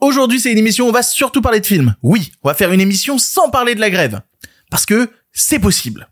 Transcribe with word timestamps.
Aujourd'hui, 0.00 0.40
c'est 0.40 0.50
une 0.50 0.58
émission 0.58 0.86
où 0.86 0.88
on 0.88 0.92
va 0.92 1.02
surtout 1.02 1.42
parler 1.42 1.60
de 1.60 1.66
films. 1.66 1.94
Oui, 2.02 2.32
on 2.42 2.48
va 2.48 2.54
faire 2.54 2.72
une 2.72 2.80
émission 2.80 3.18
sans 3.18 3.50
parler 3.50 3.74
de 3.74 3.80
la 3.80 3.90
grève. 3.90 4.20
Parce 4.70 4.86
que 4.86 5.10
c'est 5.32 5.58
possible. 5.58 6.08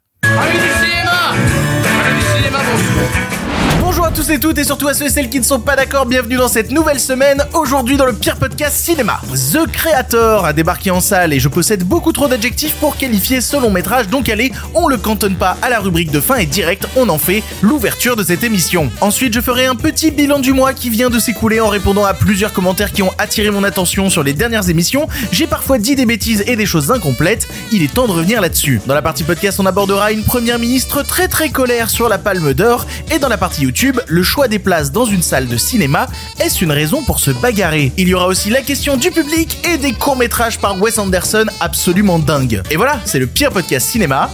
À 4.09 4.11
tous 4.11 4.31
et 4.31 4.41
toutes 4.41 4.57
et 4.57 4.65
surtout 4.65 4.89
à 4.89 4.95
ceux 4.95 5.05
et 5.05 5.11
celles 5.11 5.29
qui 5.29 5.39
ne 5.39 5.45
sont 5.45 5.61
pas 5.61 5.77
d'accord, 5.77 6.07
bienvenue 6.07 6.37
dans 6.37 6.49
cette 6.49 6.71
nouvelle 6.71 6.99
semaine, 6.99 7.45
aujourd'hui 7.53 7.99
dans 7.99 8.07
le 8.07 8.15
pire 8.15 8.37
podcast 8.37 8.75
cinéma. 8.75 9.21
The 9.35 9.71
Creator 9.71 10.47
a 10.47 10.55
débarqué 10.55 10.91
en 10.91 11.01
salle 11.01 11.35
et 11.35 11.41
je 11.41 11.49
possède 11.49 11.85
beaucoup 11.85 12.13
trop 12.13 12.27
d'adjectifs 12.27 12.75
pour 12.77 12.97
qualifier 12.97 13.43
ce 13.43 13.59
long 13.59 13.71
métrage, 13.71 14.09
donc 14.09 14.31
allez, 14.31 14.51
on 14.73 14.89
le 14.89 14.97
cantonne 14.97 15.35
pas 15.35 15.59
à 15.61 15.69
la 15.69 15.79
rubrique 15.79 16.11
de 16.11 16.21
fin 16.21 16.37
et 16.37 16.47
direct, 16.47 16.87
on 16.97 17.11
en 17.11 17.19
fait 17.19 17.43
l'ouverture 17.61 18.17
de 18.17 18.23
cette 18.23 18.43
émission. 18.45 18.91
Ensuite, 19.03 19.35
je 19.35 19.41
ferai 19.41 19.67
un 19.67 19.75
petit 19.75 20.11
bilan 20.11 20.39
du 20.39 20.55
mois 20.55 20.73
qui 20.73 20.89
vient 20.89 21.11
de 21.11 21.19
s'écouler 21.19 21.61
en 21.61 21.69
répondant 21.69 22.07
à 22.07 22.15
plusieurs 22.15 22.55
commentaires 22.55 22.93
qui 22.93 23.03
ont 23.03 23.13
attiré 23.19 23.51
mon 23.51 23.63
attention 23.63 24.09
sur 24.09 24.23
les 24.23 24.33
dernières 24.33 24.71
émissions. 24.71 25.07
J'ai 25.33 25.47
parfois 25.47 25.77
dit 25.77 25.97
des 25.97 26.07
bêtises 26.07 26.45
et 26.47 26.57
des 26.57 26.67
choses 26.67 26.91
incomplètes, 26.91 27.47
il 27.73 27.83
est 27.83 27.93
temps 27.93 28.07
de 28.07 28.13
revenir 28.13 28.41
là-dessus. 28.41 28.81
Dans 28.87 28.95
la 28.95 29.03
partie 29.03 29.25
podcast, 29.25 29.61
on 29.61 29.67
abordera 29.67 30.13
une 30.13 30.25
première 30.25 30.59
ministre 30.59 31.03
très 31.03 31.29
très 31.29 31.51
colère 31.51 31.91
sur 31.91 32.09
la 32.09 32.17
palme 32.17 32.55
d'or 32.55 32.87
et 33.13 33.19
dans 33.19 33.29
la 33.29 33.37
partie 33.37 33.65
YouTube, 33.65 33.98
le 34.07 34.23
choix 34.23 34.49
des 34.49 34.59
places 34.59 34.93
dans 34.93 35.05
une 35.05 35.23
salle 35.23 35.49
de 35.49 35.57
cinéma, 35.57 36.07
est-ce 36.41 36.65
une 36.65 36.73
raison 36.73 37.03
pour 37.03 37.19
se 37.19 37.31
bagarrer? 37.31 37.93
Il 37.97 38.09
y 38.09 38.15
aura 38.15 38.27
aussi 38.27 38.51
la 38.51 38.63
question 38.63 38.97
du 38.97 39.11
public 39.11 39.59
et 39.69 39.79
des 39.79 39.93
courts-métrages 39.93 40.59
par 40.59 40.81
Wes 40.81 40.99
Anderson 40.99 41.47
absolument 41.61 42.19
dingues. 42.19 42.63
Et 42.71 42.77
voilà, 42.77 43.01
c'est 43.05 43.19
le 43.19 43.27
pire 43.27 43.51
podcast 43.51 43.89
cinéma 43.89 44.31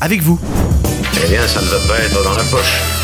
avec 0.00 0.22
vous. 0.22 0.38
Eh 1.24 1.28
bien, 1.28 1.46
ça 1.46 1.60
ne 1.60 1.66
va 1.66 1.78
pas 1.88 1.98
être 2.00 2.22
dans 2.22 2.34
la 2.34 2.44
poche. 2.44 3.03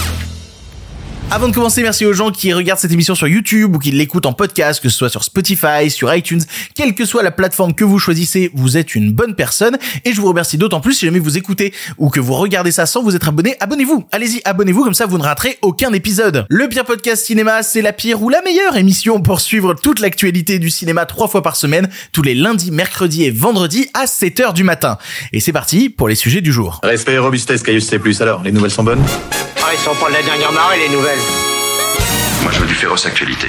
Avant 1.33 1.47
de 1.47 1.55
commencer, 1.55 1.83
merci 1.83 2.05
aux 2.05 2.12
gens 2.12 2.33
qui 2.33 2.52
regardent 2.52 2.80
cette 2.80 2.91
émission 2.91 3.15
sur 3.15 3.29
YouTube 3.29 3.77
ou 3.77 3.79
qui 3.79 3.93
l'écoutent 3.93 4.27
en 4.27 4.33
podcast, 4.33 4.83
que 4.83 4.89
ce 4.89 4.98
soit 4.98 5.09
sur 5.09 5.23
Spotify, 5.23 5.89
sur 5.89 6.12
iTunes, 6.12 6.43
quelle 6.75 6.93
que 6.93 7.05
soit 7.05 7.23
la 7.23 7.30
plateforme 7.30 7.73
que 7.73 7.84
vous 7.84 8.01
choisissez, 8.01 8.51
vous 8.53 8.77
êtes 8.77 8.97
une 8.97 9.12
bonne 9.12 9.37
personne 9.37 9.79
et 10.05 10.12
je 10.12 10.20
vous 10.20 10.27
remercie 10.27 10.58
d'autant 10.58 10.81
plus 10.81 10.95
si 10.95 11.06
jamais 11.06 11.20
vous 11.20 11.39
écoutez 11.39 11.73
ou 11.98 12.11
que 12.11 12.19
vous 12.19 12.34
regardez 12.34 12.73
ça 12.73 12.84
sans 12.84 13.05
vous 13.05 13.14
être 13.14 13.28
abonné, 13.28 13.55
abonnez-vous. 13.61 14.06
Allez-y, 14.11 14.41
abonnez-vous 14.45 14.83
comme 14.83 14.95
ça 14.95 15.06
vous 15.06 15.19
ne 15.19 15.23
raterez 15.23 15.56
aucun 15.62 15.92
épisode. 15.92 16.47
Le 16.48 16.69
pire 16.69 16.84
podcast 16.84 17.25
cinéma, 17.25 17.62
c'est 17.62 17.81
la 17.81 17.92
pire 17.92 18.20
ou 18.23 18.28
la 18.28 18.42
meilleure 18.42 18.77
émission 18.77 19.20
pour 19.20 19.41
suivre 19.41 19.75
toute 19.75 20.01
l'actualité 20.01 20.58
du 20.58 20.69
cinéma 20.69 21.06
trois 21.06 21.28
fois 21.28 21.45
par 21.45 21.55
semaine, 21.55 21.89
tous 22.11 22.23
les 22.23 22.34
lundis, 22.34 22.73
mercredis 22.73 23.23
et 23.23 23.31
vendredis 23.31 23.89
à 23.95 24.06
7h 24.06 24.53
du 24.53 24.64
matin. 24.64 24.98
Et 25.33 25.39
c'est 25.39 25.53
parti 25.53 25.91
pour 25.91 26.08
les 26.08 26.17
sujets 26.17 26.41
du 26.41 26.53
jour. 26.53 26.81
Respect 26.83 27.19
robustesse, 27.19 27.62
Caius 27.62 27.86
C+. 27.86 28.01
Alors, 28.20 28.42
les 28.42 28.51
nouvelles 28.51 28.73
sont 28.73 28.83
bonnes? 28.83 29.05
Ils 29.73 29.79
sont 29.79 29.95
pas 29.95 30.09
de 30.09 30.15
la 30.15 30.23
dernière 30.23 30.51
marée, 30.51 30.79
les 30.79 30.89
nouvelles 30.89 31.19
Moi, 32.43 32.51
je 32.51 32.59
veux 32.59 32.67
du 32.67 32.75
féroce 32.75 33.07
actualité. 33.07 33.47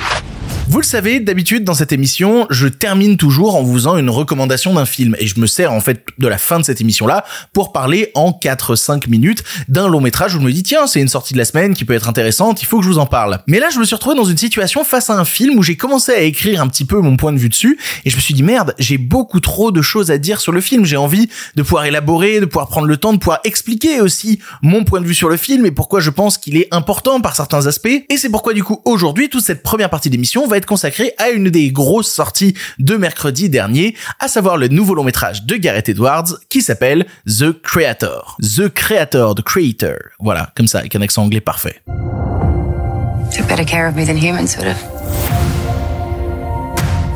Vous 0.71 0.79
le 0.79 0.85
savez, 0.85 1.19
d'habitude 1.19 1.65
dans 1.65 1.73
cette 1.73 1.91
émission, 1.91 2.47
je 2.49 2.65
termine 2.65 3.17
toujours 3.17 3.57
en 3.57 3.61
vous 3.61 3.73
faisant 3.73 3.97
une 3.97 4.09
recommandation 4.09 4.73
d'un 4.73 4.85
film. 4.85 5.17
Et 5.19 5.27
je 5.27 5.37
me 5.37 5.45
sers 5.45 5.73
en 5.73 5.81
fait 5.81 6.05
de 6.17 6.27
la 6.29 6.37
fin 6.37 6.61
de 6.61 6.63
cette 6.63 6.79
émission-là 6.79 7.25
pour 7.51 7.73
parler 7.73 8.09
en 8.15 8.31
4-5 8.31 9.09
minutes 9.09 9.43
d'un 9.67 9.89
long 9.89 9.99
métrage 9.99 10.33
où 10.33 10.39
je 10.39 10.45
me 10.45 10.51
dis 10.53 10.63
tiens, 10.63 10.87
c'est 10.87 11.01
une 11.01 11.09
sortie 11.09 11.33
de 11.33 11.39
la 11.39 11.43
semaine 11.43 11.73
qui 11.73 11.83
peut 11.83 11.93
être 11.93 12.07
intéressante, 12.07 12.61
il 12.61 12.67
faut 12.67 12.77
que 12.77 12.85
je 12.85 12.87
vous 12.87 12.99
en 12.99 13.05
parle. 13.05 13.39
Mais 13.47 13.59
là, 13.59 13.67
je 13.69 13.79
me 13.79 13.83
suis 13.83 13.95
retrouvé 13.95 14.15
dans 14.15 14.23
une 14.23 14.37
situation 14.37 14.85
face 14.85 15.09
à 15.09 15.19
un 15.19 15.25
film 15.25 15.59
où 15.59 15.61
j'ai 15.61 15.75
commencé 15.75 16.13
à 16.13 16.21
écrire 16.21 16.61
un 16.61 16.69
petit 16.69 16.85
peu 16.85 17.01
mon 17.01 17.17
point 17.17 17.33
de 17.33 17.37
vue 17.37 17.49
dessus 17.49 17.77
et 18.05 18.09
je 18.09 18.15
me 18.15 18.21
suis 18.21 18.33
dit 18.33 18.41
merde, 18.41 18.73
j'ai 18.79 18.97
beaucoup 18.97 19.41
trop 19.41 19.73
de 19.73 19.81
choses 19.81 20.09
à 20.09 20.17
dire 20.17 20.39
sur 20.39 20.53
le 20.53 20.61
film, 20.61 20.85
j'ai 20.85 20.95
envie 20.95 21.27
de 21.57 21.63
pouvoir 21.63 21.83
élaborer, 21.83 22.39
de 22.39 22.45
pouvoir 22.45 22.69
prendre 22.69 22.87
le 22.87 22.95
temps 22.95 23.11
de 23.11 23.17
pouvoir 23.17 23.41
expliquer 23.43 23.99
aussi 23.99 24.39
mon 24.61 24.85
point 24.85 25.01
de 25.01 25.05
vue 25.05 25.15
sur 25.15 25.27
le 25.27 25.35
film 25.35 25.65
et 25.65 25.71
pourquoi 25.71 25.99
je 25.99 26.11
pense 26.11 26.37
qu'il 26.37 26.55
est 26.55 26.69
important 26.71 27.19
par 27.19 27.35
certains 27.35 27.67
aspects. 27.67 28.05
Et 28.07 28.15
c'est 28.15 28.29
pourquoi 28.29 28.53
du 28.53 28.63
coup 28.63 28.81
aujourd'hui 28.85 29.27
toute 29.27 29.43
cette 29.43 29.63
première 29.63 29.89
partie 29.89 30.09
d'émission 30.09 30.47
va 30.47 30.60
être 30.60 30.60
consacrée 30.65 31.13
à 31.17 31.29
une 31.29 31.49
des 31.49 31.71
grosses 31.71 32.11
sorties 32.11 32.55
de 32.79 32.95
mercredi 32.95 33.49
dernier, 33.49 33.95
à 34.19 34.27
savoir 34.27 34.57
le 34.57 34.67
nouveau 34.67 34.95
long 34.95 35.03
métrage 35.03 35.43
de 35.43 35.55
Gareth 35.55 35.89
Edwards 35.89 36.37
qui 36.49 36.61
s'appelle 36.61 37.05
The 37.27 37.51
Creator. 37.61 38.37
The 38.41 38.69
Creator, 38.69 39.35
The 39.35 39.41
Creator. 39.41 39.97
Voilà, 40.19 40.51
comme 40.55 40.67
ça, 40.67 40.79
avec 40.79 40.95
un 40.95 41.01
accent 41.01 41.23
anglais 41.23 41.41
parfait. 41.41 41.81
Took 43.31 43.47
better 43.47 43.65
care 43.65 43.87
of 43.87 43.95
me 43.95 44.05
than 44.05 44.17
humans 44.17 44.57
would 44.57 44.67
have. 44.67 44.81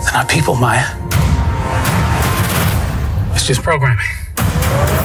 They're 0.04 0.14
not 0.14 0.30
people, 0.30 0.56
Maya. 0.56 0.86
It's 3.34 3.46
just 3.46 3.62
programming. 3.62 4.25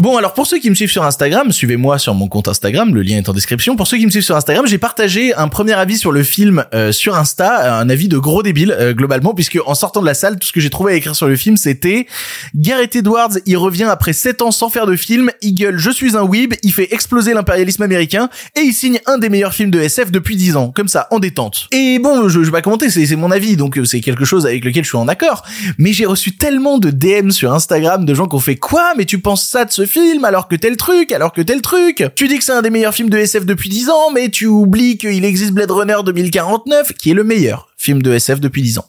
Bon, 0.00 0.16
alors 0.16 0.32
pour 0.32 0.46
ceux 0.46 0.58
qui 0.58 0.70
me 0.70 0.74
suivent 0.74 0.90
sur 0.90 1.04
Instagram, 1.04 1.52
suivez-moi 1.52 1.98
sur 1.98 2.14
mon 2.14 2.26
compte 2.26 2.48
Instagram, 2.48 2.94
le 2.94 3.02
lien 3.02 3.18
est 3.18 3.28
en 3.28 3.34
description. 3.34 3.76
Pour 3.76 3.86
ceux 3.86 3.98
qui 3.98 4.06
me 4.06 4.10
suivent 4.10 4.24
sur 4.24 4.34
Instagram, 4.34 4.66
j'ai 4.66 4.78
partagé 4.78 5.34
un 5.34 5.48
premier 5.48 5.74
avis 5.74 5.98
sur 5.98 6.10
le 6.10 6.22
film 6.22 6.64
euh, 6.72 6.90
sur 6.90 7.16
Insta, 7.16 7.78
un 7.78 7.90
avis 7.90 8.08
de 8.08 8.16
gros 8.16 8.42
débile 8.42 8.74
euh, 8.80 8.94
globalement, 8.94 9.34
puisque 9.34 9.58
en 9.66 9.74
sortant 9.74 10.00
de 10.00 10.06
la 10.06 10.14
salle, 10.14 10.38
tout 10.38 10.48
ce 10.48 10.54
que 10.54 10.60
j'ai 10.60 10.70
trouvé 10.70 10.94
à 10.94 10.96
écrire 10.96 11.14
sur 11.14 11.28
le 11.28 11.36
film, 11.36 11.58
c'était 11.58 12.06
Gareth 12.54 12.96
Edwards, 12.96 13.32
il 13.44 13.58
revient 13.58 13.88
après 13.90 14.14
7 14.14 14.40
ans 14.40 14.52
sans 14.52 14.70
faire 14.70 14.86
de 14.86 14.96
film, 14.96 15.30
il 15.42 15.52
gueule 15.52 15.76
je 15.76 15.90
suis 15.90 16.16
un 16.16 16.22
weeb, 16.22 16.54
il 16.62 16.72
fait 16.72 16.94
exploser 16.94 17.34
l'impérialisme 17.34 17.82
américain 17.82 18.30
et 18.56 18.60
il 18.60 18.72
signe 18.72 19.00
un 19.04 19.18
des 19.18 19.28
meilleurs 19.28 19.52
films 19.52 19.70
de 19.70 19.80
SF 19.80 20.10
depuis 20.10 20.36
10 20.36 20.56
ans, 20.56 20.72
comme 20.74 20.88
ça, 20.88 21.08
en 21.10 21.18
détente. 21.18 21.68
Et 21.72 21.98
bon, 21.98 22.26
je, 22.30 22.40
je 22.40 22.46
vais 22.46 22.52
pas 22.52 22.62
commenter, 22.62 22.88
c'est 22.88 23.04
c'est 23.04 23.16
mon 23.16 23.30
avis, 23.30 23.58
donc 23.58 23.76
euh, 23.76 23.84
c'est 23.84 24.00
quelque 24.00 24.24
chose 24.24 24.46
avec 24.46 24.64
lequel 24.64 24.82
je 24.82 24.88
suis 24.88 24.96
en 24.96 25.08
accord. 25.08 25.42
Mais 25.76 25.92
j'ai 25.92 26.06
reçu 26.06 26.38
tellement 26.38 26.78
de 26.78 26.88
DM 26.88 27.32
sur 27.32 27.52
Instagram 27.52 28.06
de 28.06 28.14
gens 28.14 28.26
qui 28.26 28.36
ont 28.36 28.40
fait 28.40 28.56
quoi, 28.56 28.94
mais 28.96 29.04
tu 29.04 29.18
penses 29.18 29.46
ça 29.46 29.66
de 29.66 29.70
ce 29.70 29.89
film 29.90 30.24
alors 30.24 30.48
que 30.48 30.56
tel 30.56 30.76
truc, 30.76 31.12
alors 31.12 31.32
que 31.32 31.42
tel 31.42 31.60
truc. 31.60 32.04
Tu 32.14 32.28
dis 32.28 32.38
que 32.38 32.44
c'est 32.44 32.52
un 32.52 32.62
des 32.62 32.70
meilleurs 32.70 32.94
films 32.94 33.10
de 33.10 33.18
SF 33.18 33.44
depuis 33.44 33.68
10 33.68 33.90
ans, 33.90 34.10
mais 34.14 34.28
tu 34.28 34.46
oublies 34.46 34.96
qu'il 34.96 35.24
existe 35.24 35.52
Blade 35.52 35.70
Runner 35.70 35.96
2049, 36.04 36.92
qui 36.94 37.10
est 37.10 37.14
le 37.14 37.24
meilleur 37.24 37.68
film 37.76 38.00
de 38.00 38.12
SF 38.12 38.40
depuis 38.40 38.62
10 38.62 38.78
ans. 38.78 38.86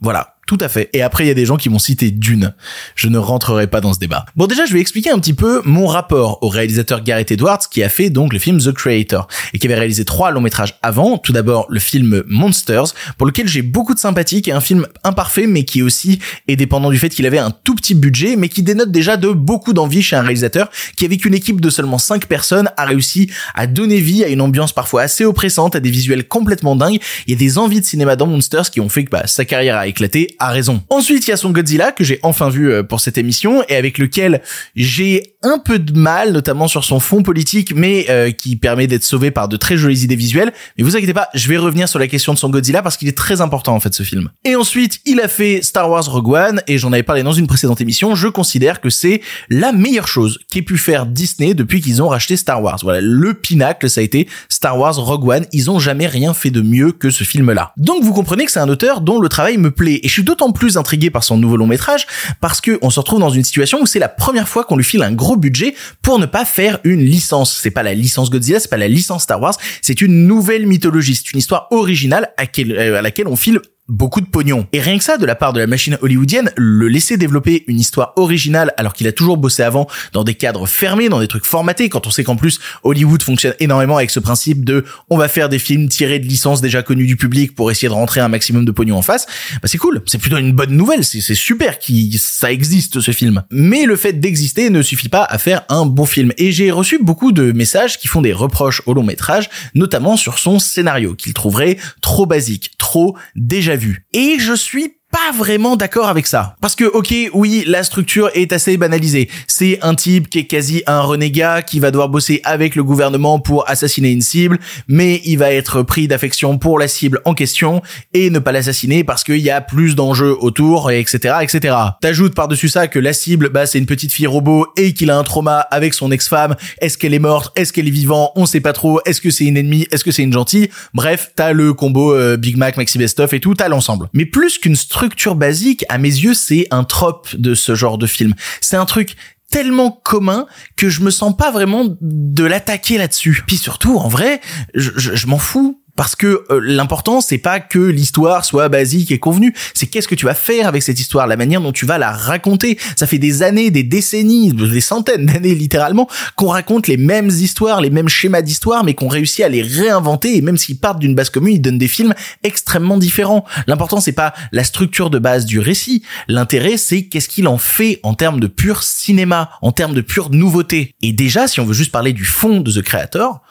Voilà, 0.00 0.31
tout 0.46 0.58
à 0.60 0.68
fait. 0.68 0.90
Et 0.92 1.02
après, 1.02 1.24
il 1.24 1.28
y 1.28 1.30
a 1.30 1.34
des 1.34 1.46
gens 1.46 1.56
qui 1.56 1.68
m'ont 1.68 1.78
cité 1.78 2.10
Dune. 2.10 2.52
Je 2.96 3.08
ne 3.08 3.16
rentrerai 3.16 3.68
pas 3.68 3.80
dans 3.80 3.94
ce 3.94 4.00
débat. 4.00 4.26
Bon, 4.34 4.46
déjà, 4.46 4.66
je 4.66 4.72
vais 4.72 4.80
expliquer 4.80 5.10
un 5.10 5.18
petit 5.20 5.34
peu 5.34 5.62
mon 5.64 5.86
rapport 5.86 6.42
au 6.42 6.48
réalisateur 6.48 7.02
Gareth 7.02 7.30
Edwards, 7.30 7.60
qui 7.70 7.82
a 7.82 7.88
fait 7.88 8.10
donc 8.10 8.32
le 8.32 8.40
film 8.40 8.58
The 8.58 8.72
Creator, 8.72 9.28
et 9.54 9.58
qui 9.58 9.66
avait 9.68 9.76
réalisé 9.76 10.04
trois 10.04 10.32
longs 10.32 10.40
métrages 10.40 10.74
avant. 10.82 11.16
Tout 11.18 11.32
d'abord, 11.32 11.66
le 11.68 11.78
film 11.78 12.24
Monsters, 12.26 12.92
pour 13.18 13.26
lequel 13.26 13.46
j'ai 13.46 13.62
beaucoup 13.62 13.94
de 13.94 14.00
sympathie, 14.00 14.42
qui 14.42 14.50
est 14.50 14.52
un 14.52 14.60
film 14.60 14.86
imparfait, 15.04 15.46
mais 15.46 15.64
qui 15.64 15.80
aussi 15.80 16.18
est 16.48 16.56
dépendant 16.56 16.90
du 16.90 16.98
fait 16.98 17.08
qu'il 17.08 17.24
avait 17.26 17.38
un 17.38 17.52
tout 17.52 17.76
petit 17.76 17.94
budget, 17.94 18.34
mais 18.34 18.48
qui 18.48 18.64
dénote 18.64 18.90
déjà 18.90 19.16
de 19.16 19.28
beaucoup 19.28 19.72
d'envie 19.72 20.02
chez 20.02 20.16
un 20.16 20.22
réalisateur, 20.22 20.70
qui 20.96 21.04
avec 21.04 21.24
une 21.24 21.34
équipe 21.34 21.60
de 21.60 21.70
seulement 21.70 21.98
cinq 21.98 22.26
personnes 22.26 22.68
a 22.76 22.84
réussi 22.84 23.30
à 23.54 23.68
donner 23.68 24.00
vie 24.00 24.24
à 24.24 24.28
une 24.28 24.40
ambiance 24.40 24.72
parfois 24.72 25.02
assez 25.02 25.24
oppressante, 25.24 25.76
à 25.76 25.80
des 25.80 25.90
visuels 25.90 26.26
complètement 26.26 26.74
dingues. 26.74 27.00
Il 27.26 27.30
y 27.30 27.34
a 27.34 27.38
des 27.38 27.58
envies 27.58 27.80
de 27.80 27.86
cinéma 27.86 28.16
dans 28.16 28.26
Monsters 28.26 28.70
qui 28.70 28.80
ont 28.80 28.88
fait 28.88 29.04
que 29.04 29.10
bah, 29.10 29.26
sa 29.26 29.44
carrière 29.44 29.76
a 29.76 29.86
éclaté 29.86 30.31
a 30.38 30.50
raison. 30.50 30.82
Ensuite, 30.90 31.26
il 31.26 31.30
y 31.30 31.32
a 31.32 31.36
son 31.36 31.50
Godzilla 31.50 31.92
que 31.92 32.04
j'ai 32.04 32.18
enfin 32.22 32.48
vu 32.48 32.70
euh, 32.70 32.82
pour 32.82 33.00
cette 33.00 33.18
émission 33.18 33.62
et 33.68 33.76
avec 33.76 33.98
lequel 33.98 34.42
j'ai 34.76 35.34
un 35.42 35.58
peu 35.58 35.78
de 35.78 35.96
mal, 35.96 36.32
notamment 36.32 36.68
sur 36.68 36.84
son 36.84 37.00
fond 37.00 37.22
politique, 37.22 37.74
mais 37.74 38.06
euh, 38.08 38.30
qui 38.30 38.56
permet 38.56 38.86
d'être 38.86 39.04
sauvé 39.04 39.30
par 39.30 39.48
de 39.48 39.56
très 39.56 39.76
jolies 39.76 40.04
idées 40.04 40.16
visuelles. 40.16 40.52
Mais 40.76 40.84
vous 40.84 40.96
inquiétez 40.96 41.14
pas, 41.14 41.28
je 41.34 41.48
vais 41.48 41.56
revenir 41.56 41.88
sur 41.88 41.98
la 41.98 42.06
question 42.06 42.32
de 42.32 42.38
son 42.38 42.50
Godzilla 42.50 42.82
parce 42.82 42.96
qu'il 42.96 43.08
est 43.08 43.16
très 43.16 43.40
important 43.40 43.74
en 43.74 43.80
fait 43.80 43.92
ce 43.94 44.02
film. 44.02 44.30
Et 44.44 44.56
ensuite, 44.56 45.00
il 45.04 45.20
a 45.20 45.28
fait 45.28 45.62
Star 45.62 45.90
Wars 45.90 46.04
Rogue 46.04 46.28
One 46.28 46.62
et 46.66 46.78
j'en 46.78 46.92
avais 46.92 47.02
parlé 47.02 47.22
dans 47.22 47.32
une 47.32 47.46
précédente 47.46 47.80
émission. 47.80 48.14
Je 48.14 48.28
considère 48.28 48.80
que 48.80 48.90
c'est 48.90 49.20
la 49.48 49.72
meilleure 49.72 50.08
chose 50.08 50.38
qu'ait 50.50 50.62
pu 50.62 50.78
faire 50.78 51.06
Disney 51.06 51.54
depuis 51.54 51.80
qu'ils 51.80 52.02
ont 52.02 52.08
racheté 52.08 52.36
Star 52.36 52.62
Wars. 52.62 52.78
Voilà, 52.82 53.00
le 53.00 53.34
pinacle, 53.34 53.90
ça 53.90 54.00
a 54.00 54.04
été 54.04 54.28
Star 54.48 54.78
Wars 54.78 54.96
Rogue 54.96 55.28
One. 55.28 55.46
Ils 55.52 55.70
ont 55.70 55.78
jamais 55.78 56.06
rien 56.06 56.34
fait 56.34 56.50
de 56.50 56.60
mieux 56.60 56.92
que 56.92 57.10
ce 57.10 57.24
film-là. 57.24 57.72
Donc 57.76 58.02
vous 58.02 58.12
comprenez 58.12 58.44
que 58.44 58.52
c'est 58.52 58.60
un 58.60 58.68
auteur 58.68 59.00
dont 59.00 59.20
le 59.20 59.28
travail 59.28 59.58
me 59.58 59.70
plaît 59.70 60.00
et 60.02 60.08
je 60.08 60.12
suis 60.12 60.21
d'autant 60.22 60.52
plus 60.52 60.76
intrigué 60.76 61.10
par 61.10 61.24
son 61.24 61.36
nouveau 61.36 61.56
long 61.56 61.66
métrage 61.66 62.06
parce 62.40 62.60
que 62.60 62.78
on 62.82 62.90
se 62.90 63.00
retrouve 63.00 63.20
dans 63.20 63.30
une 63.30 63.44
situation 63.44 63.80
où 63.80 63.86
c'est 63.86 63.98
la 63.98 64.08
première 64.08 64.48
fois 64.48 64.64
qu'on 64.64 64.76
lui 64.76 64.84
file 64.84 65.02
un 65.02 65.12
gros 65.12 65.36
budget 65.36 65.74
pour 66.02 66.18
ne 66.18 66.26
pas 66.26 66.44
faire 66.44 66.78
une 66.84 67.00
licence. 67.00 67.58
C'est 67.62 67.70
pas 67.70 67.82
la 67.82 67.94
licence 67.94 68.30
Godzilla, 68.30 68.60
c'est 68.60 68.70
pas 68.70 68.76
la 68.76 68.88
licence 68.88 69.22
Star 69.24 69.40
Wars, 69.40 69.54
c'est 69.80 70.00
une 70.00 70.26
nouvelle 70.26 70.66
mythologie, 70.66 71.14
c'est 71.14 71.32
une 71.32 71.38
histoire 71.38 71.68
originale 71.70 72.32
à, 72.36 72.44
euh, 72.58 72.98
à 72.98 73.02
laquelle 73.02 73.28
on 73.28 73.36
file 73.36 73.60
beaucoup 73.92 74.22
de 74.22 74.26
pognon. 74.26 74.66
Et 74.72 74.80
rien 74.80 74.96
que 74.98 75.04
ça, 75.04 75.18
de 75.18 75.26
la 75.26 75.34
part 75.34 75.52
de 75.52 75.60
la 75.60 75.66
machine 75.66 75.98
hollywoodienne, 76.00 76.50
le 76.56 76.88
laisser 76.88 77.18
développer 77.18 77.64
une 77.68 77.78
histoire 77.78 78.14
originale 78.16 78.72
alors 78.78 78.94
qu'il 78.94 79.06
a 79.06 79.12
toujours 79.12 79.36
bossé 79.36 79.62
avant 79.62 79.86
dans 80.12 80.24
des 80.24 80.34
cadres 80.34 80.66
fermés, 80.66 81.10
dans 81.10 81.20
des 81.20 81.28
trucs 81.28 81.44
formatés, 81.44 81.90
quand 81.90 82.06
on 82.06 82.10
sait 82.10 82.24
qu'en 82.24 82.36
plus 82.36 82.58
Hollywood 82.82 83.22
fonctionne 83.22 83.54
énormément 83.60 83.98
avec 83.98 84.10
ce 84.10 84.18
principe 84.18 84.64
de 84.64 84.84
on 85.10 85.18
va 85.18 85.28
faire 85.28 85.50
des 85.50 85.58
films 85.58 85.88
tirés 85.88 86.18
de 86.18 86.26
licences 86.26 86.62
déjà 86.62 86.82
connues 86.82 87.06
du 87.06 87.16
public 87.16 87.54
pour 87.54 87.70
essayer 87.70 87.88
de 87.88 87.92
rentrer 87.92 88.20
un 88.20 88.28
maximum 88.28 88.64
de 88.64 88.72
pognon 88.72 88.96
en 88.96 89.02
face, 89.02 89.26
bah 89.54 89.68
c'est 89.68 89.78
cool, 89.78 90.00
c'est 90.06 90.18
plutôt 90.18 90.38
une 90.38 90.52
bonne 90.52 90.72
nouvelle, 90.72 91.04
c'est 91.04 91.34
super 91.34 91.78
qui 91.78 92.18
ça 92.18 92.50
existe 92.50 93.00
ce 93.00 93.10
film. 93.10 93.42
Mais 93.50 93.84
le 93.84 93.96
fait 93.96 94.14
d'exister 94.14 94.70
ne 94.70 94.80
suffit 94.80 95.10
pas 95.10 95.24
à 95.24 95.36
faire 95.36 95.62
un 95.68 95.84
bon 95.84 96.06
film. 96.06 96.32
Et 96.38 96.50
j'ai 96.50 96.70
reçu 96.70 96.98
beaucoup 96.98 97.32
de 97.32 97.52
messages 97.52 97.98
qui 97.98 98.08
font 98.08 98.22
des 98.22 98.32
reproches 98.32 98.82
au 98.86 98.94
long 98.94 99.02
métrage, 99.02 99.50
notamment 99.74 100.16
sur 100.16 100.38
son 100.38 100.58
scénario, 100.58 101.14
qu'il 101.14 101.34
trouverait 101.34 101.76
trop 102.00 102.26
basique, 102.26 102.72
trop 102.78 103.16
déjà 103.36 103.76
vu. 103.76 103.81
Et 104.12 104.38
je 104.38 104.54
suis 104.54 104.96
pas 105.12 105.30
vraiment 105.36 105.76
d'accord 105.76 106.08
avec 106.08 106.26
ça. 106.26 106.56
Parce 106.62 106.74
que, 106.74 106.84
ok, 106.84 107.14
oui, 107.34 107.64
la 107.66 107.84
structure 107.84 108.30
est 108.34 108.50
assez 108.52 108.78
banalisée. 108.78 109.28
C'est 109.46 109.78
un 109.82 109.94
type 109.94 110.30
qui 110.30 110.38
est 110.38 110.46
quasi 110.46 110.82
un 110.86 111.02
renégat, 111.02 111.60
qui 111.60 111.80
va 111.80 111.90
devoir 111.90 112.08
bosser 112.08 112.40
avec 112.44 112.74
le 112.74 112.82
gouvernement 112.82 113.38
pour 113.38 113.68
assassiner 113.68 114.10
une 114.10 114.22
cible, 114.22 114.58
mais 114.88 115.20
il 115.24 115.36
va 115.36 115.52
être 115.52 115.82
pris 115.82 116.08
d'affection 116.08 116.56
pour 116.56 116.78
la 116.78 116.88
cible 116.88 117.20
en 117.26 117.34
question 117.34 117.82
et 118.14 118.30
ne 118.30 118.38
pas 118.38 118.52
l'assassiner 118.52 119.04
parce 119.04 119.22
qu'il 119.22 119.36
y 119.36 119.50
a 119.50 119.60
plus 119.60 119.94
d'enjeux 119.94 120.34
autour, 120.40 120.90
etc., 120.90 121.34
etc. 121.42 121.76
T'ajoutes 122.00 122.34
par-dessus 122.34 122.70
ça 122.70 122.88
que 122.88 122.98
la 122.98 123.12
cible, 123.12 123.50
bah, 123.50 123.66
c'est 123.66 123.78
une 123.78 123.86
petite 123.86 124.14
fille 124.14 124.26
robot 124.26 124.66
et 124.78 124.94
qu'il 124.94 125.10
a 125.10 125.18
un 125.18 125.24
trauma 125.24 125.58
avec 125.58 125.92
son 125.92 126.10
ex-femme. 126.10 126.56
Est-ce 126.80 126.96
qu'elle 126.96 127.12
est 127.12 127.18
morte? 127.18 127.52
Est-ce 127.58 127.74
qu'elle 127.74 127.86
est 127.86 127.90
vivante? 127.90 128.32
On 128.34 128.46
sait 128.46 128.60
pas 128.60 128.72
trop. 128.72 129.00
Est-ce 129.04 129.20
que 129.20 129.30
c'est 129.30 129.44
une 129.44 129.58
ennemie? 129.58 129.86
Est-ce 129.92 130.04
que 130.04 130.10
c'est 130.10 130.22
une 130.22 130.32
gentille? 130.32 130.70
Bref, 130.94 131.32
t'as 131.36 131.52
le 131.52 131.74
combo 131.74 132.14
euh, 132.14 132.38
Big 132.38 132.56
Mac, 132.56 132.78
Maxi 132.78 132.96
Best-of 132.96 133.34
et 133.34 133.40
tout, 133.40 133.54
t'as 133.54 133.68
l'ensemble. 133.68 134.08
Mais 134.14 134.24
plus 134.24 134.58
qu'une 134.58 134.74
structure 134.74 135.01
basique, 135.34 135.84
à 135.88 135.98
mes 135.98 136.08
yeux, 136.08 136.34
c'est 136.34 136.66
un 136.70 136.84
trope 136.84 137.34
de 137.36 137.54
ce 137.54 137.74
genre 137.74 137.98
de 137.98 138.06
film. 138.06 138.34
C'est 138.60 138.76
un 138.76 138.84
truc 138.84 139.16
tellement 139.50 139.90
commun 139.90 140.46
que 140.76 140.88
je 140.88 141.02
me 141.02 141.10
sens 141.10 141.36
pas 141.36 141.50
vraiment 141.50 141.84
de 142.00 142.44
l'attaquer 142.44 142.96
là-dessus. 142.96 143.42
Puis 143.46 143.56
surtout, 143.58 143.98
en 143.98 144.08
vrai, 144.08 144.40
je- 144.74 145.14
je 145.14 145.26
m'en 145.26 145.38
fous. 145.38 145.81
Parce 145.96 146.16
que 146.16 146.44
euh, 146.50 146.60
l'important 146.62 147.20
c'est 147.20 147.38
pas 147.38 147.60
que 147.60 147.78
l'histoire 147.78 148.44
soit 148.44 148.68
basique 148.68 149.10
et 149.10 149.18
convenue, 149.18 149.54
c'est 149.74 149.86
qu'est-ce 149.86 150.08
que 150.08 150.14
tu 150.14 150.24
vas 150.24 150.34
faire 150.34 150.66
avec 150.66 150.82
cette 150.82 150.98
histoire, 150.98 151.26
la 151.26 151.36
manière 151.36 151.60
dont 151.60 151.72
tu 151.72 151.84
vas 151.84 151.98
la 151.98 152.12
raconter. 152.12 152.78
Ça 152.96 153.06
fait 153.06 153.18
des 153.18 153.42
années, 153.42 153.70
des 153.70 153.82
décennies, 153.82 154.52
des 154.52 154.80
centaines 154.80 155.26
d'années 155.26 155.54
littéralement 155.54 156.08
qu'on 156.36 156.48
raconte 156.48 156.88
les 156.88 156.96
mêmes 156.96 157.28
histoires, 157.28 157.80
les 157.80 157.90
mêmes 157.90 158.08
schémas 158.08 158.42
d'histoire, 158.42 158.84
mais 158.84 158.94
qu'on 158.94 159.08
réussit 159.08 159.44
à 159.44 159.48
les 159.48 159.62
réinventer 159.62 160.36
et 160.36 160.40
même 160.40 160.56
s'ils 160.56 160.78
partent 160.78 160.98
d'une 160.98 161.14
base 161.14 161.30
commune, 161.30 161.56
ils 161.56 161.62
donnent 161.62 161.78
des 161.78 161.88
films 161.88 162.14
extrêmement 162.42 162.96
différents. 162.96 163.44
L'important 163.66 164.00
c'est 164.00 164.12
pas 164.12 164.32
la 164.52 164.64
structure 164.64 165.10
de 165.10 165.18
base 165.18 165.44
du 165.44 165.58
récit, 165.58 166.02
l'intérêt 166.28 166.78
c'est 166.78 167.04
qu'est-ce 167.04 167.28
qu'il 167.28 167.46
en 167.48 167.58
fait 167.58 168.00
en 168.02 168.14
termes 168.14 168.40
de 168.40 168.46
pur 168.46 168.82
cinéma, 168.82 169.50
en 169.60 169.72
termes 169.72 169.94
de 169.94 170.00
pure 170.00 170.30
nouveauté. 170.30 170.94
Et 171.02 171.12
déjà, 171.12 171.46
si 171.48 171.60
on 171.60 171.64
veut 171.64 171.74
juste 171.74 171.92
parler 171.92 172.12
du 172.12 172.24
fond 172.24 172.60
de 172.60 172.72
The 172.72 172.82
Creator, 172.82 173.42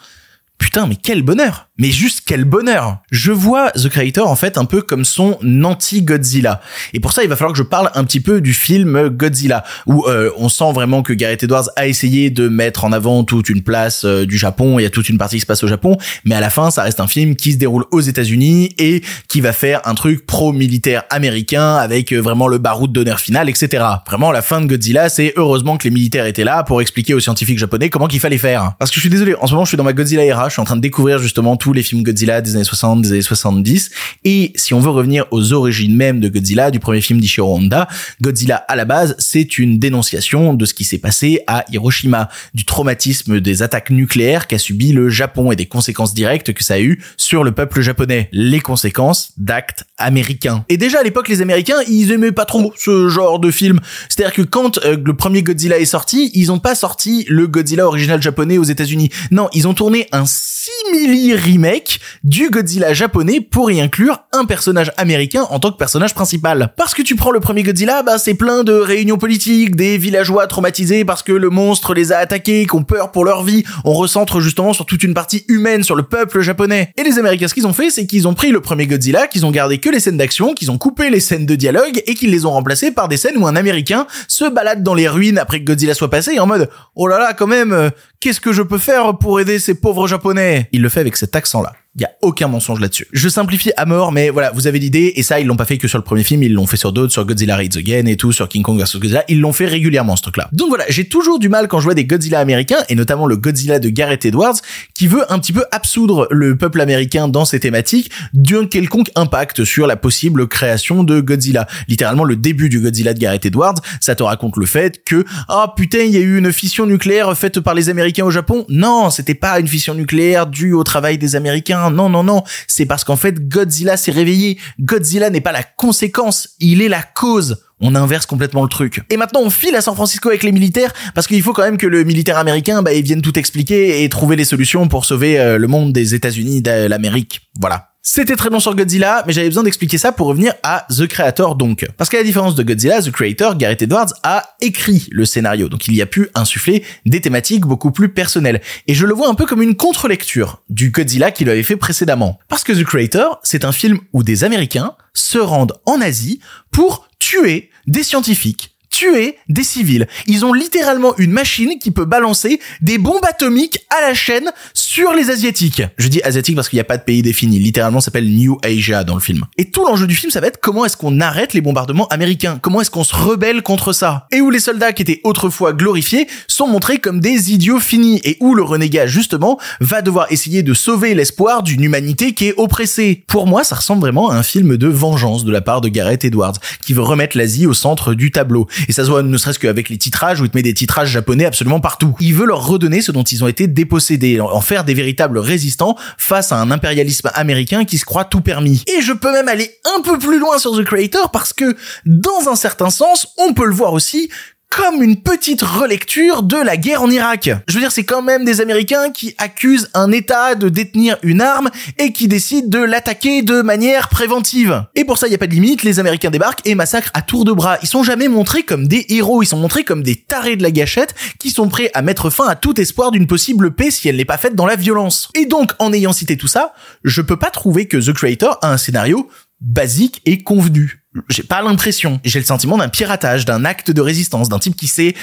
Putain, 0.61 0.85
mais 0.85 0.95
quel 0.95 1.23
bonheur 1.23 1.69
Mais 1.81 1.89
juste 1.89 2.21
quel 2.27 2.45
bonheur 2.45 2.99
Je 3.09 3.31
vois 3.31 3.71
The 3.71 3.89
Creator 3.89 4.29
en 4.29 4.35
fait 4.35 4.59
un 4.59 4.65
peu 4.65 4.83
comme 4.83 5.03
son 5.03 5.39
anti-Godzilla. 5.63 6.61
Et 6.93 6.99
pour 6.99 7.11
ça, 7.11 7.23
il 7.23 7.27
va 7.27 7.35
falloir 7.35 7.53
que 7.53 7.57
je 7.57 7.63
parle 7.63 7.89
un 7.95 8.03
petit 8.03 8.19
peu 8.19 8.39
du 8.39 8.53
film 8.53 9.09
Godzilla, 9.09 9.63
où 9.87 10.05
euh, 10.05 10.29
on 10.37 10.47
sent 10.47 10.73
vraiment 10.73 11.01
que 11.01 11.11
Gareth 11.11 11.41
Edwards 11.41 11.69
a 11.77 11.87
essayé 11.87 12.29
de 12.29 12.49
mettre 12.49 12.83
en 12.83 12.91
avant 12.91 13.23
toute 13.23 13.49
une 13.49 13.63
place 13.63 14.05
euh, 14.05 14.27
du 14.27 14.37
Japon, 14.37 14.77
il 14.77 14.83
y 14.83 14.85
a 14.85 14.91
toute 14.91 15.09
une 15.09 15.17
partie 15.17 15.37
qui 15.37 15.41
se 15.41 15.47
passe 15.47 15.63
au 15.63 15.67
Japon, 15.67 15.97
mais 16.23 16.35
à 16.35 16.39
la 16.39 16.51
fin, 16.51 16.69
ça 16.69 16.83
reste 16.83 16.99
un 16.99 17.07
film 17.07 17.35
qui 17.35 17.53
se 17.53 17.57
déroule 17.57 17.85
aux 17.89 17.99
États-Unis 17.99 18.75
et 18.77 19.01
qui 19.27 19.41
va 19.41 19.51
faire 19.51 19.81
un 19.85 19.95
truc 19.95 20.27
pro-militaire 20.27 21.01
américain 21.09 21.77
avec 21.77 22.11
euh, 22.11 22.19
vraiment 22.19 22.47
le 22.47 22.59
baroud 22.59 22.91
d'honneur 22.91 23.19
final, 23.19 23.49
etc. 23.49 23.83
Vraiment, 24.05 24.31
la 24.31 24.43
fin 24.43 24.61
de 24.61 24.67
Godzilla, 24.67 25.09
c'est 25.09 25.33
heureusement 25.35 25.77
que 25.77 25.85
les 25.85 25.89
militaires 25.89 26.27
étaient 26.27 26.43
là 26.43 26.61
pour 26.61 26.79
expliquer 26.79 27.15
aux 27.15 27.19
scientifiques 27.19 27.57
japonais 27.57 27.89
comment 27.89 28.07
qu'il 28.07 28.19
fallait 28.19 28.37
faire. 28.37 28.73
Parce 28.77 28.91
que 28.91 28.97
je 28.97 28.99
suis 28.99 29.09
désolé, 29.09 29.33
en 29.41 29.47
ce 29.47 29.53
moment, 29.53 29.65
je 29.65 29.69
suis 29.69 29.77
dans 29.77 29.83
ma 29.83 29.93
Godzilla 29.93 30.23
era, 30.23 30.47
je 30.47 30.53
suis 30.53 30.61
en 30.61 30.65
train 30.65 30.75
de 30.75 30.81
découvrir 30.81 31.17
justement 31.17 31.57
tous 31.71 31.75
les 31.75 31.83
films 31.83 32.03
Godzilla 32.03 32.41
des 32.41 32.55
années 32.55 32.65
60, 32.65 33.01
des 33.01 33.11
années 33.13 33.21
70. 33.21 33.91
Et 34.25 34.51
si 34.55 34.73
on 34.73 34.81
veut 34.81 34.89
revenir 34.89 35.25
aux 35.31 35.53
origines 35.53 35.95
même 35.95 36.19
de 36.19 36.27
Godzilla, 36.27 36.69
du 36.69 36.81
premier 36.81 36.99
film 36.99 37.21
d'Ishiro 37.21 37.55
Honda, 37.55 37.87
Godzilla 38.21 38.57
à 38.67 38.75
la 38.75 38.83
base, 38.83 39.15
c'est 39.19 39.57
une 39.57 39.79
dénonciation 39.79 40.53
de 40.53 40.65
ce 40.65 40.73
qui 40.73 40.83
s'est 40.83 40.97
passé 40.97 41.43
à 41.47 41.63
Hiroshima, 41.71 42.27
du 42.53 42.65
traumatisme 42.65 43.39
des 43.39 43.63
attaques 43.63 43.89
nucléaires 43.89 44.47
qu'a 44.47 44.57
subi 44.57 44.91
le 44.91 45.09
Japon 45.09 45.53
et 45.53 45.55
des 45.55 45.65
conséquences 45.65 46.13
directes 46.13 46.51
que 46.51 46.61
ça 46.61 46.73
a 46.73 46.81
eu 46.81 47.01
sur 47.15 47.45
le 47.45 47.53
peuple 47.53 47.79
japonais. 47.79 48.27
Les 48.33 48.59
conséquences 48.59 49.31
d'actes 49.37 49.85
américains. 49.97 50.65
Et 50.67 50.75
déjà 50.75 50.99
à 50.99 51.03
l'époque, 51.03 51.29
les 51.29 51.41
Américains, 51.41 51.79
ils 51.87 52.11
aimaient 52.11 52.33
pas 52.33 52.43
trop 52.43 52.73
ce 52.75 53.07
genre 53.07 53.39
de 53.39 53.49
film. 53.49 53.79
C'est-à-dire 54.09 54.33
que 54.33 54.41
quand 54.41 54.77
euh, 54.79 54.97
le 55.01 55.13
premier 55.13 55.41
Godzilla 55.41 55.79
est 55.79 55.85
sorti, 55.85 56.31
ils 56.33 56.51
ont 56.51 56.59
pas 56.59 56.75
sorti 56.75 57.23
le 57.29 57.47
Godzilla 57.47 57.87
original 57.87 58.21
japonais 58.21 58.57
aux 58.57 58.63
États-Unis. 58.63 59.09
Non, 59.31 59.47
ils 59.53 59.69
ont 59.69 59.73
tourné 59.73 60.09
un 60.11 60.25
simili 60.25 61.33
remake 61.61 61.99
du 62.23 62.49
Godzilla 62.49 62.93
japonais 62.93 63.39
pour 63.39 63.69
y 63.69 63.81
inclure 63.81 64.19
un 64.33 64.45
personnage 64.45 64.91
américain 64.97 65.43
en 65.49 65.59
tant 65.59 65.71
que 65.71 65.77
personnage 65.77 66.15
principal. 66.15 66.73
Parce 66.75 66.93
que 66.95 67.03
tu 67.03 67.15
prends 67.15 67.31
le 67.31 67.39
premier 67.39 67.61
Godzilla, 67.61 68.01
bah 68.01 68.17
c'est 68.17 68.33
plein 68.33 68.63
de 68.63 68.73
réunions 68.73 69.17
politiques, 69.17 69.75
des 69.75 69.97
villageois 69.97 70.47
traumatisés 70.47 71.05
parce 71.05 71.21
que 71.21 71.31
le 71.31 71.49
monstre 71.49 71.93
les 71.93 72.11
a 72.11 72.17
attaqués, 72.17 72.65
qui 72.65 72.75
ont 72.75 72.83
peur 72.83 73.11
pour 73.11 73.25
leur 73.25 73.43
vie. 73.43 73.63
On 73.85 73.93
recentre 73.93 74.39
justement 74.39 74.73
sur 74.73 74.85
toute 74.85 75.03
une 75.03 75.13
partie 75.13 75.45
humaine, 75.47 75.83
sur 75.83 75.95
le 75.95 76.03
peuple 76.03 76.41
japonais. 76.41 76.91
Et 76.97 77.03
les 77.03 77.19
Américains, 77.19 77.47
ce 77.47 77.53
qu'ils 77.53 77.67
ont 77.67 77.73
fait, 77.73 77.91
c'est 77.91 78.07
qu'ils 78.07 78.27
ont 78.27 78.33
pris 78.33 78.51
le 78.51 78.61
premier 78.61 78.87
Godzilla, 78.87 79.27
qu'ils 79.27 79.45
ont 79.45 79.51
gardé 79.51 79.77
que 79.77 79.89
les 79.89 79.99
scènes 79.99 80.17
d'action, 80.17 80.53
qu'ils 80.53 80.71
ont 80.71 80.77
coupé 80.77 81.09
les 81.09 81.19
scènes 81.19 81.45
de 81.45 81.55
dialogue 81.55 82.01
et 82.07 82.15
qu'ils 82.15 82.31
les 82.31 82.45
ont 82.45 82.51
remplacées 82.51 82.91
par 82.91 83.07
des 83.07 83.17
scènes 83.17 83.37
où 83.37 83.45
un 83.45 83.55
Américain 83.55 84.07
se 84.27 84.45
balade 84.45 84.81
dans 84.83 84.95
les 84.95 85.07
ruines 85.07 85.37
après 85.37 85.59
que 85.59 85.65
Godzilla 85.65 85.93
soit 85.93 86.09
passé 86.09 86.39
en 86.39 86.47
mode 86.47 86.69
oh 86.95 87.07
là 87.07 87.19
là 87.19 87.33
quand 87.33 87.47
même 87.47 87.73
euh, 87.73 87.89
qu'est-ce 88.21 88.39
que 88.39 88.53
je 88.53 88.61
peux 88.61 88.77
faire 88.77 89.17
pour 89.17 89.41
aider 89.41 89.59
ces 89.59 89.73
pauvres 89.73 90.07
japonais? 90.07 90.69
Il 90.71 90.81
le 90.81 90.89
fait 90.89 91.01
avec 91.01 91.17
cet 91.17 91.35
accent 91.35 91.61
là. 91.61 91.73
Il 91.95 92.03
y 92.03 92.05
a 92.05 92.11
aucun 92.21 92.47
mensonge 92.47 92.79
là-dessus. 92.79 93.05
Je 93.11 93.27
simplifie 93.27 93.71
à 93.75 93.85
mort, 93.85 94.13
mais 94.13 94.29
voilà, 94.29 94.51
vous 94.51 94.65
avez 94.65 94.79
l'idée, 94.79 95.11
et 95.17 95.23
ça, 95.23 95.41
ils 95.41 95.45
l'ont 95.45 95.57
pas 95.57 95.65
fait 95.65 95.77
que 95.77 95.89
sur 95.89 95.97
le 95.97 96.05
premier 96.05 96.23
film, 96.23 96.41
ils 96.41 96.53
l'ont 96.53 96.65
fait 96.65 96.77
sur 96.77 96.93
d'autres, 96.93 97.11
sur 97.11 97.25
Godzilla 97.25 97.57
Raids 97.57 97.75
Again 97.75 98.05
et 98.05 98.15
tout, 98.15 98.31
sur 98.31 98.47
King 98.47 98.63
Kong 98.63 98.79
vs 98.79 98.97
Godzilla, 98.97 99.25
ils 99.27 99.41
l'ont 99.41 99.51
fait 99.51 99.65
régulièrement, 99.65 100.15
ce 100.15 100.21
truc-là. 100.21 100.47
Donc 100.53 100.69
voilà, 100.69 100.85
j'ai 100.87 101.09
toujours 101.09 101.37
du 101.37 101.49
mal 101.49 101.67
quand 101.67 101.79
je 101.79 101.83
vois 101.83 101.93
des 101.93 102.05
Godzilla 102.05 102.39
américains, 102.39 102.77
et 102.87 102.95
notamment 102.95 103.25
le 103.25 103.35
Godzilla 103.35 103.79
de 103.79 103.89
Gareth 103.89 104.23
Edwards, 104.23 104.55
qui 104.93 105.07
veut 105.07 105.29
un 105.33 105.37
petit 105.37 105.51
peu 105.51 105.65
absoudre 105.73 106.29
le 106.31 106.57
peuple 106.57 106.79
américain 106.79 107.27
dans 107.27 107.43
ses 107.43 107.59
thématiques 107.59 108.09
d'un 108.33 108.67
quelconque 108.67 109.11
impact 109.15 109.65
sur 109.65 109.85
la 109.85 109.97
possible 109.97 110.47
création 110.47 111.03
de 111.03 111.19
Godzilla. 111.19 111.67
Littéralement, 111.89 112.23
le 112.23 112.37
début 112.37 112.69
du 112.69 112.79
Godzilla 112.79 113.13
de 113.13 113.19
Gareth 113.19 113.47
Edwards, 113.47 113.81
ça 113.99 114.15
te 114.15 114.23
raconte 114.23 114.55
le 114.55 114.65
fait 114.65 115.03
que, 115.03 115.25
ah 115.49 115.73
putain, 115.75 116.03
il 116.03 116.11
y 116.11 116.17
a 116.17 116.21
eu 116.21 116.37
une 116.37 116.53
fission 116.53 116.85
nucléaire 116.85 117.37
faite 117.37 117.59
par 117.59 117.73
les 117.73 117.89
Américains 117.89 118.23
au 118.23 118.31
Japon. 118.31 118.65
Non, 118.69 119.09
c'était 119.09 119.35
pas 119.35 119.59
une 119.59 119.67
fission 119.67 119.93
nucléaire 119.93 120.47
due 120.47 120.71
au 120.71 120.85
travail 120.85 121.17
des 121.17 121.35
Américains. 121.35 121.80
Non, 121.89 122.09
non, 122.09 122.23
non. 122.23 122.43
C'est 122.67 122.85
parce 122.85 123.03
qu'en 123.03 123.15
fait, 123.15 123.47
Godzilla 123.47 123.97
s'est 123.97 124.11
réveillé. 124.11 124.59
Godzilla 124.79 125.29
n'est 125.29 125.41
pas 125.41 125.51
la 125.51 125.63
conséquence, 125.63 126.49
il 126.59 126.81
est 126.81 126.89
la 126.89 127.01
cause. 127.01 127.63
On 127.79 127.95
inverse 127.95 128.27
complètement 128.27 128.61
le 128.61 128.69
truc. 128.69 129.01
Et 129.09 129.17
maintenant, 129.17 129.41
on 129.43 129.49
file 129.49 129.75
à 129.75 129.81
San 129.81 129.95
Francisco 129.95 130.29
avec 130.29 130.43
les 130.43 130.51
militaires, 130.51 130.93
parce 131.15 131.25
qu'il 131.25 131.41
faut 131.41 131.53
quand 131.53 131.63
même 131.63 131.77
que 131.77 131.87
le 131.87 132.03
militaire 132.03 132.37
américain, 132.37 132.83
bah, 132.83 132.93
il 132.93 133.03
vienne 133.03 133.23
tout 133.23 133.39
expliquer 133.39 134.03
et 134.03 134.09
trouver 134.09 134.35
les 134.35 134.45
solutions 134.45 134.87
pour 134.87 135.05
sauver 135.05 135.39
euh, 135.39 135.57
le 135.57 135.67
monde 135.67 135.91
des 135.91 136.13
États-Unis, 136.13 136.61
de 136.61 136.87
l'Amérique. 136.87 137.49
Voilà. 137.59 137.90
C'était 138.03 138.35
très 138.35 138.49
long 138.49 138.59
sur 138.59 138.75
Godzilla, 138.75 139.23
mais 139.27 139.33
j'avais 139.33 139.47
besoin 139.47 139.61
d'expliquer 139.61 139.99
ça 139.99 140.11
pour 140.11 140.25
revenir 140.25 140.55
à 140.63 140.87
The 140.89 141.05
Creator 141.05 141.55
donc. 141.55 141.87
Parce 141.97 142.09
qu'à 142.09 142.17
la 142.17 142.23
différence 142.23 142.55
de 142.55 142.63
Godzilla, 142.63 142.99
The 142.99 143.11
Creator, 143.11 143.55
Gareth 143.57 143.83
Edwards 143.83 144.11
a 144.23 144.55
écrit 144.59 145.07
le 145.11 145.23
scénario, 145.23 145.69
donc 145.69 145.87
il 145.87 145.93
y 145.93 146.01
a 146.01 146.07
pu 146.07 146.27
insuffler 146.33 146.83
des 147.05 147.21
thématiques 147.21 147.61
beaucoup 147.61 147.91
plus 147.91 148.09
personnelles. 148.09 148.61
Et 148.87 148.95
je 148.95 149.05
le 149.05 149.13
vois 149.13 149.29
un 149.29 149.35
peu 149.35 149.45
comme 149.45 149.61
une 149.61 149.75
contre-lecture 149.75 150.63
du 150.67 150.89
Godzilla 150.89 151.29
qu'il 151.29 151.47
avait 151.47 151.61
fait 151.61 151.75
précédemment. 151.75 152.39
Parce 152.47 152.63
que 152.63 152.73
The 152.73 152.83
Creator, 152.83 153.39
c'est 153.43 153.65
un 153.65 153.71
film 153.71 153.99
où 154.13 154.23
des 154.23 154.43
Américains 154.43 154.95
se 155.13 155.37
rendent 155.37 155.79
en 155.85 156.01
Asie 156.01 156.39
pour 156.71 157.07
tuer 157.19 157.69
des 157.85 158.01
scientifiques 158.01 158.75
tuer 158.91 159.37
des 159.49 159.63
civils. 159.63 160.07
Ils 160.27 160.45
ont 160.45 160.53
littéralement 160.53 161.15
une 161.17 161.31
machine 161.31 161.79
qui 161.79 161.89
peut 161.91 162.05
balancer 162.05 162.59
des 162.81 162.97
bombes 162.97 163.25
atomiques 163.27 163.79
à 163.89 164.01
la 164.01 164.13
chaîne 164.13 164.51
sur 164.73 165.13
les 165.13 165.31
asiatiques. 165.31 165.81
Je 165.97 166.07
dis 166.09 166.21
asiatique 166.21 166.55
parce 166.55 166.69
qu'il 166.69 166.77
n'y 166.77 166.81
a 166.81 166.85
pas 166.85 166.97
de 166.97 167.03
pays 167.03 167.21
défini. 167.21 167.57
Littéralement, 167.57 167.99
ça 167.99 168.05
s'appelle 168.05 168.29
New 168.29 168.59
Asia 168.63 169.03
dans 169.03 169.15
le 169.15 169.21
film. 169.21 169.45
Et 169.57 169.71
tout 169.71 169.83
l'enjeu 169.85 170.07
du 170.07 170.15
film, 170.15 170.31
ça 170.31 170.41
va 170.41 170.47
être 170.47 170.59
comment 170.59 170.85
est-ce 170.85 170.97
qu'on 170.97 171.19
arrête 171.21 171.53
les 171.53 171.61
bombardements 171.61 172.07
américains? 172.09 172.59
Comment 172.61 172.81
est-ce 172.81 172.91
qu'on 172.91 173.03
se 173.03 173.15
rebelle 173.15 173.63
contre 173.63 173.93
ça? 173.93 174.27
Et 174.31 174.41
où 174.41 174.49
les 174.49 174.59
soldats 174.59 174.93
qui 174.93 175.01
étaient 175.01 175.21
autrefois 175.23 175.73
glorifiés 175.73 176.27
sont 176.47 176.67
montrés 176.67 176.99
comme 176.99 177.19
des 177.19 177.53
idiots 177.53 177.79
finis 177.79 178.19
et 178.23 178.37
où 178.41 178.53
le 178.53 178.63
renégat, 178.63 179.07
justement, 179.07 179.59
va 179.79 180.01
devoir 180.01 180.31
essayer 180.31 180.63
de 180.63 180.73
sauver 180.73 181.15
l'espoir 181.15 181.63
d'une 181.63 181.83
humanité 181.83 182.33
qui 182.33 182.47
est 182.47 182.53
oppressée. 182.57 183.23
Pour 183.27 183.47
moi, 183.47 183.63
ça 183.63 183.75
ressemble 183.75 184.01
vraiment 184.01 184.29
à 184.29 184.35
un 184.35 184.43
film 184.43 184.77
de 184.77 184.87
vengeance 184.87 185.45
de 185.45 185.51
la 185.51 185.61
part 185.61 185.81
de 185.81 185.87
Gareth 185.87 186.25
Edwards, 186.25 186.57
qui 186.85 186.93
veut 186.93 187.01
remettre 187.01 187.37
l'Asie 187.37 187.65
au 187.65 187.73
centre 187.73 188.13
du 188.13 188.31
tableau. 188.31 188.67
Et 188.87 188.93
ça 188.93 189.03
se 189.03 189.09
voit 189.09 189.23
ne 189.23 189.37
serait-ce 189.37 189.59
qu'avec 189.59 189.89
les 189.89 189.97
titrages 189.97 190.41
où 190.41 190.45
il 190.45 190.49
te 190.49 190.57
met 190.57 190.63
des 190.63 190.73
titrages 190.73 191.09
japonais 191.09 191.45
absolument 191.45 191.79
partout. 191.79 192.15
Il 192.19 192.33
veut 192.33 192.45
leur 192.45 192.65
redonner 192.65 193.01
ce 193.01 193.11
dont 193.11 193.23
ils 193.23 193.43
ont 193.43 193.47
été 193.47 193.67
dépossédés, 193.67 194.39
en 194.39 194.61
faire 194.61 194.83
des 194.83 194.93
véritables 194.93 195.37
résistants 195.37 195.95
face 196.17 196.51
à 196.51 196.57
un 196.57 196.71
impérialisme 196.71 197.29
américain 197.33 197.85
qui 197.85 197.97
se 197.97 198.05
croit 198.05 198.25
tout 198.25 198.41
permis. 198.41 198.83
Et 198.87 199.01
je 199.01 199.13
peux 199.13 199.31
même 199.31 199.47
aller 199.47 199.69
un 199.97 200.01
peu 200.01 200.17
plus 200.17 200.39
loin 200.39 200.57
sur 200.57 200.77
The 200.77 200.83
Creator 200.83 201.31
parce 201.31 201.53
que, 201.53 201.75
dans 202.05 202.49
un 202.49 202.55
certain 202.55 202.89
sens, 202.89 203.27
on 203.37 203.53
peut 203.53 203.65
le 203.65 203.73
voir 203.73 203.93
aussi 203.93 204.29
comme 204.71 205.03
une 205.03 205.17
petite 205.17 205.61
relecture 205.61 206.43
de 206.43 206.55
la 206.55 206.77
guerre 206.77 207.01
en 207.01 207.09
Irak. 207.09 207.49
Je 207.67 207.73
veux 207.73 207.81
dire, 207.81 207.91
c'est 207.91 208.05
quand 208.05 208.21
même 208.21 208.45
des 208.45 208.61
Américains 208.61 209.11
qui 209.11 209.35
accusent 209.37 209.89
un 209.93 210.13
État 210.13 210.55
de 210.55 210.69
détenir 210.69 211.17
une 211.23 211.41
arme 211.41 211.69
et 211.97 212.13
qui 212.13 212.29
décident 212.29 212.69
de 212.69 212.83
l'attaquer 212.83 213.41
de 213.41 213.61
manière 213.61 214.07
préventive. 214.07 214.85
Et 214.95 215.03
pour 215.03 215.17
ça, 215.17 215.27
il 215.27 215.31
y 215.31 215.35
a 215.35 215.37
pas 215.37 215.47
de 215.47 215.53
limite, 215.53 215.83
les 215.83 215.99
Américains 215.99 216.29
débarquent 216.29 216.65
et 216.65 216.73
massacrent 216.73 217.11
à 217.13 217.21
tour 217.21 217.43
de 217.43 217.51
bras. 217.51 217.79
Ils 217.81 217.87
sont 217.87 218.03
jamais 218.03 218.29
montrés 218.29 218.63
comme 218.63 218.87
des 218.87 219.05
héros, 219.09 219.43
ils 219.43 219.47
sont 219.47 219.57
montrés 219.57 219.83
comme 219.83 220.03
des 220.03 220.15
tarés 220.15 220.55
de 220.55 220.63
la 220.63 220.71
gâchette 220.71 221.15
qui 221.37 221.49
sont 221.49 221.67
prêts 221.67 221.91
à 221.93 222.01
mettre 222.01 222.29
fin 222.29 222.47
à 222.47 222.55
tout 222.55 222.79
espoir 222.79 223.11
d'une 223.11 223.27
possible 223.27 223.75
paix 223.75 223.91
si 223.91 224.07
elle 224.07 224.15
n'est 224.15 224.25
pas 224.25 224.37
faite 224.37 224.55
dans 224.55 224.65
la 224.65 224.77
violence. 224.77 225.27
Et 225.35 225.45
donc, 225.45 225.73
en 225.79 225.91
ayant 225.91 226.13
cité 226.13 226.37
tout 226.37 226.47
ça, 226.47 226.73
je 227.03 227.21
peux 227.21 227.37
pas 227.37 227.51
trouver 227.51 227.89
que 227.89 227.97
The 227.97 228.13
Creator 228.13 228.57
a 228.61 228.71
un 228.71 228.77
scénario 228.77 229.29
basique 229.59 230.21
et 230.25 230.41
convenu. 230.41 231.00
J'ai 231.29 231.43
pas 231.43 231.61
l'impression. 231.61 232.19
J'ai 232.23 232.39
le 232.39 232.45
sentiment 232.45 232.77
d'un 232.77 232.87
piratage, 232.87 233.45
d'un 233.45 233.65
acte 233.65 233.91
de 233.91 234.01
résistance, 234.01 234.47
d'un 234.47 234.59
type 234.59 234.75
qui 234.75 234.87
s'est 234.87 235.13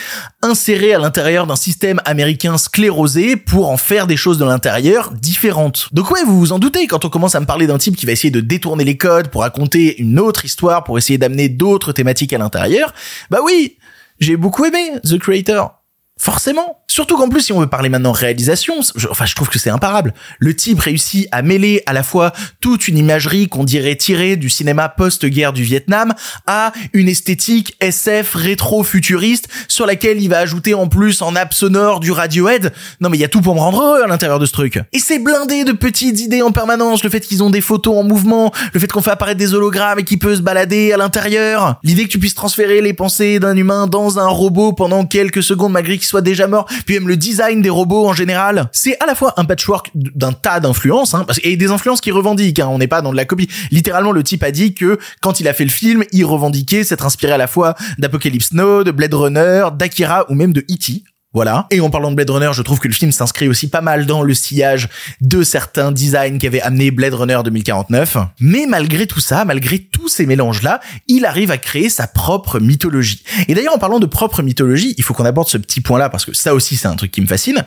inséré 0.43 0.93
à 0.93 0.99
l'intérieur 0.99 1.47
d'un 1.47 1.57
système 1.57 2.01
américain 2.05 2.59
sclérosé 2.59 3.37
pour 3.37 3.71
en 3.71 3.77
faire 3.77 4.07
des 4.07 4.17
choses 4.17 4.39
de 4.39 4.45
l'intérieur 4.45 5.13
différentes. 5.13 5.89
Donc 5.93 6.11
ouais, 6.11 6.23
vous 6.25 6.39
vous 6.39 6.53
en 6.53 6.59
doutez, 6.59 6.87
quand 6.87 7.05
on 7.05 7.09
commence 7.09 7.35
à 7.35 7.41
me 7.41 7.47
parler 7.47 7.67
d'un 7.67 7.79
type 7.79 7.97
qui 7.97 8.05
va 8.05 8.13
essayer 8.13 8.31
de 8.31 8.41
détourner 8.41 8.85
les 8.85 8.99
codes 8.99 9.29
pour 9.29 9.43
raconter 9.43 10.01
une 10.01 10.19
autre 10.19 10.45
histoire, 10.45 10.85
pour 10.85 10.99
essayer 10.99 11.19
d'amener 11.19 11.49
d'autres 11.49 11.93
thématiques 11.93 12.35
à 12.35 12.39
l'intérieur, 12.39 12.93
bah 13.31 13.39
oui, 13.43 13.79
j'ai 14.21 14.37
beaucoup 14.37 14.67
aimé 14.67 14.93
The 15.05 15.19
Creator. 15.19 15.75
Forcément. 16.19 16.83
Surtout 16.91 17.19
qu'en 17.19 17.29
plus, 17.29 17.43
si 17.43 17.53
on 17.53 17.61
veut 17.61 17.67
parler 17.67 17.91
maintenant 17.91 18.13
réalisation, 18.13 18.81
je, 18.97 19.09
enfin, 19.09 19.27
je 19.27 19.35
trouve 19.35 19.51
que 19.51 19.59
c'est 19.59 19.69
imparable. 19.71 20.15
Le 20.39 20.57
type 20.57 20.81
réussit 20.81 21.29
à 21.33 21.43
mêler 21.43 21.83
à 21.85 21.93
la 21.93 22.03
fois 22.03 22.33
toute 22.61 22.89
une 22.89 22.97
imagerie 22.97 23.47
qu'on 23.49 23.65
dirait 23.65 23.95
tirée 23.95 24.37
du 24.37 24.49
cinéma 24.49 24.89
post-guerre 24.89 25.53
du 25.53 25.63
Vietnam 25.63 26.15
à 26.47 26.73
une 26.95 27.09
esthétique 27.09 27.77
SF 27.81 28.35
rétro-futuriste 28.35 29.49
sur 29.69 29.85
laquelle 29.85 30.21
il 30.21 30.29
va 30.29 30.39
ajouter 30.39 30.73
en 30.73 30.89
plus 30.89 31.21
en 31.21 31.33
nappe 31.33 31.53
sonore 31.53 32.01
du 32.01 32.11
Radiohead. 32.11 32.73
Non, 33.01 33.11
mais 33.11 33.19
il 33.19 33.21
y 33.21 33.25
a 33.25 33.29
tout 33.29 33.43
pour 33.43 33.55
me 33.55 33.61
rendre 33.61 33.83
heureux 33.83 34.03
à 34.03 34.07
l'intérieur 34.07 34.39
de 34.39 34.47
ce 34.47 34.53
truc. 34.53 34.81
Et 34.93 34.99
c'est 34.99 35.19
blindé 35.19 35.65
de 35.65 35.73
petites 35.73 36.19
idées 36.21 36.41
en 36.41 36.53
permanence. 36.53 37.05
Le 37.05 37.11
fait 37.11 37.21
qu'ils 37.21 37.43
ont 37.43 37.51
des 37.51 37.61
photos 37.61 37.99
en 37.99 38.03
mouvement, 38.03 38.51
le 38.73 38.81
fait 38.81 38.91
qu'on 38.91 39.03
fait 39.03 39.11
apparaître 39.11 39.39
des 39.39 39.53
hologrammes 39.53 39.99
et 39.99 40.05
qu'il 40.05 40.19
peut 40.19 40.37
se 40.37 40.41
balader 40.41 40.93
à 40.93 40.97
l'intérieur. 40.97 41.79
L'idée 41.85 42.05
que 42.05 42.11
tu 42.11 42.19
puisses 42.19 42.35
transférer 42.35 42.81
les 42.81 42.95
pensées 42.95 43.41
d'un 43.41 43.57
humain 43.57 43.87
dans 43.87 44.19
un 44.19 44.29
robot 44.29 44.73
pendant 44.73 45.05
quelques 45.05 45.43
secondes 45.43 45.73
malgré 45.73 45.99
qu'il 45.99 46.07
soit 46.07 46.23
déjà 46.23 46.47
mort 46.47 46.67
puis 46.85 46.95
même 46.95 47.09
le 47.09 47.17
design 47.17 47.63
des 47.63 47.71
robots 47.71 48.09
en 48.09 48.13
général. 48.13 48.69
C'est 48.73 49.01
à 49.03 49.07
la 49.07 49.15
fois 49.15 49.35
un 49.37 49.45
patchwork 49.45 49.91
d'un 49.95 50.33
tas 50.33 50.61
d'influences, 50.61 51.15
hein, 51.15 51.27
et 51.43 51.57
des 51.57 51.71
influences 51.71 52.01
qui 52.01 52.11
revendiquent, 52.11 52.61
hein, 52.61 52.69
on 52.71 52.79
n'est 52.79 52.89
pas 52.89 53.03
dans 53.03 53.13
de 53.13 53.17
la 53.17 53.25
copie. 53.25 53.49
Littéralement, 53.71 54.13
le 54.13 54.23
type 54.23 54.43
a 54.43 54.51
dit 54.51 54.75
que 54.75 54.99
quand 55.21 55.41
il 55.41 55.49
a 55.49 55.53
fait 55.53 55.65
le 55.65 55.71
film, 55.71 56.05
il 56.13 56.25
revendiquait 56.25 56.85
s'être 56.85 57.05
inspiré 57.05 57.33
à 57.33 57.39
la 57.39 57.47
fois 57.47 57.75
d'Apocalypse 57.99 58.53
Now, 58.53 58.85
de 58.85 58.91
Blade 58.91 59.15
Runner, 59.15 59.69
d'Akira 59.77 60.31
ou 60.31 60.35
même 60.35 60.53
de 60.53 60.61
E.T. 60.61 61.03
Voilà. 61.35 61.67
Et 61.71 61.81
en 61.81 61.91
parlant 61.91 62.11
de 62.11 62.17
Blade 62.17 62.31
Runner, 62.31 62.51
je 62.55 62.63
trouve 62.63 62.81
que 62.81 62.89
le 62.89 62.95
film 62.95 63.13
s'inscrit 63.13 63.49
aussi 63.49 63.69
pas 63.69 63.83
mal 63.83 64.07
dans 64.07 64.23
le 64.23 64.33
sillage 64.33 64.89
de 65.21 65.43
certains 65.43 65.93
designs 65.93 66.39
qui 66.39 66.47
avaient 66.47 66.63
amené 66.63 66.91
Blade 66.91 67.13
Runner 67.13 67.39
2049. 67.45 68.17
Mais 68.41 68.65
malgré 68.67 69.07
tout 69.07 69.21
ça, 69.21 69.45
malgré 69.45 69.79
tous 69.79 70.09
ces 70.09 70.25
mélanges-là, 70.25 70.81
il 71.07 71.27
arrive 71.27 71.51
à 71.51 71.59
créer 71.59 71.91
sa 71.91 72.07
propre 72.07 72.61
mythologie. 72.61 73.23
Et 73.47 73.55
d'ailleurs, 73.55 73.75
en 73.75 73.79
parlant 73.79 74.01
de 74.01 74.07
propre 74.07 74.43
mythologie, 74.43 74.95
il 74.97 75.05
faut 75.05 75.13
qu'on 75.13 75.27
aborde 75.27 75.49
ce 75.49 75.59
petit 75.59 75.83
point-là 75.83 76.09
parce 76.09 76.25
que 76.25 76.33
ça 76.33 76.55
aussi, 76.55 76.77
c'est 76.77 76.89
un 76.89 76.97
truc 76.97 77.11
qui 77.11 77.21
me 77.21 77.27
fascine. 77.27 77.63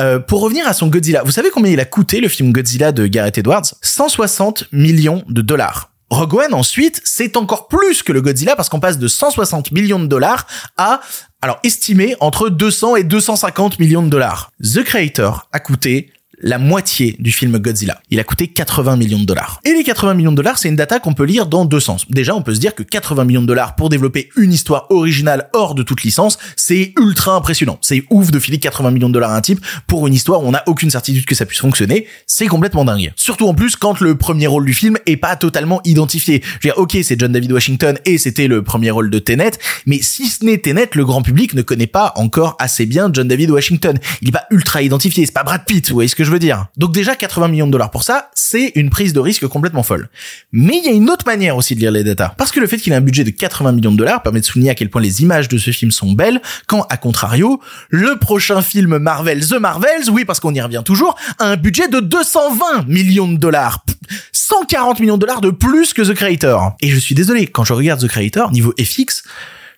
Euh, 0.00 0.18
pour 0.18 0.40
revenir 0.40 0.66
à 0.66 0.72
son 0.72 0.86
Godzilla, 0.86 1.22
vous 1.22 1.32
savez 1.32 1.50
combien 1.50 1.70
il 1.70 1.80
a 1.80 1.84
coûté 1.84 2.20
le 2.20 2.28
film 2.28 2.50
Godzilla 2.50 2.92
de 2.92 3.06
Gareth 3.06 3.36
Edwards? 3.36 3.74
160 3.82 4.68
millions 4.72 5.22
de 5.28 5.42
dollars. 5.42 5.90
Rogue 6.12 6.34
One 6.34 6.52
ensuite, 6.52 7.00
c'est 7.04 7.38
encore 7.38 7.68
plus 7.68 8.02
que 8.02 8.12
le 8.12 8.20
Godzilla 8.20 8.54
parce 8.54 8.68
qu'on 8.68 8.80
passe 8.80 8.98
de 8.98 9.08
160 9.08 9.72
millions 9.72 9.98
de 9.98 10.06
dollars 10.06 10.46
à 10.76 11.00
alors 11.42 11.58
estimé 11.64 12.16
entre 12.20 12.48
200 12.48 12.96
et 12.96 13.04
250 13.04 13.78
millions 13.78 14.02
de 14.02 14.08
dollars. 14.08 14.50
The 14.62 14.84
Creator 14.84 15.48
a 15.52 15.60
coûté 15.60 16.12
la 16.42 16.58
moitié 16.58 17.16
du 17.18 17.32
film 17.32 17.58
Godzilla. 17.58 18.00
Il 18.10 18.20
a 18.20 18.24
coûté 18.24 18.48
80 18.48 18.96
millions 18.96 19.18
de 19.18 19.24
dollars. 19.24 19.60
Et 19.64 19.72
les 19.72 19.84
80 19.84 20.14
millions 20.14 20.32
de 20.32 20.36
dollars, 20.36 20.58
c'est 20.58 20.68
une 20.68 20.76
data 20.76 20.98
qu'on 20.98 21.14
peut 21.14 21.24
lire 21.24 21.46
dans 21.46 21.64
deux 21.64 21.80
sens. 21.80 22.06
Déjà, 22.10 22.34
on 22.34 22.42
peut 22.42 22.54
se 22.54 22.60
dire 22.60 22.74
que 22.74 22.82
80 22.82 23.24
millions 23.24 23.42
de 23.42 23.46
dollars 23.46 23.76
pour 23.76 23.88
développer 23.88 24.28
une 24.36 24.52
histoire 24.52 24.86
originale 24.90 25.48
hors 25.52 25.74
de 25.74 25.82
toute 25.82 26.02
licence, 26.02 26.38
c'est 26.56 26.92
ultra 26.98 27.34
impressionnant. 27.34 27.78
C'est 27.80 28.04
ouf 28.10 28.30
de 28.30 28.38
filer 28.38 28.58
80 28.58 28.90
millions 28.90 29.08
de 29.08 29.14
dollars 29.14 29.30
à 29.30 29.36
un 29.36 29.40
type 29.40 29.64
pour 29.86 30.06
une 30.06 30.14
histoire 30.14 30.42
où 30.42 30.46
on 30.46 30.52
n'a 30.52 30.64
aucune 30.66 30.90
certitude 30.90 31.24
que 31.24 31.34
ça 31.34 31.46
puisse 31.46 31.60
fonctionner. 31.60 32.06
C'est 32.26 32.46
complètement 32.46 32.84
dingue. 32.84 33.12
Surtout 33.16 33.46
en 33.46 33.54
plus 33.54 33.76
quand 33.76 34.00
le 34.00 34.16
premier 34.16 34.46
rôle 34.46 34.66
du 34.66 34.74
film 34.74 34.98
est 35.06 35.16
pas 35.16 35.36
totalement 35.36 35.80
identifié. 35.84 36.42
Je 36.44 36.68
veux 36.68 36.74
dire, 36.74 36.78
ok, 36.78 36.96
c'est 37.02 37.18
John 37.18 37.32
David 37.32 37.52
Washington 37.52 37.98
et 38.04 38.18
c'était 38.18 38.48
le 38.48 38.62
premier 38.62 38.90
rôle 38.90 39.10
de 39.10 39.18
Tenet, 39.18 39.52
mais 39.86 40.00
si 40.02 40.26
ce 40.26 40.44
n'est 40.44 40.58
Tenet, 40.58 40.90
le 40.94 41.04
grand 41.04 41.22
public 41.22 41.54
ne 41.54 41.62
connaît 41.62 41.86
pas 41.86 42.12
encore 42.16 42.56
assez 42.58 42.86
bien 42.86 43.10
John 43.12 43.28
David 43.28 43.50
Washington. 43.50 43.98
Il 44.20 44.28
est 44.28 44.32
pas 44.32 44.46
ultra 44.50 44.82
identifié, 44.82 45.24
c'est 45.26 45.32
pas 45.32 45.44
Brad 45.44 45.64
Pitt, 45.64 45.88
vous 45.88 45.94
voyez 45.94 46.08
ce 46.08 46.16
que 46.16 46.24
je 46.24 46.31
veux 46.32 46.38
dire. 46.38 46.66
Donc 46.76 46.92
déjà 46.92 47.14
80 47.14 47.48
millions 47.48 47.66
de 47.66 47.72
dollars 47.72 47.90
pour 47.90 48.02
ça, 48.02 48.30
c'est 48.34 48.72
une 48.74 48.90
prise 48.90 49.12
de 49.12 49.20
risque 49.20 49.46
complètement 49.46 49.82
folle. 49.82 50.08
Mais 50.52 50.78
il 50.78 50.84
y 50.84 50.88
a 50.88 50.92
une 50.92 51.10
autre 51.10 51.26
manière 51.26 51.56
aussi 51.56 51.74
de 51.74 51.80
lire 51.80 51.90
les 51.90 52.04
datas. 52.04 52.34
Parce 52.36 52.50
que 52.50 52.60
le 52.60 52.66
fait 52.66 52.78
qu'il 52.78 52.92
ait 52.92 52.96
un 52.96 53.00
budget 53.00 53.24
de 53.24 53.30
80 53.30 53.72
millions 53.72 53.92
de 53.92 53.96
dollars 53.96 54.22
permet 54.22 54.40
de 54.40 54.44
souligner 54.44 54.70
à 54.70 54.74
quel 54.74 54.90
point 54.90 55.00
les 55.00 55.22
images 55.22 55.48
de 55.48 55.58
ce 55.58 55.70
film 55.70 55.90
sont 55.90 56.12
belles, 56.12 56.40
quand 56.66 56.82
à 56.88 56.96
contrario, 56.96 57.60
le 57.90 58.18
prochain 58.18 58.62
film 58.62 58.98
Marvel, 58.98 59.46
The 59.46 59.54
Marvels, 59.54 60.10
oui 60.10 60.24
parce 60.24 60.40
qu'on 60.40 60.54
y 60.54 60.60
revient 60.60 60.82
toujours, 60.84 61.16
a 61.38 61.46
un 61.46 61.56
budget 61.56 61.88
de 61.88 62.00
220 62.00 62.86
millions 62.88 63.28
de 63.28 63.36
dollars. 63.36 63.84
140 64.32 65.00
millions 65.00 65.16
de 65.16 65.20
dollars 65.20 65.40
de 65.40 65.50
plus 65.50 65.92
que 65.92 66.02
The 66.02 66.14
Creator. 66.14 66.76
Et 66.80 66.88
je 66.88 66.98
suis 66.98 67.14
désolé, 67.14 67.46
quand 67.46 67.64
je 67.64 67.72
regarde 67.72 68.00
The 68.00 68.08
Creator, 68.08 68.52
niveau 68.52 68.74
FX, 68.80 69.22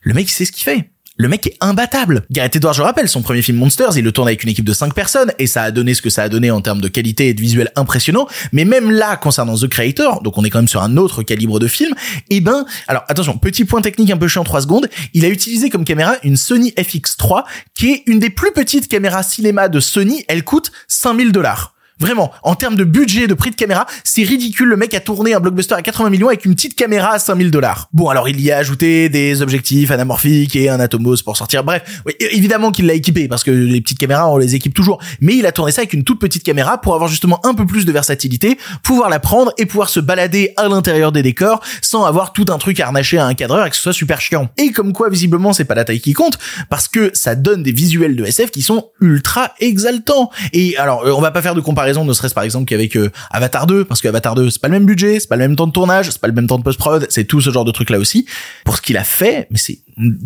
le 0.03 0.15
mec 0.15 0.31
sait 0.31 0.45
ce 0.45 0.53
qu'il 0.53 0.65
fait 0.65 0.91
le 1.17 1.29
mec 1.29 1.47
est 1.47 1.57
imbattable. 1.61 2.25
Gareth 2.31 2.57
Edwards, 2.57 2.75
je 2.75 2.83
rappelle, 2.83 3.09
son 3.09 3.23
premier 3.23 3.41
film 3.41 3.59
Monsters, 3.59 3.97
il 3.97 4.05
le 4.05 4.11
tourne 4.11 4.27
avec 4.27 4.43
une 4.43 4.49
équipe 4.49 4.65
de 4.65 4.73
5 4.73 4.95
personnes 4.95 5.33
et 5.39 5.47
ça 5.47 5.63
a 5.63 5.71
donné 5.71 5.95
ce 5.95 6.03
que 6.03 6.11
ça 6.11 6.25
a 6.25 6.29
donné 6.29 6.51
en 6.51 6.61
termes 6.61 6.81
de 6.81 6.89
qualité 6.89 7.29
et 7.29 7.35
de 7.35 7.41
visuel 7.41 7.71
impressionnant. 7.77 8.27
Mais 8.53 8.65
même 8.65 8.91
là, 8.91 9.17
concernant 9.17 9.57
The 9.57 9.69
Creator, 9.69 10.23
donc 10.23 10.37
on 10.39 10.45
est 10.45 10.51
quand 10.51 10.59
même 10.59 10.69
sur 10.69 10.83
un 10.83 10.97
autre 10.97 11.23
calibre 11.23 11.61
de 11.61 11.69
film, 11.69 11.95
eh 12.31 12.41
ben, 12.41 12.67
alors 12.89 13.05
attention, 13.09 13.39
petit 13.39 13.65
point 13.65 13.81
technique 13.81 14.11
un 14.11 14.17
peu 14.17 14.27
chiant 14.27 14.43
3 14.43 14.63
secondes, 14.63 14.89
il 15.13 15.25
a 15.25 15.29
utilisé 15.29 15.71
comme 15.71 15.85
caméra 15.85 16.17
une 16.25 16.37
Sony 16.37 16.71
FX3 16.71 17.45
qui 17.75 17.93
est 17.93 18.03
une 18.07 18.19
des 18.19 18.31
plus 18.31 18.53
petites 18.53 18.89
caméras 18.89 19.23
cinéma 19.23 19.69
de 19.69 19.79
Sony, 19.79 20.25
elle 20.27 20.43
coûte 20.43 20.73
5000 20.89 21.31
dollars. 21.31 21.74
Vraiment, 22.05 22.31
en 22.43 22.55
termes 22.55 22.77
de 22.77 22.85
budget, 22.85 23.29
de 23.29 23.33
prix 23.33 23.51
de 23.51 23.57
caméra, 23.57 23.87
c'est 24.05 24.25
ridicule. 24.25 24.69
Le 24.69 24.77
mec 24.77 24.93
a 24.93 25.01
tourné 25.01 25.33
un 25.33 25.41
blockbuster 25.41 25.75
à 25.75 25.81
80 25.81 26.11
millions 26.11 26.29
avec 26.29 26.45
une 26.45 26.55
petite 26.55 26.77
caméra 26.77 27.13
à 27.13 27.19
5000 27.19 27.51
dollars. 27.51 27.89
Bon, 27.95 28.11
alors 28.11 28.29
il 28.29 28.43
y 28.43 28.53
a 28.53 28.59
ajouté 28.59 29.09
des 29.09 29.41
objectifs 29.41 29.91
anamorphiques 29.91 30.55
et 30.55 30.69
un 30.69 30.81
Atomos 30.81 31.23
pour 31.25 31.39
sortir. 31.39 31.65
Bref, 31.65 32.03
oui, 32.05 32.13
évidemment 32.21 32.73
qu'il 32.73 32.85
l'a 32.85 32.93
équipé 32.93 33.27
parce 33.27 33.43
que 33.43 33.51
les 33.51 33.81
petites 33.81 33.97
caméras, 33.97 34.29
on 34.31 34.37
les 34.37 34.55
équipe 34.55 34.75
toujours. 34.75 35.01
Mais 35.23 35.35
il 35.35 35.47
a 35.47 35.53
tourné 35.53 35.73
ça 35.73 35.81
avec 35.81 35.95
une 35.95 36.05
toute 36.05 36.21
petite 36.21 36.43
caméra 36.43 36.79
pour 36.79 36.95
avoir 36.95 37.09
justement 37.09 37.41
un 37.47 37.55
peu 37.55 37.65
plus 37.65 37.87
de 37.87 37.93
versatilité, 37.93 38.59
pouvoir 38.83 39.09
la 39.09 39.19
prendre 39.19 39.55
et 39.57 39.65
pouvoir 39.65 39.89
se 39.89 39.99
balader 39.99 40.53
à 40.59 40.69
l'intérieur 40.69 41.11
des 41.11 41.23
décors 41.23 41.63
sans 41.81 42.05
avoir 42.05 42.35
tout 42.35 42.45
un 42.51 42.59
truc 42.59 42.81
harnaché 42.81 43.17
à 43.17 43.25
un 43.25 43.33
cadreur 43.33 43.65
et 43.65 43.71
que 43.71 43.77
ce 43.77 43.83
soit 43.83 43.95
super 43.95 44.21
chiant. 44.21 44.51
Et 44.59 44.73
comme 44.73 44.93
quoi, 44.93 45.09
visiblement, 45.09 45.55
c'est 45.55 45.65
pas 45.65 45.75
la 45.75 45.85
taille 45.85 46.03
qui 46.03 46.13
compte 46.13 46.37
parce 46.69 46.87
que 46.87 47.13
ça 47.15 47.35
donne 47.35 47.63
des 47.63 47.73
visuels 47.73 48.15
de 48.15 48.27
SF 48.27 48.51
qui 48.51 48.61
sont 48.61 48.91
ultra 49.01 49.53
exaltants. 49.61 50.31
Et 50.53 50.77
alors, 50.77 51.07
euh, 51.07 51.13
on 51.13 51.23
va 51.23 51.31
pas 51.31 51.41
faire 51.41 51.55
de 51.55 51.63
comparaison 51.63 51.94
ne 52.03 52.13
serait-ce 52.13 52.35
par 52.35 52.43
exemple 52.43 52.65
qu'avec 52.65 52.97
euh, 52.97 53.13
Avatar 53.31 53.67
2, 53.67 53.85
parce 53.85 54.01
que 54.01 54.09
Avatar 54.09 54.35
2, 54.35 54.51
c'est 54.51 54.61
pas 54.61 54.69
le 54.69 54.75
même 54.75 54.87
budget, 54.87 55.21
c'est 55.21 55.29
pas 55.29 55.37
le 55.37 55.43
même 55.43 55.55
temps 55.55 55.67
de 55.67 55.73
tournage, 55.73 56.11
c'est 56.11 56.21
pas 56.21 56.27
le 56.27 56.33
même 56.33 56.49
temps 56.49 56.59
de 56.59 56.65
post-prod, 56.65 57.07
c'est 57.11 57.25
tout 57.25 57.41
ce 57.41 57.51
genre 57.51 57.65
de 57.65 57.71
trucs 57.71 57.91
là 57.91 57.99
aussi. 57.99 58.27
Pour 58.65 58.77
ce 58.77 58.83
qu'il 58.83 58.97
a 58.97 59.05
fait, 59.05 59.47
mais 59.51 59.59
c'est 59.59 59.79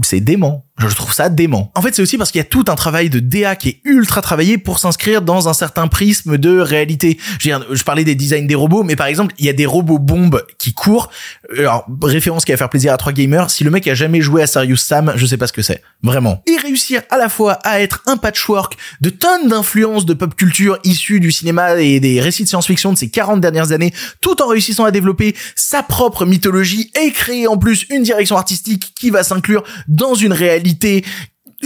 c'est 0.02 0.20
dément. 0.20 0.64
Je 0.78 0.86
trouve 0.94 1.12
ça 1.12 1.28
dément. 1.28 1.72
En 1.74 1.82
fait, 1.82 1.94
c'est 1.94 2.02
aussi 2.02 2.18
parce 2.18 2.30
qu'il 2.30 2.38
y 2.38 2.42
a 2.42 2.44
tout 2.44 2.64
un 2.68 2.76
travail 2.76 3.10
de 3.10 3.18
DA 3.18 3.56
qui 3.56 3.68
est 3.68 3.80
ultra 3.84 4.22
travaillé 4.22 4.58
pour 4.58 4.78
s'inscrire 4.78 5.22
dans 5.22 5.48
un 5.48 5.52
certain 5.52 5.88
prisme 5.88 6.38
de 6.38 6.60
réalité. 6.60 7.18
Je, 7.40 7.50
je 7.72 7.82
parlais 7.82 8.04
des 8.04 8.14
designs 8.14 8.46
des 8.46 8.54
robots, 8.54 8.84
mais 8.84 8.94
par 8.94 9.08
exemple, 9.08 9.34
il 9.38 9.44
y 9.44 9.48
a 9.48 9.52
des 9.52 9.66
robots 9.66 9.98
bombes 9.98 10.44
qui 10.58 10.72
courent. 10.72 11.10
Alors, 11.56 11.84
référence 12.02 12.44
qui 12.44 12.52
va 12.52 12.58
faire 12.58 12.70
plaisir 12.70 12.92
à 12.92 12.96
trois 12.96 13.12
gamers. 13.12 13.50
Si 13.50 13.64
le 13.64 13.70
mec 13.70 13.88
a 13.88 13.94
jamais 13.94 14.20
joué 14.20 14.42
à 14.42 14.46
Serious 14.46 14.76
Sam, 14.76 15.12
je 15.16 15.26
sais 15.26 15.36
pas 15.36 15.48
ce 15.48 15.52
que 15.52 15.62
c'est. 15.62 15.82
Vraiment. 16.02 16.42
Et 16.46 16.56
réussir 16.56 17.02
à 17.10 17.18
la 17.18 17.28
fois 17.28 17.54
à 17.64 17.80
être 17.80 18.02
un 18.06 18.16
patchwork 18.16 18.76
de 19.00 19.10
tonnes 19.10 19.48
d'influences 19.48 20.06
de 20.06 20.14
pop 20.14 20.34
culture 20.36 20.78
issues 20.84 21.18
du 21.18 21.32
cinéma 21.32 21.80
et 21.80 21.98
des 21.98 22.20
récits 22.20 22.44
de 22.44 22.48
science-fiction 22.48 22.92
de 22.92 22.98
ces 22.98 23.10
40 23.10 23.40
dernières 23.40 23.72
années, 23.72 23.92
tout 24.20 24.40
en 24.40 24.46
réussissant 24.46 24.84
à 24.84 24.92
développer 24.92 25.34
sa 25.56 25.82
propre 25.82 26.24
mythologie 26.24 26.92
et 27.02 27.10
créer 27.10 27.48
en 27.48 27.58
plus 27.58 27.84
une 27.90 28.04
direction 28.04 28.36
artistique 28.36 28.92
qui 28.94 29.10
va 29.10 29.24
s'inclure 29.24 29.57
dans 29.88 30.14
une 30.14 30.32
réalité 30.32 31.04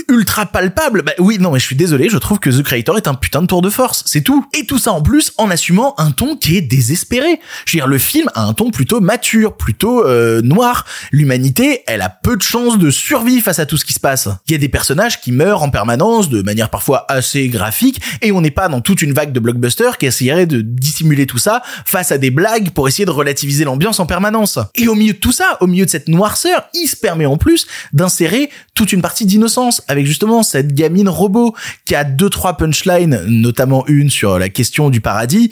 ultra 0.09 0.47
palpable. 0.47 1.03
Bah 1.03 1.13
oui, 1.19 1.39
non, 1.39 1.53
mais 1.53 1.59
je 1.59 1.67
suis 1.67 1.77
désolé, 1.77 2.09
je 2.09 2.19
trouve 2.19 2.39
que 2.39 2.51
The 2.51 2.63
Creator 2.63 2.97
est 2.97 3.09
un 3.09 3.15
putain 3.15 3.43
de 3.43 3.47
tour 3.47 3.63
de 3.63 3.71
force, 3.71 4.03
c'est 4.07 4.23
tout. 4.23 4.47
Et 4.59 4.67
tout 4.67 4.79
ça 4.79 4.93
en 4.93 5.03
plus 5.03 5.33
en 5.39 5.51
assumant 5.51 5.95
un 5.99 6.11
ton 6.11 6.37
qui 6.37 6.57
est 6.57 6.63
désespéré. 6.63 7.41
Je 7.67 7.73
veux 7.73 7.81
dire, 7.81 7.87
le 7.87 7.99
film 7.99 8.29
a 8.35 8.45
un 8.45 8.55
ton 8.55 8.71
plutôt 8.71 9.01
mature, 9.01 9.57
plutôt 9.57 10.05
euh, 10.07 10.41
noir. 10.43 10.87
L'humanité, 11.11 11.83
elle 11.87 12.03
a 12.03 12.09
peu 12.09 12.37
de 12.37 12.43
chances 12.43 12.79
de 12.79 12.91
survie 12.91 13.41
face 13.41 13.59
à 13.59 13.67
tout 13.67 13.77
ce 13.77 13.85
qui 13.85 13.93
se 13.93 14.01
passe. 14.01 14.29
Il 14.47 14.53
y 14.53 14.55
a 14.55 14.59
des 14.59 14.69
personnages 14.69 15.21
qui 15.21 15.33
meurent 15.33 15.63
en 15.63 15.71
permanence 15.71 16.29
de 16.29 16.43
manière 16.43 16.71
parfois 16.71 17.05
assez 17.09 17.49
graphique 17.49 18.01
et 18.23 18.33
on 18.33 18.41
n'est 18.41 18.51
pas 18.51 18.69
dans 18.69 18.81
toute 18.81 19.03
une 19.03 19.13
vague 19.13 19.33
de 19.33 19.41
blockbusters 19.41 19.99
qui 19.99 20.07
essayerait 20.07 20.47
de 20.47 20.61
dissimuler 20.61 21.27
tout 21.27 21.39
ça 21.39 21.63
face 21.85 22.13
à 22.13 22.19
des 22.19 22.31
blagues 22.31 22.71
pour 22.71 22.89
essayer 22.89 23.05
de 23.05 23.11
relativiser 23.11 23.65
l'ambiance 23.65 24.01
en 24.01 24.07
permanence. 24.07 24.59
Et 24.75 24.89
au 24.89 24.95
milieu 24.95 25.13
de 25.13 25.19
tout 25.19 25.33
ça, 25.33 25.59
au 25.61 25.67
milieu 25.67 25.85
de 25.85 25.91
cette 25.91 26.09
noirceur, 26.09 26.69
il 26.75 26.87
se 26.87 26.97
permet 26.97 27.27
en 27.27 27.37
plus 27.37 27.67
d'insérer 27.93 28.51
toute 28.75 28.93
une 28.93 29.03
partie 29.03 29.27
d'innocence 29.27 29.83
avec 29.89 30.07
justement 30.07 30.43
cette 30.43 30.75
gamine 30.75 31.09
robot 31.09 31.55
qui 31.85 31.95
a 31.95 32.05
deux 32.05 32.31
trois 32.31 32.57
punchlines, 32.57 33.21
notamment 33.27 33.87
une 33.87 34.11
sur 34.11 34.39
la 34.39 34.49
question 34.49 34.91
du 34.91 35.01
paradis. 35.01 35.51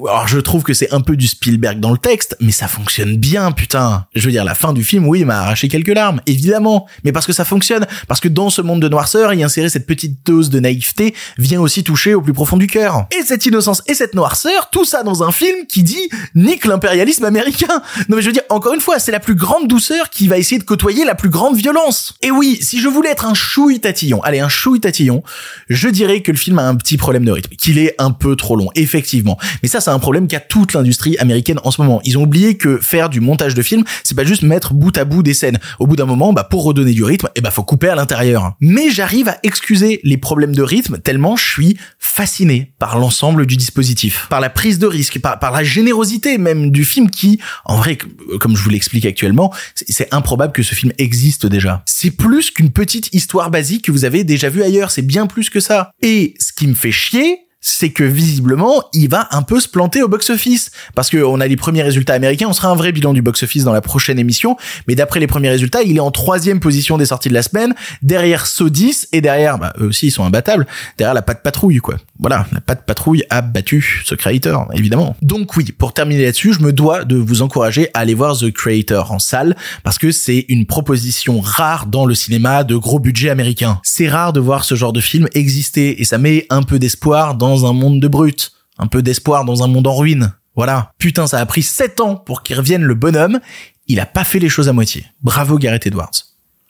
Alors 0.00 0.28
je 0.28 0.38
trouve 0.38 0.62
que 0.62 0.74
c'est 0.74 0.92
un 0.92 1.00
peu 1.00 1.16
du 1.16 1.26
Spielberg 1.26 1.80
dans 1.80 1.90
le 1.90 1.98
texte, 1.98 2.36
mais 2.40 2.52
ça 2.52 2.68
fonctionne 2.68 3.16
bien, 3.16 3.50
putain. 3.52 4.06
Je 4.14 4.24
veux 4.26 4.30
dire, 4.30 4.44
la 4.44 4.54
fin 4.54 4.72
du 4.72 4.84
film, 4.84 5.08
oui, 5.08 5.24
m'a 5.24 5.40
arraché 5.40 5.68
quelques 5.68 5.88
larmes, 5.88 6.20
évidemment, 6.26 6.86
mais 7.04 7.12
parce 7.12 7.26
que 7.26 7.32
ça 7.32 7.44
fonctionne, 7.44 7.86
parce 8.06 8.20
que 8.20 8.28
dans 8.28 8.50
ce 8.50 8.62
monde 8.62 8.80
de 8.80 8.88
noirceur, 8.88 9.32
y 9.34 9.42
insérer 9.42 9.68
cette 9.68 9.86
petite 9.86 10.24
dose 10.24 10.50
de 10.50 10.60
naïveté 10.60 11.14
vient 11.36 11.60
aussi 11.60 11.82
toucher 11.82 12.14
au 12.14 12.20
plus 12.20 12.32
profond 12.32 12.56
du 12.56 12.66
cœur. 12.66 13.06
Et 13.18 13.24
cette 13.24 13.44
innocence 13.46 13.82
et 13.86 13.94
cette 13.94 14.14
noirceur, 14.14 14.70
tout 14.70 14.84
ça 14.84 15.02
dans 15.02 15.22
un 15.22 15.32
film 15.32 15.66
qui 15.66 15.82
dit 15.82 16.08
nique 16.34 16.64
l'impérialisme 16.64 17.24
américain. 17.24 17.82
Non 18.08 18.16
mais 18.16 18.22
je 18.22 18.26
veux 18.26 18.32
dire, 18.32 18.42
encore 18.50 18.74
une 18.74 18.80
fois, 18.80 18.98
c'est 18.98 19.12
la 19.12 19.20
plus 19.20 19.34
grande 19.34 19.68
douceur 19.68 20.10
qui 20.10 20.28
va 20.28 20.38
essayer 20.38 20.58
de 20.58 20.64
côtoyer 20.64 21.04
la 21.04 21.14
plus 21.14 21.30
grande 21.30 21.56
violence. 21.56 22.14
Et 22.22 22.30
oui, 22.30 22.57
si 22.60 22.80
je 22.80 22.88
voulais 22.88 23.10
être 23.10 23.24
un 23.24 23.34
chouille 23.34 23.80
tatillon, 23.80 24.22
allez, 24.22 24.40
un 24.40 24.48
chouille 24.48 24.80
tatillon, 24.80 25.22
je 25.68 25.88
dirais 25.88 26.20
que 26.22 26.32
le 26.32 26.38
film 26.38 26.58
a 26.58 26.66
un 26.66 26.76
petit 26.76 26.96
problème 26.96 27.24
de 27.24 27.32
rythme, 27.32 27.54
qu'il 27.56 27.78
est 27.78 27.94
un 27.98 28.10
peu 28.10 28.36
trop 28.36 28.56
long, 28.56 28.68
effectivement. 28.74 29.38
Mais 29.62 29.68
ça, 29.68 29.80
c'est 29.80 29.90
un 29.90 29.98
problème 29.98 30.28
qu'a 30.28 30.40
toute 30.40 30.72
l'industrie 30.72 31.16
américaine 31.18 31.58
en 31.64 31.70
ce 31.70 31.80
moment. 31.80 32.00
Ils 32.04 32.18
ont 32.18 32.22
oublié 32.22 32.56
que 32.56 32.78
faire 32.78 33.08
du 33.08 33.20
montage 33.20 33.54
de 33.54 33.62
film, 33.62 33.84
c'est 34.04 34.14
pas 34.14 34.24
juste 34.24 34.42
mettre 34.42 34.74
bout 34.74 34.96
à 34.96 35.04
bout 35.04 35.22
des 35.22 35.34
scènes. 35.34 35.58
Au 35.78 35.86
bout 35.86 35.96
d'un 35.96 36.06
moment, 36.06 36.32
bah, 36.32 36.44
pour 36.44 36.64
redonner 36.64 36.92
du 36.92 37.04
rythme, 37.04 37.28
eh 37.34 37.40
bah, 37.40 37.50
faut 37.50 37.64
couper 37.64 37.88
à 37.88 37.94
l'intérieur. 37.94 38.54
Mais 38.60 38.90
j'arrive 38.90 39.28
à 39.28 39.38
excuser 39.42 40.00
les 40.04 40.16
problèmes 40.16 40.54
de 40.54 40.62
rythme 40.62 40.98
tellement 40.98 41.36
je 41.36 41.50
suis 41.50 41.78
fasciné 41.98 42.72
par 42.78 42.98
l'ensemble 42.98 43.46
du 43.46 43.56
dispositif, 43.56 44.26
par 44.30 44.40
la 44.40 44.50
prise 44.50 44.78
de 44.78 44.86
risque, 44.86 45.18
par, 45.20 45.38
par 45.38 45.52
la 45.52 45.64
générosité 45.64 46.38
même 46.38 46.70
du 46.70 46.84
film 46.84 47.10
qui, 47.10 47.38
en 47.64 47.76
vrai, 47.76 47.98
comme 48.40 48.56
je 48.56 48.62
vous 48.62 48.70
l'explique 48.70 49.06
actuellement, 49.06 49.52
c'est 49.74 50.12
improbable 50.12 50.52
que 50.52 50.62
ce 50.62 50.74
film 50.74 50.92
existe 50.98 51.46
déjà. 51.46 51.82
C'est 51.86 52.10
plus 52.10 52.47
qu'une 52.52 52.70
petite 52.70 53.14
histoire 53.14 53.50
basique 53.50 53.84
que 53.84 53.92
vous 53.92 54.04
avez 54.04 54.24
déjà 54.24 54.48
vue 54.48 54.62
ailleurs, 54.62 54.90
c'est 54.90 55.02
bien 55.02 55.26
plus 55.26 55.50
que 55.50 55.60
ça. 55.60 55.90
Et 56.02 56.34
ce 56.38 56.52
qui 56.52 56.66
me 56.66 56.74
fait 56.74 56.92
chier, 56.92 57.47
c'est 57.60 57.90
que 57.90 58.04
visiblement, 58.04 58.84
il 58.92 59.08
va 59.08 59.28
un 59.32 59.42
peu 59.42 59.60
se 59.60 59.68
planter 59.68 60.02
au 60.02 60.08
box-office. 60.08 60.70
Parce 60.94 61.10
qu'on 61.10 61.40
a 61.40 61.46
les 61.46 61.56
premiers 61.56 61.82
résultats 61.82 62.14
américains, 62.14 62.46
on 62.48 62.52
sera 62.52 62.68
un 62.68 62.74
vrai 62.74 62.92
bilan 62.92 63.12
du 63.12 63.22
box-office 63.22 63.64
dans 63.64 63.72
la 63.72 63.80
prochaine 63.80 64.18
émission, 64.18 64.56
mais 64.86 64.94
d'après 64.94 65.20
les 65.20 65.26
premiers 65.26 65.50
résultats, 65.50 65.82
il 65.82 65.96
est 65.96 66.00
en 66.00 66.10
troisième 66.10 66.60
position 66.60 66.98
des 66.98 67.06
sorties 67.06 67.28
de 67.28 67.34
la 67.34 67.42
semaine, 67.42 67.74
derrière 68.02 68.46
Saw 68.46 68.70
10, 68.70 69.08
et 69.12 69.20
derrière, 69.20 69.58
bah, 69.58 69.72
eux 69.80 69.86
aussi, 69.86 70.06
ils 70.06 70.10
sont 70.10 70.24
imbattables, 70.24 70.66
derrière 70.96 71.14
la 71.14 71.22
patte 71.22 71.42
patrouille, 71.42 71.78
quoi. 71.78 71.96
Voilà, 72.20 72.46
la 72.52 72.60
patte 72.60 72.84
patrouille 72.84 73.24
a 73.30 73.42
battu 73.42 74.02
ce 74.04 74.14
Creator, 74.14 74.68
évidemment. 74.74 75.16
Donc 75.22 75.56
oui, 75.56 75.72
pour 75.76 75.92
terminer 75.92 76.24
là-dessus, 76.24 76.52
je 76.52 76.60
me 76.60 76.72
dois 76.72 77.04
de 77.04 77.16
vous 77.16 77.42
encourager 77.42 77.88
à 77.94 78.00
aller 78.00 78.14
voir 78.14 78.36
The 78.36 78.52
Creator 78.52 79.12
en 79.12 79.18
salle, 79.18 79.56
parce 79.82 79.98
que 79.98 80.12
c'est 80.12 80.46
une 80.48 80.66
proposition 80.66 81.40
rare 81.40 81.86
dans 81.86 82.06
le 82.06 82.14
cinéma 82.14 82.64
de 82.64 82.76
gros 82.76 82.98
budget 82.98 83.30
américain. 83.30 83.80
C'est 83.82 84.08
rare 84.08 84.32
de 84.32 84.40
voir 84.40 84.64
ce 84.64 84.74
genre 84.74 84.92
de 84.92 85.00
film 85.00 85.28
exister, 85.34 86.00
et 86.00 86.04
ça 86.04 86.18
met 86.18 86.46
un 86.50 86.62
peu 86.62 86.78
d'espoir 86.78 87.34
dans 87.34 87.47
un 87.66 87.72
monde 87.72 88.00
de 88.00 88.08
brutes, 88.08 88.52
un 88.78 88.86
peu 88.86 89.02
d'espoir 89.02 89.44
dans 89.44 89.62
un 89.62 89.66
monde 89.66 89.86
en 89.86 89.96
ruine. 89.96 90.32
Voilà. 90.56 90.92
Putain, 90.98 91.26
ça 91.26 91.38
a 91.38 91.46
pris 91.46 91.62
7 91.62 92.00
ans 92.00 92.16
pour 92.16 92.42
qu'il 92.42 92.56
revienne 92.56 92.82
le 92.82 92.94
bonhomme. 92.94 93.40
Il 93.86 94.00
a 94.00 94.06
pas 94.06 94.24
fait 94.24 94.38
les 94.38 94.48
choses 94.48 94.68
à 94.68 94.72
moitié. 94.72 95.06
Bravo 95.22 95.58
Gareth 95.58 95.86
Edwards. 95.86 96.10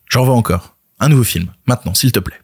J'en 0.09 0.25
veux 0.25 0.33
encore. 0.33 0.77
Un 1.01 1.09
nouveau 1.09 1.25
film. 1.25 1.49
Maintenant, 1.67 1.95
s'il 1.95 2.13
te 2.13 2.19
plaît. 2.19 2.39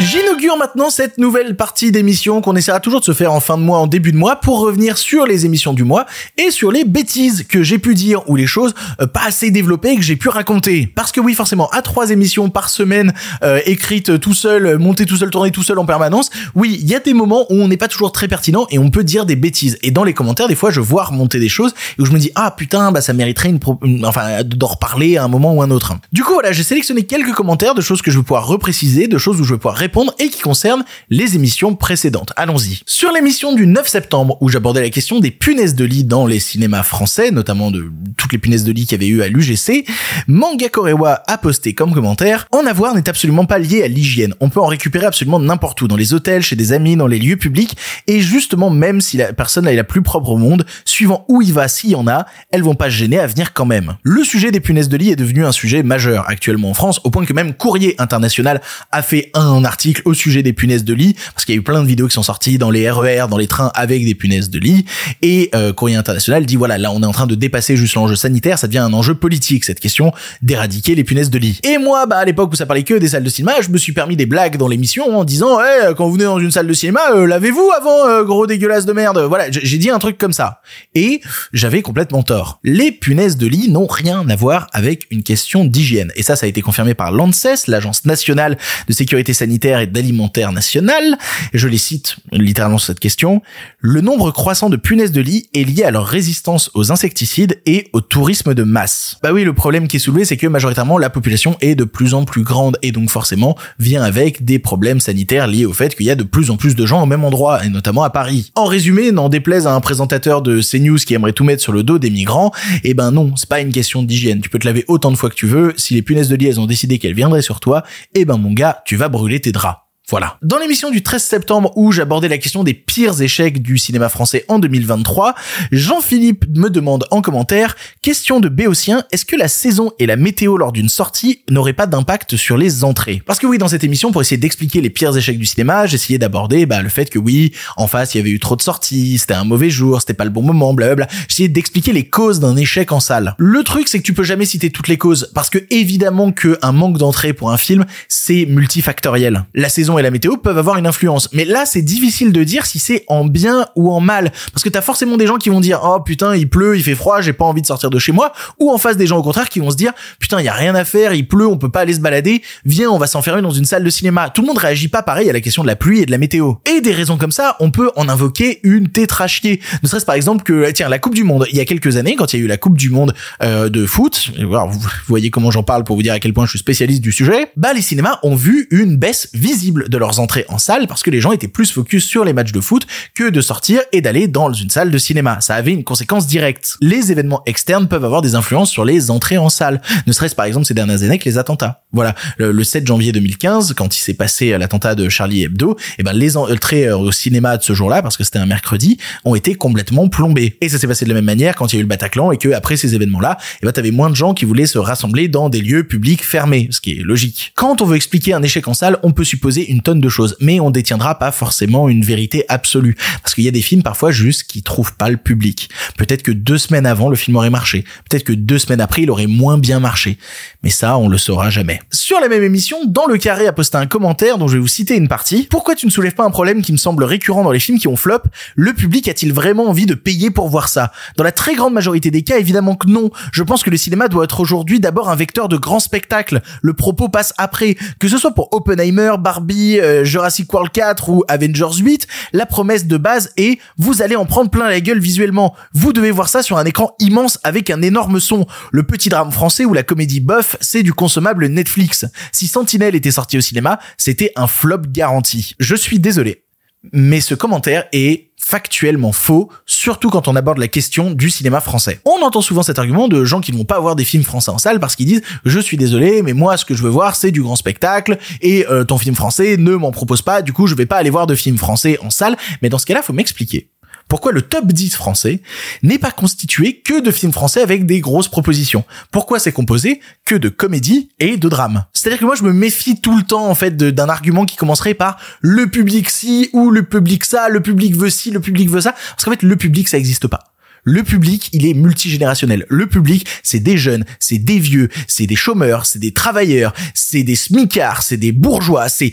J'inaugure 0.00 0.56
maintenant 0.56 0.90
cette 0.90 1.18
nouvelle 1.18 1.56
partie 1.56 1.90
d'émission 1.90 2.40
qu'on 2.40 2.54
essaiera 2.54 2.78
toujours 2.78 3.00
de 3.00 3.04
se 3.04 3.12
faire 3.12 3.32
en 3.32 3.40
fin 3.40 3.58
de 3.58 3.62
mois, 3.62 3.78
en 3.78 3.88
début 3.88 4.12
de 4.12 4.16
mois, 4.16 4.36
pour 4.36 4.60
revenir 4.60 4.96
sur 4.96 5.26
les 5.26 5.44
émissions 5.44 5.74
du 5.74 5.82
mois 5.82 6.06
et 6.36 6.52
sur 6.52 6.70
les 6.70 6.84
bêtises 6.84 7.44
que 7.46 7.64
j'ai 7.64 7.78
pu 7.78 7.96
dire 7.96 8.22
ou 8.30 8.36
les 8.36 8.46
choses 8.46 8.74
euh, 9.00 9.06
pas 9.08 9.22
assez 9.26 9.50
développées 9.50 9.96
que 9.96 10.02
j'ai 10.02 10.14
pu 10.14 10.28
raconter. 10.28 10.86
Parce 10.86 11.10
que 11.10 11.20
oui, 11.20 11.34
forcément, 11.34 11.68
à 11.70 11.82
trois 11.82 12.10
émissions 12.10 12.48
par 12.48 12.70
semaine, 12.70 13.12
euh, 13.42 13.60
écrites 13.66 14.20
tout 14.20 14.34
seul, 14.34 14.78
montées 14.78 15.04
tout 15.04 15.16
seul, 15.16 15.30
tournées 15.30 15.50
tout 15.50 15.64
seul 15.64 15.78
en 15.80 15.84
permanence, 15.84 16.30
oui, 16.54 16.78
il 16.80 16.88
y 16.88 16.94
a 16.94 17.00
des 17.00 17.12
moments 17.12 17.46
où 17.50 17.56
on 17.56 17.66
n'est 17.66 17.76
pas 17.76 17.88
toujours 17.88 18.12
très 18.12 18.28
pertinent 18.28 18.66
et 18.70 18.78
on 18.78 18.90
peut 18.90 19.04
dire 19.04 19.26
des 19.26 19.36
bêtises. 19.36 19.78
Et 19.82 19.90
dans 19.90 20.04
les 20.04 20.14
commentaires, 20.14 20.46
des 20.46 20.54
fois, 20.54 20.70
je 20.70 20.80
vois 20.80 21.04
remonter 21.04 21.40
des 21.40 21.48
choses 21.48 21.74
et 21.98 22.02
où 22.02 22.06
je 22.06 22.12
me 22.12 22.18
dis, 22.18 22.30
ah 22.36 22.52
putain, 22.52 22.92
bah 22.92 23.00
ça 23.00 23.12
mériterait 23.12 23.48
une, 23.48 23.58
pro- 23.58 23.80
enfin, 24.04 24.42
d'en 24.44 24.68
reparler 24.68 25.16
à 25.16 25.24
un 25.24 25.28
moment 25.28 25.54
ou 25.54 25.60
un 25.60 25.72
autre. 25.72 25.94
Du 26.12 26.22
coup, 26.22 26.34
voilà, 26.34 26.52
j'ai 26.52 26.62
sélectionné 26.62 27.02
quelques 27.02 27.32
commentaires 27.32 27.74
de 27.74 27.80
choses 27.80 28.00
que 28.00 28.12
je 28.12 28.18
vais 28.18 28.24
pouvoir 28.24 28.46
repréciser, 28.46 29.08
de 29.08 29.18
choses 29.18 29.40
où 29.40 29.44
je 29.44 29.54
vais 29.54 29.58
pouvoir 29.58 29.76
et 30.18 30.28
qui 30.28 30.40
concernent 30.40 30.84
les 31.10 31.36
émissions 31.36 31.74
précédentes. 31.74 32.32
Allons-y. 32.36 32.80
Sur 32.86 33.12
l'émission 33.12 33.54
du 33.54 33.66
9 33.66 33.86
septembre 33.88 34.38
où 34.40 34.48
j'abordais 34.48 34.80
la 34.80 34.90
question 34.90 35.20
des 35.20 35.30
punaises 35.30 35.74
de 35.74 35.84
lit 35.84 36.04
dans 36.04 36.26
les 36.26 36.40
cinémas 36.40 36.82
français, 36.82 37.30
notamment 37.30 37.70
de 37.70 37.90
toutes 38.16 38.32
les 38.32 38.38
punaises 38.38 38.64
de 38.64 38.72
lit 38.72 38.86
qu'il 38.86 38.92
y 38.92 39.04
avait 39.04 39.12
eu 39.12 39.22
à 39.22 39.28
l'UGC, 39.28 39.86
Manga 40.26 40.68
Korewa 40.68 41.22
a 41.26 41.38
posté 41.38 41.74
comme 41.74 41.92
commentaire 41.92 42.46
En 42.52 42.66
avoir 42.66 42.94
n'est 42.94 43.08
absolument 43.08 43.46
pas 43.46 43.58
lié 43.58 43.82
à 43.82 43.88
l'hygiène. 43.88 44.34
On 44.40 44.50
peut 44.50 44.60
en 44.60 44.66
récupérer 44.66 45.06
absolument 45.06 45.38
n'importe 45.40 45.80
où, 45.82 45.88
dans 45.88 45.96
les 45.96 46.14
hôtels, 46.14 46.42
chez 46.42 46.56
des 46.56 46.72
amis, 46.72 46.96
dans 46.96 47.06
les 47.06 47.18
lieux 47.18 47.36
publics, 47.36 47.76
et 48.06 48.20
justement 48.20 48.70
même 48.70 49.00
si 49.00 49.16
la 49.16 49.32
personne 49.32 49.66
est 49.66 49.74
la 49.74 49.84
plus 49.84 50.02
propre 50.02 50.30
au 50.30 50.36
monde, 50.36 50.66
suivant 50.84 51.24
où 51.28 51.42
il 51.42 51.52
va, 51.52 51.68
s'il 51.68 51.90
y 51.90 51.94
en 51.94 52.06
a, 52.06 52.26
elles 52.50 52.62
vont 52.62 52.74
pas 52.74 52.86
se 52.86 52.96
gêner 52.96 53.18
à 53.18 53.26
venir 53.26 53.52
quand 53.52 53.66
même. 53.66 53.96
Le 54.02 54.24
sujet 54.24 54.50
des 54.50 54.60
punaises 54.60 54.88
de 54.88 54.96
lit 54.96 55.10
est 55.10 55.16
devenu 55.16 55.44
un 55.44 55.52
sujet 55.52 55.82
majeur 55.82 56.28
actuellement 56.28 56.70
en 56.70 56.74
France, 56.74 57.00
au 57.04 57.10
point 57.10 57.24
que 57.24 57.32
même 57.32 57.54
Courrier 57.54 57.94
International 57.98 58.60
a 58.92 59.02
fait 59.02 59.30
un 59.34 59.64
article 59.64 59.77
au 60.04 60.14
sujet 60.14 60.42
des 60.42 60.52
punaises 60.52 60.84
de 60.84 60.94
lit, 60.94 61.14
parce 61.34 61.44
qu'il 61.44 61.54
y 61.54 61.58
a 61.58 61.60
eu 61.60 61.62
plein 61.62 61.82
de 61.82 61.88
vidéos 61.88 62.08
qui 62.08 62.14
sont 62.14 62.22
sorties 62.22 62.58
dans 62.58 62.70
les 62.70 62.90
RER, 62.90 63.26
dans 63.30 63.36
les 63.36 63.46
trains 63.46 63.70
avec 63.74 64.04
des 64.04 64.14
punaises 64.14 64.50
de 64.50 64.58
lit, 64.58 64.84
et 65.22 65.50
euh, 65.54 65.72
Courrier 65.72 65.96
International 65.96 66.46
dit 66.46 66.56
voilà, 66.56 66.78
là 66.78 66.92
on 66.92 67.02
est 67.02 67.06
en 67.06 67.12
train 67.12 67.26
de 67.26 67.34
dépasser 67.34 67.76
juste 67.76 67.94
l'enjeu 67.94 68.16
sanitaire, 68.16 68.58
ça 68.58 68.66
devient 68.66 68.78
un 68.78 68.92
enjeu 68.92 69.14
politique, 69.14 69.64
cette 69.64 69.80
question 69.80 70.12
d'éradiquer 70.42 70.94
les 70.94 71.04
punaises 71.04 71.30
de 71.30 71.38
lit. 71.38 71.60
Et 71.64 71.78
moi, 71.78 72.06
bah 72.06 72.18
à 72.18 72.24
l'époque 72.24 72.52
où 72.52 72.56
ça 72.56 72.66
parlait 72.66 72.82
que 72.82 72.94
des 72.94 73.08
salles 73.08 73.24
de 73.24 73.30
cinéma, 73.30 73.52
je 73.60 73.70
me 73.70 73.78
suis 73.78 73.92
permis 73.92 74.16
des 74.16 74.26
blagues 74.26 74.56
dans 74.56 74.68
l'émission 74.68 75.16
en 75.16 75.24
disant 75.24 75.58
ouais, 75.58 75.94
quand 75.96 76.06
vous 76.06 76.12
venez 76.12 76.24
dans 76.24 76.38
une 76.38 76.50
salle 76.50 76.66
de 76.66 76.72
cinéma, 76.72 77.00
euh, 77.14 77.26
lavez-vous 77.26 77.70
avant, 77.76 78.06
euh, 78.08 78.24
gros 78.24 78.46
dégueulasse 78.46 78.86
de 78.86 78.92
merde. 78.92 79.18
Voilà, 79.28 79.50
j'ai 79.50 79.78
dit 79.78 79.90
un 79.90 79.98
truc 79.98 80.18
comme 80.18 80.32
ça. 80.32 80.60
Et 80.94 81.20
j'avais 81.52 81.82
complètement 81.82 82.22
tort. 82.22 82.60
Les 82.64 82.92
punaises 82.92 83.36
de 83.36 83.46
lit 83.46 83.70
n'ont 83.70 83.86
rien 83.86 84.28
à 84.28 84.36
voir 84.36 84.66
avec 84.72 85.06
une 85.10 85.22
question 85.22 85.64
d'hygiène. 85.64 86.12
Et 86.16 86.22
ça, 86.22 86.36
ça 86.36 86.46
a 86.46 86.48
été 86.48 86.62
confirmé 86.62 86.94
par 86.94 87.12
l'ANSES, 87.12 87.66
l'Agence 87.68 88.04
nationale 88.04 88.58
de 88.88 88.92
sécurité 88.92 89.32
sanitaire 89.32 89.57
et 89.64 89.86
d'alimentaire 89.86 90.52
nationale. 90.52 91.18
Je 91.52 91.68
les 91.68 91.78
cite 91.78 92.16
littéralement 92.32 92.78
sur 92.78 92.86
cette 92.88 93.00
question. 93.00 93.42
Le 93.80 94.00
nombre 94.00 94.30
croissant 94.30 94.70
de 94.70 94.76
punaises 94.76 95.12
de 95.12 95.20
lit 95.20 95.48
est 95.54 95.64
lié 95.64 95.84
à 95.84 95.90
leur 95.90 96.06
résistance 96.06 96.70
aux 96.74 96.92
insecticides 96.92 97.60
et 97.66 97.88
au 97.92 98.00
tourisme 98.00 98.54
de 98.54 98.62
masse. 98.62 99.16
Bah 99.22 99.32
oui, 99.32 99.44
le 99.44 99.52
problème 99.52 99.88
qui 99.88 99.96
est 99.96 100.00
soulevé, 100.00 100.24
c'est 100.24 100.36
que 100.36 100.46
majoritairement 100.46 100.98
la 100.98 101.10
population 101.10 101.56
est 101.60 101.74
de 101.74 101.84
plus 101.84 102.14
en 102.14 102.24
plus 102.24 102.42
grande 102.42 102.78
et 102.82 102.92
donc 102.92 103.10
forcément 103.10 103.56
vient 103.78 104.02
avec 104.02 104.44
des 104.44 104.58
problèmes 104.58 105.00
sanitaires 105.00 105.46
liés 105.46 105.66
au 105.66 105.72
fait 105.72 105.94
qu'il 105.94 106.06
y 106.06 106.10
a 106.10 106.14
de 106.14 106.22
plus 106.22 106.50
en 106.50 106.56
plus 106.56 106.74
de 106.74 106.86
gens 106.86 107.02
au 107.02 107.06
même 107.06 107.24
endroit 107.24 107.64
et 107.64 107.68
notamment 107.68 108.02
à 108.02 108.10
Paris. 108.10 108.52
En 108.54 108.64
résumé, 108.64 109.12
n'en 109.12 109.28
déplaise 109.28 109.66
à 109.66 109.74
un 109.74 109.80
présentateur 109.80 110.42
de 110.42 110.60
CNews 110.60 110.98
qui 110.98 111.14
aimerait 111.14 111.32
tout 111.32 111.44
mettre 111.44 111.62
sur 111.62 111.72
le 111.72 111.82
dos 111.82 111.98
des 111.98 112.10
migrants, 112.10 112.52
eh 112.84 112.94
ben 112.94 113.10
non, 113.10 113.34
c'est 113.36 113.48
pas 113.48 113.60
une 113.60 113.72
question 113.72 114.02
d'hygiène. 114.02 114.40
Tu 114.40 114.48
peux 114.48 114.58
te 114.58 114.66
laver 114.66 114.84
autant 114.88 115.10
de 115.10 115.16
fois 115.16 115.30
que 115.30 115.34
tu 115.34 115.46
veux. 115.46 115.74
Si 115.76 115.94
les 115.94 116.02
punaises 116.02 116.28
de 116.28 116.36
lit 116.36 116.46
elles 116.46 116.60
ont 116.60 116.66
décidé 116.66 116.98
qu'elles 116.98 117.14
viendraient 117.14 117.42
sur 117.42 117.60
toi, 117.60 117.82
eh 118.14 118.24
ben 118.24 118.36
mon 118.36 118.52
gars, 118.52 118.82
tu 118.84 118.96
vas 118.96 119.08
brûler 119.08 119.40
tes 119.40 119.47
draps. 119.52 119.87
Voilà. 120.10 120.38
Dans 120.40 120.56
l'émission 120.56 120.90
du 120.90 121.02
13 121.02 121.22
septembre 121.22 121.70
où 121.76 121.92
j'abordais 121.92 122.28
la 122.28 122.38
question 122.38 122.64
des 122.64 122.72
pires 122.72 123.20
échecs 123.20 123.60
du 123.60 123.76
cinéma 123.76 124.08
français 124.08 124.46
en 124.48 124.58
2023, 124.58 125.34
Jean-Philippe 125.70 126.46
me 126.56 126.70
demande 126.70 127.04
en 127.10 127.20
commentaire, 127.20 127.76
question 128.00 128.40
de 128.40 128.48
Béotien, 128.48 129.04
est-ce 129.12 129.26
que 129.26 129.36
la 129.36 129.48
saison 129.48 129.92
et 129.98 130.06
la 130.06 130.16
météo 130.16 130.56
lors 130.56 130.72
d'une 130.72 130.88
sortie 130.88 131.42
n'auraient 131.50 131.74
pas 131.74 131.86
d'impact 131.86 132.36
sur 132.36 132.56
les 132.56 132.84
entrées? 132.84 133.22
Parce 133.26 133.38
que 133.38 133.46
oui, 133.46 133.58
dans 133.58 133.68
cette 133.68 133.84
émission, 133.84 134.10
pour 134.10 134.22
essayer 134.22 134.38
d'expliquer 134.38 134.80
les 134.80 134.88
pires 134.88 135.14
échecs 135.14 135.38
du 135.38 135.44
cinéma, 135.44 135.86
j'essayais 135.86 136.18
d'aborder 136.18 136.64
bah, 136.64 136.80
le 136.80 136.88
fait 136.88 137.10
que 137.10 137.18
oui, 137.18 137.52
en 137.76 137.86
face, 137.86 138.14
il 138.14 138.18
y 138.18 138.20
avait 138.22 138.30
eu 138.30 138.40
trop 138.40 138.56
de 138.56 138.62
sorties, 138.62 139.18
c'était 139.18 139.34
un 139.34 139.44
mauvais 139.44 139.68
jour, 139.68 140.00
c'était 140.00 140.14
pas 140.14 140.24
le 140.24 140.30
bon 140.30 140.42
moment, 140.42 140.72
blablabla. 140.72 141.06
J'essayais 141.28 141.50
d'expliquer 141.50 141.92
les 141.92 142.08
causes 142.08 142.40
d'un 142.40 142.56
échec 142.56 142.92
en 142.92 143.00
salle. 143.00 143.34
Le 143.36 143.62
truc, 143.62 143.88
c'est 143.88 143.98
que 143.98 144.04
tu 144.04 144.14
peux 144.14 144.24
jamais 144.24 144.46
citer 144.46 144.70
toutes 144.70 144.88
les 144.88 144.96
causes, 144.96 145.30
parce 145.34 145.50
que 145.50 145.58
évidemment 145.68 146.32
que 146.32 146.58
un 146.62 146.72
manque 146.72 146.96
d'entrée 146.96 147.34
pour 147.34 147.50
un 147.50 147.58
film, 147.58 147.84
c'est 148.08 148.46
multifactoriel. 148.46 149.44
La 149.52 149.68
saison 149.68 149.97
et 149.98 150.02
la 150.02 150.10
météo 150.10 150.36
peuvent 150.36 150.58
avoir 150.58 150.76
une 150.76 150.86
influence. 150.86 151.28
Mais 151.32 151.44
là, 151.44 151.64
c'est 151.66 151.82
difficile 151.82 152.32
de 152.32 152.44
dire 152.44 152.66
si 152.66 152.78
c'est 152.78 153.04
en 153.08 153.24
bien 153.24 153.66
ou 153.76 153.92
en 153.92 154.00
mal. 154.00 154.32
Parce 154.52 154.62
que 154.62 154.68
t'as 154.68 154.80
forcément 154.80 155.16
des 155.16 155.26
gens 155.26 155.36
qui 155.36 155.48
vont 155.48 155.60
dire, 155.60 155.80
oh 155.84 156.00
putain, 156.00 156.34
il 156.34 156.48
pleut, 156.48 156.76
il 156.76 156.82
fait 156.82 156.94
froid, 156.94 157.20
j'ai 157.20 157.32
pas 157.32 157.44
envie 157.44 157.62
de 157.62 157.66
sortir 157.66 157.90
de 157.90 157.98
chez 157.98 158.12
moi. 158.12 158.32
Ou 158.58 158.70
en 158.70 158.78
face 158.78 158.96
des 158.96 159.06
gens 159.06 159.18
au 159.18 159.22
contraire 159.22 159.48
qui 159.48 159.60
vont 159.60 159.70
se 159.70 159.76
dire, 159.76 159.92
putain, 160.18 160.40
y 160.40 160.48
a 160.48 160.52
rien 160.52 160.74
à 160.74 160.84
faire, 160.84 161.12
il 161.12 161.26
pleut, 161.26 161.46
on 161.46 161.58
peut 161.58 161.70
pas 161.70 161.80
aller 161.80 161.94
se 161.94 162.00
balader, 162.00 162.42
viens, 162.64 162.90
on 162.90 162.98
va 162.98 163.06
s'enfermer 163.06 163.42
dans 163.42 163.50
une 163.50 163.64
salle 163.64 163.84
de 163.84 163.90
cinéma. 163.90 164.30
Tout 164.30 164.42
le 164.42 164.48
monde 164.48 164.58
réagit 164.58 164.88
pas 164.88 165.02
pareil 165.02 165.28
à 165.30 165.32
la 165.32 165.40
question 165.40 165.62
de 165.62 165.68
la 165.68 165.76
pluie 165.76 166.00
et 166.00 166.06
de 166.06 166.10
la 166.10 166.18
météo. 166.18 166.54
Et 166.66 166.80
des 166.80 166.92
raisons 166.92 167.16
comme 167.16 167.32
ça, 167.32 167.56
on 167.60 167.70
peut 167.70 167.90
en 167.96 168.08
invoquer 168.08 168.60
une 168.62 168.88
tétrachier. 168.88 169.60
Ne 169.82 169.88
serait-ce 169.88 170.06
par 170.06 170.14
exemple 170.14 170.42
que, 170.42 170.70
tiens, 170.70 170.88
la 170.88 170.98
Coupe 170.98 171.14
du 171.14 171.24
Monde, 171.24 171.46
il 171.50 171.56
y 171.56 171.60
a 171.60 171.64
quelques 171.64 171.96
années, 171.96 172.16
quand 172.16 172.32
il 172.32 172.38
y 172.38 172.42
a 172.42 172.44
eu 172.44 172.48
la 172.48 172.56
Coupe 172.56 172.76
du 172.76 172.90
Monde 172.90 173.14
euh, 173.42 173.68
de 173.68 173.86
foot, 173.86 174.30
vous 174.38 174.78
voyez 175.06 175.30
comment 175.30 175.50
j'en 175.50 175.62
parle 175.62 175.84
pour 175.84 175.96
vous 175.96 176.02
dire 176.02 176.12
à 176.12 176.20
quel 176.20 176.32
point 176.32 176.44
je 176.44 176.50
suis 176.50 176.58
spécialiste 176.58 177.02
du 177.02 177.12
sujet, 177.12 177.50
bah 177.56 177.72
les 177.72 177.82
cinémas 177.82 178.18
ont 178.22 178.34
vu 178.34 178.68
une 178.70 178.96
baisse 178.96 179.28
visible 179.34 179.87
de 179.88 179.98
leurs 179.98 180.20
entrées 180.20 180.44
en 180.48 180.58
salle 180.58 180.86
parce 180.86 181.02
que 181.02 181.10
les 181.10 181.20
gens 181.20 181.32
étaient 181.32 181.48
plus 181.48 181.72
focus 181.72 182.04
sur 182.04 182.24
les 182.24 182.32
matchs 182.32 182.52
de 182.52 182.60
foot 182.60 182.86
que 183.14 183.28
de 183.28 183.40
sortir 183.40 183.80
et 183.92 184.00
d'aller 184.00 184.28
dans 184.28 184.52
une 184.52 184.70
salle 184.70 184.90
de 184.90 184.98
cinéma. 184.98 185.40
Ça 185.40 185.54
avait 185.54 185.72
une 185.72 185.84
conséquence 185.84 186.26
directe. 186.26 186.76
Les 186.80 187.12
événements 187.12 187.42
externes 187.46 187.88
peuvent 187.88 188.04
avoir 188.04 188.22
des 188.22 188.34
influences 188.34 188.70
sur 188.70 188.84
les 188.84 189.10
entrées 189.10 189.38
en 189.38 189.48
salle, 189.48 189.80
ne 190.06 190.12
serait-ce 190.12 190.34
par 190.34 190.46
exemple 190.46 190.66
ces 190.66 190.74
dernières 190.74 191.02
années 191.02 191.18
que 191.18 191.24
les 191.24 191.38
attentats. 191.38 191.82
Voilà, 191.92 192.14
le, 192.36 192.52
le 192.52 192.64
7 192.64 192.86
janvier 192.86 193.12
2015, 193.12 193.74
quand 193.74 193.96
il 193.96 194.00
s'est 194.00 194.14
passé 194.14 194.52
euh, 194.52 194.58
l'attentat 194.58 194.94
de 194.94 195.08
Charlie 195.08 195.44
Hebdo, 195.44 195.76
et 195.98 196.02
ben 196.02 196.12
les 196.12 196.36
entrées 196.36 196.86
euh, 196.86 196.98
au 196.98 197.12
cinéma 197.12 197.56
de 197.56 197.62
ce 197.62 197.72
jour-là, 197.72 198.02
parce 198.02 198.16
que 198.16 198.24
c'était 198.24 198.38
un 198.38 198.46
mercredi, 198.46 198.98
ont 199.24 199.34
été 199.34 199.54
complètement 199.54 200.08
plombées. 200.08 200.56
Et 200.60 200.68
ça 200.68 200.78
s'est 200.78 200.86
passé 200.86 201.04
de 201.04 201.10
la 201.10 201.14
même 201.14 201.24
manière 201.24 201.54
quand 201.56 201.72
il 201.72 201.76
y 201.76 201.78
a 201.78 201.80
eu 201.80 201.82
le 201.82 201.88
Bataclan 201.88 202.32
et 202.32 202.36
que 202.38 202.50
après 202.52 202.76
ces 202.76 202.94
événements-là, 202.94 203.38
et 203.62 203.66
ben 203.66 203.72
t'avais 203.72 203.90
moins 203.90 204.10
de 204.10 204.16
gens 204.16 204.34
qui 204.34 204.44
voulaient 204.44 204.66
se 204.66 204.78
rassembler 204.78 205.28
dans 205.28 205.48
des 205.48 205.60
lieux 205.60 205.84
publics 205.84 206.22
fermés, 206.22 206.68
ce 206.70 206.80
qui 206.80 206.92
est 206.92 207.02
logique. 207.02 207.52
Quand 207.54 207.80
on 207.80 207.86
veut 207.86 207.96
expliquer 207.96 208.34
un 208.34 208.42
échec 208.42 208.66
en 208.68 208.74
salle, 208.74 208.98
on 209.02 209.12
peut 209.12 209.24
supposer 209.24 209.70
une 209.70 209.77
tonne 209.80 210.00
de 210.00 210.08
choses, 210.08 210.36
mais 210.40 210.60
on 210.60 210.70
détiendra 210.70 211.18
pas 211.18 211.32
forcément 211.32 211.88
une 211.88 212.04
vérité 212.04 212.44
absolue, 212.48 212.96
parce 213.22 213.34
qu'il 213.34 213.44
y 213.44 213.48
a 213.48 213.52
des 213.52 213.62
films 213.62 213.82
parfois 213.82 214.10
juste 214.10 214.44
qui 214.44 214.62
trouvent 214.62 214.94
pas 214.94 215.10
le 215.10 215.16
public. 215.16 215.70
Peut-être 215.96 216.22
que 216.22 216.32
deux 216.32 216.58
semaines 216.58 216.86
avant 216.86 217.08
le 217.08 217.16
film 217.16 217.36
aurait 217.36 217.50
marché, 217.50 217.84
peut-être 218.08 218.24
que 218.24 218.32
deux 218.32 218.58
semaines 218.58 218.80
après 218.80 219.02
il 219.02 219.10
aurait 219.10 219.26
moins 219.26 219.58
bien 219.58 219.80
marché, 219.80 220.18
mais 220.62 220.70
ça 220.70 220.98
on 220.98 221.08
le 221.08 221.18
saura 221.18 221.50
jamais. 221.50 221.80
Sur 221.92 222.20
la 222.20 222.28
même 222.28 222.42
émission, 222.42 222.78
dans 222.86 223.06
le 223.06 223.18
carré 223.18 223.46
a 223.46 223.52
posté 223.52 223.76
un 223.76 223.86
commentaire 223.86 224.38
dont 224.38 224.48
je 224.48 224.54
vais 224.54 224.60
vous 224.60 224.68
citer 224.68 224.96
une 224.96 225.08
partie. 225.08 225.46
Pourquoi 225.50 225.74
tu 225.74 225.86
ne 225.86 225.90
soulèves 225.90 226.14
pas 226.14 226.24
un 226.24 226.30
problème 226.30 226.62
qui 226.62 226.72
me 226.72 226.76
semble 226.76 227.04
récurrent 227.04 227.44
dans 227.44 227.52
les 227.52 227.60
films 227.60 227.78
qui 227.78 227.88
ont 227.88 227.96
flop? 227.96 228.22
Le 228.56 228.72
public 228.72 229.08
a-t-il 229.08 229.32
vraiment 229.32 229.68
envie 229.68 229.86
de 229.86 229.94
payer 229.94 230.30
pour 230.30 230.48
voir 230.48 230.68
ça? 230.68 230.92
Dans 231.16 231.24
la 231.24 231.32
très 231.32 231.54
grande 231.54 231.74
majorité 231.74 232.10
des 232.10 232.22
cas, 232.22 232.38
évidemment 232.38 232.76
que 232.76 232.88
non. 232.88 233.10
Je 233.32 233.42
pense 233.42 233.62
que 233.62 233.70
le 233.70 233.76
cinéma 233.76 234.08
doit 234.08 234.24
être 234.24 234.40
aujourd'hui 234.40 234.80
d'abord 234.80 235.10
un 235.10 235.16
vecteur 235.16 235.48
de 235.48 235.56
grands 235.56 235.80
spectacles. 235.80 236.40
Le 236.62 236.72
propos 236.72 237.08
passe 237.08 237.34
après. 237.38 237.76
Que 237.98 238.08
ce 238.08 238.18
soit 238.18 238.34
pour 238.34 238.52
Oppenheimer, 238.52 239.12
Barbie, 239.18 239.67
euh, 239.76 240.04
Jurassic 240.04 240.52
World 240.52 240.72
4 240.72 241.08
ou 241.08 241.24
Avengers 241.28 241.78
8, 241.80 242.06
la 242.32 242.46
promesse 242.46 242.86
de 242.86 242.96
base 242.96 243.32
est 243.36 243.60
vous 243.76 244.02
allez 244.02 244.16
en 244.16 244.26
prendre 244.26 244.50
plein 244.50 244.68
la 244.68 244.80
gueule 244.80 244.98
visuellement. 244.98 245.54
Vous 245.72 245.92
devez 245.92 246.10
voir 246.10 246.28
ça 246.28 246.42
sur 246.42 246.58
un 246.58 246.64
écran 246.64 246.94
immense 246.98 247.38
avec 247.44 247.70
un 247.70 247.82
énorme 247.82 248.20
son. 248.20 248.46
Le 248.72 248.82
petit 248.82 249.08
drame 249.08 249.30
français 249.30 249.64
ou 249.64 249.74
la 249.74 249.82
comédie 249.82 250.20
bof, 250.20 250.56
c'est 250.60 250.82
du 250.82 250.92
consommable 250.92 251.46
Netflix 251.46 251.68
Netflix. 251.68 252.06
Si 252.32 252.48
Sentinelle 252.48 252.94
était 252.94 253.10
sorti 253.10 253.36
au 253.36 253.40
cinéma, 253.40 253.78
c'était 253.98 254.32
un 254.36 254.46
flop 254.46 254.82
garanti. 254.88 255.54
Je 255.58 255.74
suis 255.74 255.98
désolé. 255.98 256.47
Mais 256.92 257.20
ce 257.20 257.34
commentaire 257.34 257.86
est 257.92 258.28
factuellement 258.40 259.12
faux, 259.12 259.50
surtout 259.66 260.10
quand 260.10 260.28
on 260.28 260.36
aborde 260.36 260.58
la 260.58 260.68
question 260.68 261.10
du 261.10 261.28
cinéma 261.28 261.60
français. 261.60 262.00
On 262.04 262.24
entend 262.24 262.40
souvent 262.40 262.62
cet 262.62 262.78
argument 262.78 263.08
de 263.08 263.24
gens 263.24 263.40
qui 263.40 263.52
ne 263.52 263.58
vont 263.58 263.64
pas 263.64 263.80
voir 263.80 263.96
des 263.96 264.04
films 264.04 264.22
français 264.22 264.50
en 264.50 264.58
salle 264.58 264.80
parce 264.80 264.96
qu'ils 264.96 265.06
disent 265.06 265.22
je 265.44 265.58
suis 265.58 265.76
désolé 265.76 266.22
mais 266.22 266.32
moi 266.32 266.56
ce 266.56 266.64
que 266.64 266.74
je 266.74 266.82
veux 266.82 266.88
voir 266.88 267.16
c'est 267.16 267.30
du 267.30 267.42
grand 267.42 267.56
spectacle 267.56 268.16
et 268.40 268.66
euh, 268.70 268.84
ton 268.84 268.96
film 268.96 269.14
français 269.14 269.56
ne 269.56 269.74
m'en 269.74 269.90
propose 269.90 270.22
pas 270.22 270.40
du 270.40 270.52
coup 270.52 270.66
je 270.66 270.74
vais 270.74 270.86
pas 270.86 270.96
aller 270.96 271.10
voir 271.10 271.26
de 271.26 271.34
films 271.34 271.58
français 271.58 271.98
en 272.02 272.10
salle 272.10 272.36
mais 272.62 272.68
dans 272.68 272.78
ce 272.78 272.86
cas-là 272.86 273.02
faut 273.02 273.12
m'expliquer 273.12 273.68
pourquoi 274.08 274.32
le 274.32 274.42
top 274.42 274.66
10 274.66 274.94
français 274.94 275.42
n'est 275.82 275.98
pas 275.98 276.10
constitué 276.10 276.80
que 276.80 277.00
de 277.00 277.10
films 277.10 277.32
français 277.32 277.60
avec 277.60 277.86
des 277.86 278.00
grosses 278.00 278.28
propositions? 278.28 278.84
Pourquoi 279.10 279.38
c'est 279.38 279.52
composé 279.52 280.00
que 280.24 280.34
de 280.34 280.48
comédie 280.48 281.10
et 281.20 281.36
de 281.36 281.48
drame 281.48 281.84
C'est-à-dire 281.92 282.18
que 282.18 282.24
moi 282.24 282.34
je 282.34 282.42
me 282.42 282.52
méfie 282.52 283.00
tout 283.00 283.16
le 283.16 283.22
temps 283.22 283.48
en 283.48 283.54
fait 283.54 283.76
d'un 283.76 284.08
argument 284.08 284.46
qui 284.46 284.56
commencerait 284.56 284.94
par 284.94 285.18
le 285.40 285.68
public 285.68 286.10
ci 286.10 286.48
ou 286.52 286.70
le 286.70 286.82
public 286.82 287.24
ça, 287.24 287.48
le 287.48 287.60
public 287.60 287.94
veut 287.94 288.10
ci, 288.10 288.30
le 288.30 288.40
public 288.40 288.70
veut 288.70 288.80
ça, 288.80 288.92
parce 288.92 289.24
qu'en 289.24 289.30
fait 289.30 289.42
le 289.42 289.56
public 289.56 289.88
ça 289.88 289.98
existe 289.98 290.26
pas. 290.26 290.52
Le 290.84 291.02
public, 291.02 291.50
il 291.52 291.66
est 291.66 291.74
multigénérationnel. 291.74 292.66
Le 292.68 292.86
public, 292.86 293.26
c'est 293.42 293.60
des 293.60 293.76
jeunes, 293.76 294.04
c'est 294.20 294.38
des 294.38 294.58
vieux, 294.58 294.88
c'est 295.06 295.26
des 295.26 295.36
chômeurs, 295.36 295.86
c'est 295.86 295.98
des 295.98 296.12
travailleurs, 296.12 296.72
c'est 296.94 297.22
des 297.22 297.36
smicards, 297.36 298.02
c'est 298.02 298.16
des 298.16 298.32
bourgeois, 298.32 298.88
c'est 298.88 299.12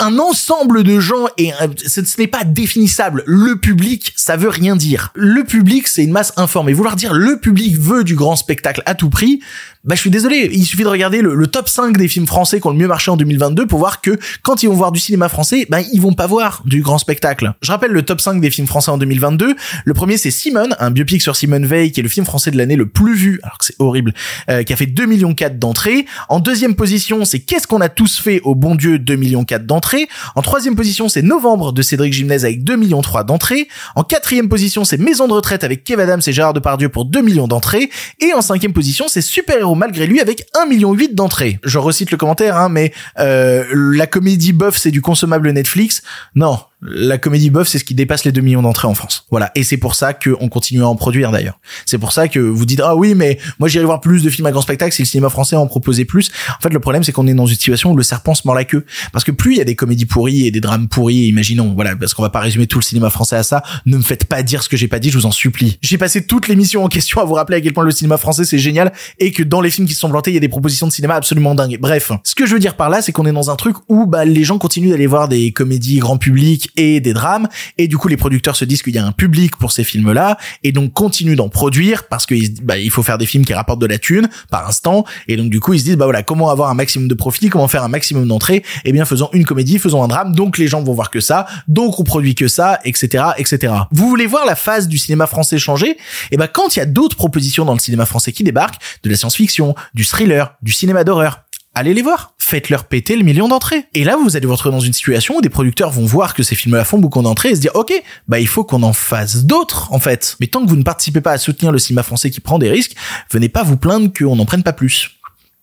un 0.00 0.18
ensemble 0.18 0.82
de 0.82 1.00
gens 1.00 1.26
et 1.38 1.50
ce, 1.86 2.00
n'est 2.18 2.26
pas 2.26 2.44
définissable. 2.44 3.22
Le 3.26 3.56
public, 3.56 4.12
ça 4.16 4.36
veut 4.36 4.48
rien 4.48 4.76
dire. 4.76 5.12
Le 5.14 5.44
public, 5.44 5.88
c'est 5.88 6.04
une 6.04 6.12
masse 6.12 6.32
informée. 6.36 6.72
Vouloir 6.72 6.96
dire 6.96 7.14
le 7.14 7.38
public 7.38 7.76
veut 7.78 8.04
du 8.04 8.16
grand 8.16 8.36
spectacle 8.36 8.82
à 8.86 8.94
tout 8.94 9.10
prix, 9.10 9.40
bah 9.84 9.94
je 9.94 10.00
suis 10.00 10.10
désolé, 10.10 10.48
il 10.50 10.64
suffit 10.64 10.82
de 10.82 10.88
regarder 10.88 11.20
le, 11.20 11.46
top 11.46 11.68
5 11.68 11.98
des 11.98 12.08
films 12.08 12.26
français 12.26 12.58
qui 12.58 12.66
ont 12.66 12.70
le 12.70 12.78
mieux 12.78 12.88
marché 12.88 13.10
en 13.10 13.18
2022 13.18 13.66
pour 13.66 13.78
voir 13.78 14.00
que 14.00 14.18
quand 14.42 14.62
ils 14.62 14.68
vont 14.68 14.74
voir 14.74 14.92
du 14.92 15.00
cinéma 15.00 15.28
français, 15.28 15.66
bah 15.68 15.80
ils 15.92 16.00
vont 16.00 16.14
pas 16.14 16.26
voir 16.26 16.62
du 16.64 16.80
grand 16.80 16.96
spectacle. 16.96 17.52
Je 17.60 17.70
rappelle 17.70 17.92
le 17.92 18.02
top 18.02 18.22
5 18.22 18.40
des 18.40 18.50
films 18.50 18.66
français 18.66 18.90
en 18.90 18.96
2022. 18.96 19.54
Le 19.84 19.94
premier 19.94 20.16
c'est 20.16 20.30
Simone, 20.30 20.74
un 20.80 20.90
biopic 21.04 21.22
sur 21.22 21.36
Simone 21.36 21.66
Veil 21.66 21.92
qui 21.92 22.00
est 22.00 22.02
le 22.02 22.08
film 22.08 22.24
français 22.24 22.50
de 22.50 22.56
l'année 22.56 22.76
le 22.76 22.86
plus 22.86 23.14
vu, 23.14 23.40
alors 23.42 23.58
que 23.58 23.64
c'est 23.64 23.76
horrible, 23.78 24.14
euh, 24.48 24.62
qui 24.62 24.72
a 24.72 24.76
fait 24.76 24.86
2 24.86 25.06
millions 25.06 25.34
4 25.34 25.58
d'entrées. 25.58 26.06
En 26.28 26.40
deuxième 26.40 26.74
position, 26.74 27.24
c'est 27.24 27.40
Qu'est-ce 27.40 27.66
qu'on 27.66 27.80
a 27.80 27.88
tous 27.88 28.18
fait 28.18 28.40
au 28.42 28.54
bon 28.54 28.74
Dieu 28.74 28.98
2 28.98 29.16
millions 29.16 29.44
4 29.44 29.66
d'entrées. 29.66 30.08
En 30.34 30.42
troisième 30.42 30.76
position, 30.76 31.08
c'est 31.08 31.22
Novembre 31.22 31.72
de 31.72 31.82
Cédric 31.82 32.12
Gimnez 32.12 32.44
avec 32.44 32.64
2 32.64 32.76
millions 32.76 33.02
3 33.02 33.24
d'entrées. 33.24 33.68
En 33.94 34.02
quatrième 34.02 34.48
position, 34.48 34.84
c'est 34.84 34.96
Maison 34.96 35.28
de 35.28 35.32
retraite 35.32 35.64
avec 35.64 35.84
Kev 35.84 36.00
Adams 36.00 36.22
et 36.26 36.32
Gérard 36.32 36.54
Depardieu 36.54 36.88
pour 36.88 37.04
2 37.04 37.20
millions 37.20 37.48
d'entrées. 37.48 37.90
Et 38.20 38.32
en 38.32 38.40
cinquième 38.40 38.72
position, 38.72 39.06
c'est 39.08 39.20
Super 39.20 39.58
Héros 39.58 39.74
malgré 39.74 40.06
lui 40.06 40.20
avec 40.20 40.46
1,8 40.54 40.68
million 40.68 40.96
d'entrées. 41.12 41.58
Je 41.64 41.78
recite 41.78 42.10
le 42.10 42.16
commentaire, 42.16 42.56
hein, 42.56 42.68
mais 42.68 42.92
euh, 43.18 43.64
la 43.72 44.06
comédie 44.06 44.52
bof, 44.52 44.76
c'est 44.76 44.90
du 44.90 45.02
consommable 45.02 45.50
Netflix. 45.50 46.02
Non, 46.34 46.58
la 46.84 47.18
comédie 47.18 47.50
bof, 47.50 47.66
c'est 47.66 47.78
ce 47.78 47.84
qui 47.84 47.94
dépasse 47.94 48.24
les 48.24 48.32
2 48.32 48.40
millions 48.40 48.62
d'entrées 48.62 48.88
en 48.88 48.94
France. 48.94 49.26
Voilà. 49.30 49.50
Et 49.54 49.62
c'est 49.62 49.78
pour 49.78 49.94
ça 49.94 50.12
qu'on 50.12 50.48
continue 50.48 50.82
à 50.82 50.88
en 50.88 50.96
produire 50.96 51.30
d'ailleurs. 51.30 51.58
C'est 51.86 51.98
pour 51.98 52.12
ça 52.12 52.28
que 52.28 52.38
vous 52.38 52.66
dites, 52.66 52.80
ah 52.84 52.94
oui, 52.94 53.14
mais 53.14 53.38
moi 53.58 53.68
j'irai 53.68 53.84
voir 53.84 54.00
plus 54.00 54.22
de 54.22 54.30
films 54.30 54.46
à 54.46 54.52
grand 54.52 54.60
spectacle 54.60 54.92
si 54.92 55.02
le 55.02 55.06
cinéma 55.06 55.30
français 55.30 55.56
en 55.56 55.66
proposait 55.66 56.04
plus. 56.04 56.30
En 56.50 56.62
fait, 56.62 56.72
le 56.72 56.80
problème, 56.80 57.02
c'est 57.02 57.12
qu'on 57.12 57.26
est 57.26 57.34
dans 57.34 57.46
une 57.46 57.54
situation 57.54 57.92
où 57.92 57.96
le 57.96 58.02
serpent 58.02 58.34
se 58.34 58.42
mord 58.44 58.54
la 58.54 58.64
queue. 58.64 58.84
Parce 59.12 59.24
que 59.24 59.30
plus 59.30 59.54
il 59.54 59.58
y 59.58 59.60
a 59.60 59.64
des 59.64 59.76
comédies 59.76 60.04
pourries 60.04 60.46
et 60.46 60.50
des 60.50 60.60
drames 60.60 60.88
pourris, 60.88 61.26
imaginons, 61.26 61.72
voilà, 61.74 61.96
parce 61.96 62.12
qu'on 62.12 62.22
va 62.22 62.30
pas 62.30 62.40
résumer 62.40 62.66
tout 62.66 62.78
le 62.78 62.84
cinéma 62.84 63.08
français 63.10 63.36
à 63.36 63.42
ça, 63.42 63.62
ne 63.86 63.96
me 63.96 64.02
faites 64.02 64.26
pas 64.26 64.42
dire 64.42 64.62
ce 64.62 64.68
que 64.68 64.76
j'ai 64.76 64.88
pas 64.88 64.98
dit, 64.98 65.10
je 65.10 65.18
vous 65.18 65.26
en 65.26 65.30
supplie. 65.30 65.78
J'ai 65.80 65.98
passé 65.98 66.26
toute 66.26 66.48
l'émission 66.48 66.84
en 66.84 66.88
question 66.88 67.20
à 67.20 67.24
vous 67.24 67.34
rappeler 67.34 67.58
à 67.58 67.60
quel 67.60 67.72
point 67.72 67.84
le 67.84 67.90
cinéma 67.90 68.18
français 68.18 68.44
c'est 68.44 68.58
génial 68.58 68.92
et 69.18 69.32
que 69.32 69.42
dans 69.42 69.60
les 69.60 69.70
films 69.70 69.86
qui 69.86 69.94
se 69.94 70.00
sont 70.00 70.10
plantés, 70.10 70.30
il 70.30 70.34
y 70.34 70.38
a 70.38 70.40
des 70.40 70.48
propositions 70.48 70.86
de 70.86 70.92
cinéma 70.92 71.14
absolument 71.14 71.54
dingues. 71.54 71.78
Bref. 71.80 72.12
Ce 72.24 72.34
que 72.34 72.46
je 72.46 72.52
veux 72.52 72.60
dire 72.60 72.76
par 72.76 72.90
là, 72.90 73.00
c'est 73.00 73.12
qu'on 73.12 73.26
est 73.26 73.32
dans 73.32 73.50
un 73.50 73.56
truc 73.56 73.76
où, 73.88 74.06
bah, 74.06 74.24
les 74.24 74.44
gens 74.44 74.58
continuent 74.58 74.90
d'aller 74.90 75.06
voir 75.06 75.28
des 75.28 75.52
comédies 75.52 75.98
grand 75.98 76.18
public 76.18 76.70
et 76.76 77.00
des 77.00 77.12
drames. 77.12 77.48
Et 77.78 77.88
du 77.88 77.96
coup 77.98 78.08
les 78.08 78.16
producteurs 78.16 78.56
se 78.56 78.64
disent 78.64 78.82
qu'il 78.82 78.94
y 78.94 78.98
a 78.98 79.06
un 79.06 79.12
public 79.12 79.56
pour 79.56 79.72
ces 79.72 79.84
films 79.84 80.12
là 80.12 80.38
et 80.62 80.72
donc 80.72 80.92
continuent 80.92 81.36
d'en 81.36 81.48
produire 81.48 82.04
parce 82.08 82.26
que 82.26 82.34
bah, 82.62 82.78
il 82.78 82.90
faut 82.90 83.02
faire 83.02 83.18
des 83.18 83.26
films 83.26 83.44
qui 83.44 83.54
rapportent 83.54 83.80
de 83.80 83.86
la 83.86 83.98
thune 83.98 84.28
par 84.50 84.66
instant 84.68 85.04
et 85.28 85.36
donc 85.36 85.50
du 85.50 85.60
coup 85.60 85.74
ils 85.74 85.80
se 85.80 85.84
disent 85.84 85.96
bah 85.96 86.04
voilà 86.06 86.22
comment 86.22 86.50
avoir 86.50 86.70
un 86.70 86.74
maximum 86.74 87.08
de 87.08 87.14
profit 87.14 87.48
comment 87.48 87.68
faire 87.68 87.84
un 87.84 87.88
maximum 87.88 88.26
d'entrées? 88.26 88.62
Eh 88.84 88.92
bien 88.92 89.04
faisons 89.04 89.28
une 89.32 89.44
comédie 89.44 89.78
faisons 89.78 90.02
un 90.02 90.08
drame. 90.08 90.34
Donc 90.34 90.58
les 90.58 90.68
gens 90.68 90.82
vont 90.82 90.94
voir 90.94 91.10
que 91.10 91.20
ça. 91.20 91.46
Donc 91.68 92.00
on 92.00 92.04
produit 92.04 92.34
que 92.34 92.48
ça 92.48 92.80
etc 92.84 93.24
etc 93.38 93.72
vous 93.92 94.08
voulez 94.08 94.26
voir 94.26 94.46
la 94.46 94.56
phase 94.56 94.88
du 94.88 94.98
cinéma 94.98 95.26
français 95.26 95.58
changer? 95.58 95.96
Eh 96.30 96.36
ben 96.36 96.48
quand 96.48 96.76
il 96.76 96.78
y 96.78 96.82
a 96.82 96.86
d'autres 96.86 97.16
propositions 97.16 97.64
dans 97.64 97.74
le 97.74 97.78
cinéma 97.78 98.06
français 98.06 98.32
qui 98.32 98.44
débarquent 98.44 98.80
de 99.02 99.10
la 99.10 99.16
science-fiction 99.16 99.74
du 99.94 100.04
thriller 100.04 100.54
du 100.62 100.72
cinéma 100.72 101.04
d'horreur 101.04 101.43
allez 101.74 101.94
les 101.94 102.02
voir. 102.02 102.34
Faites-leur 102.38 102.84
péter 102.84 103.16
le 103.16 103.24
million 103.24 103.48
d'entrées. 103.48 103.86
Et 103.94 104.04
là, 104.04 104.16
vous 104.16 104.36
allez 104.36 104.46
vous 104.46 104.52
retrouver 104.52 104.74
dans 104.74 104.80
une 104.80 104.92
situation 104.92 105.36
où 105.36 105.40
des 105.40 105.50
producteurs 105.50 105.90
vont 105.90 106.06
voir 106.06 106.34
que 106.34 106.42
ces 106.42 106.54
films-là 106.54 106.84
font 106.84 106.98
beaucoup 106.98 107.20
d'entrées 107.22 107.50
et 107.50 107.54
se 107.56 107.60
dire, 107.60 107.72
OK, 107.74 107.92
bah, 108.28 108.40
il 108.40 108.48
faut 108.48 108.64
qu'on 108.64 108.82
en 108.82 108.92
fasse 108.92 109.44
d'autres, 109.44 109.92
en 109.92 109.98
fait. 109.98 110.36
Mais 110.40 110.46
tant 110.46 110.64
que 110.64 110.68
vous 110.68 110.76
ne 110.76 110.82
participez 110.82 111.20
pas 111.20 111.32
à 111.32 111.38
soutenir 111.38 111.72
le 111.72 111.78
cinéma 111.78 112.02
français 112.02 112.30
qui 112.30 112.40
prend 112.40 112.58
des 112.58 112.70
risques, 112.70 112.94
venez 113.30 113.48
pas 113.48 113.62
vous 113.62 113.76
plaindre 113.76 114.10
qu'on 114.16 114.36
n'en 114.36 114.46
prenne 114.46 114.62
pas 114.62 114.72
plus. 114.72 115.10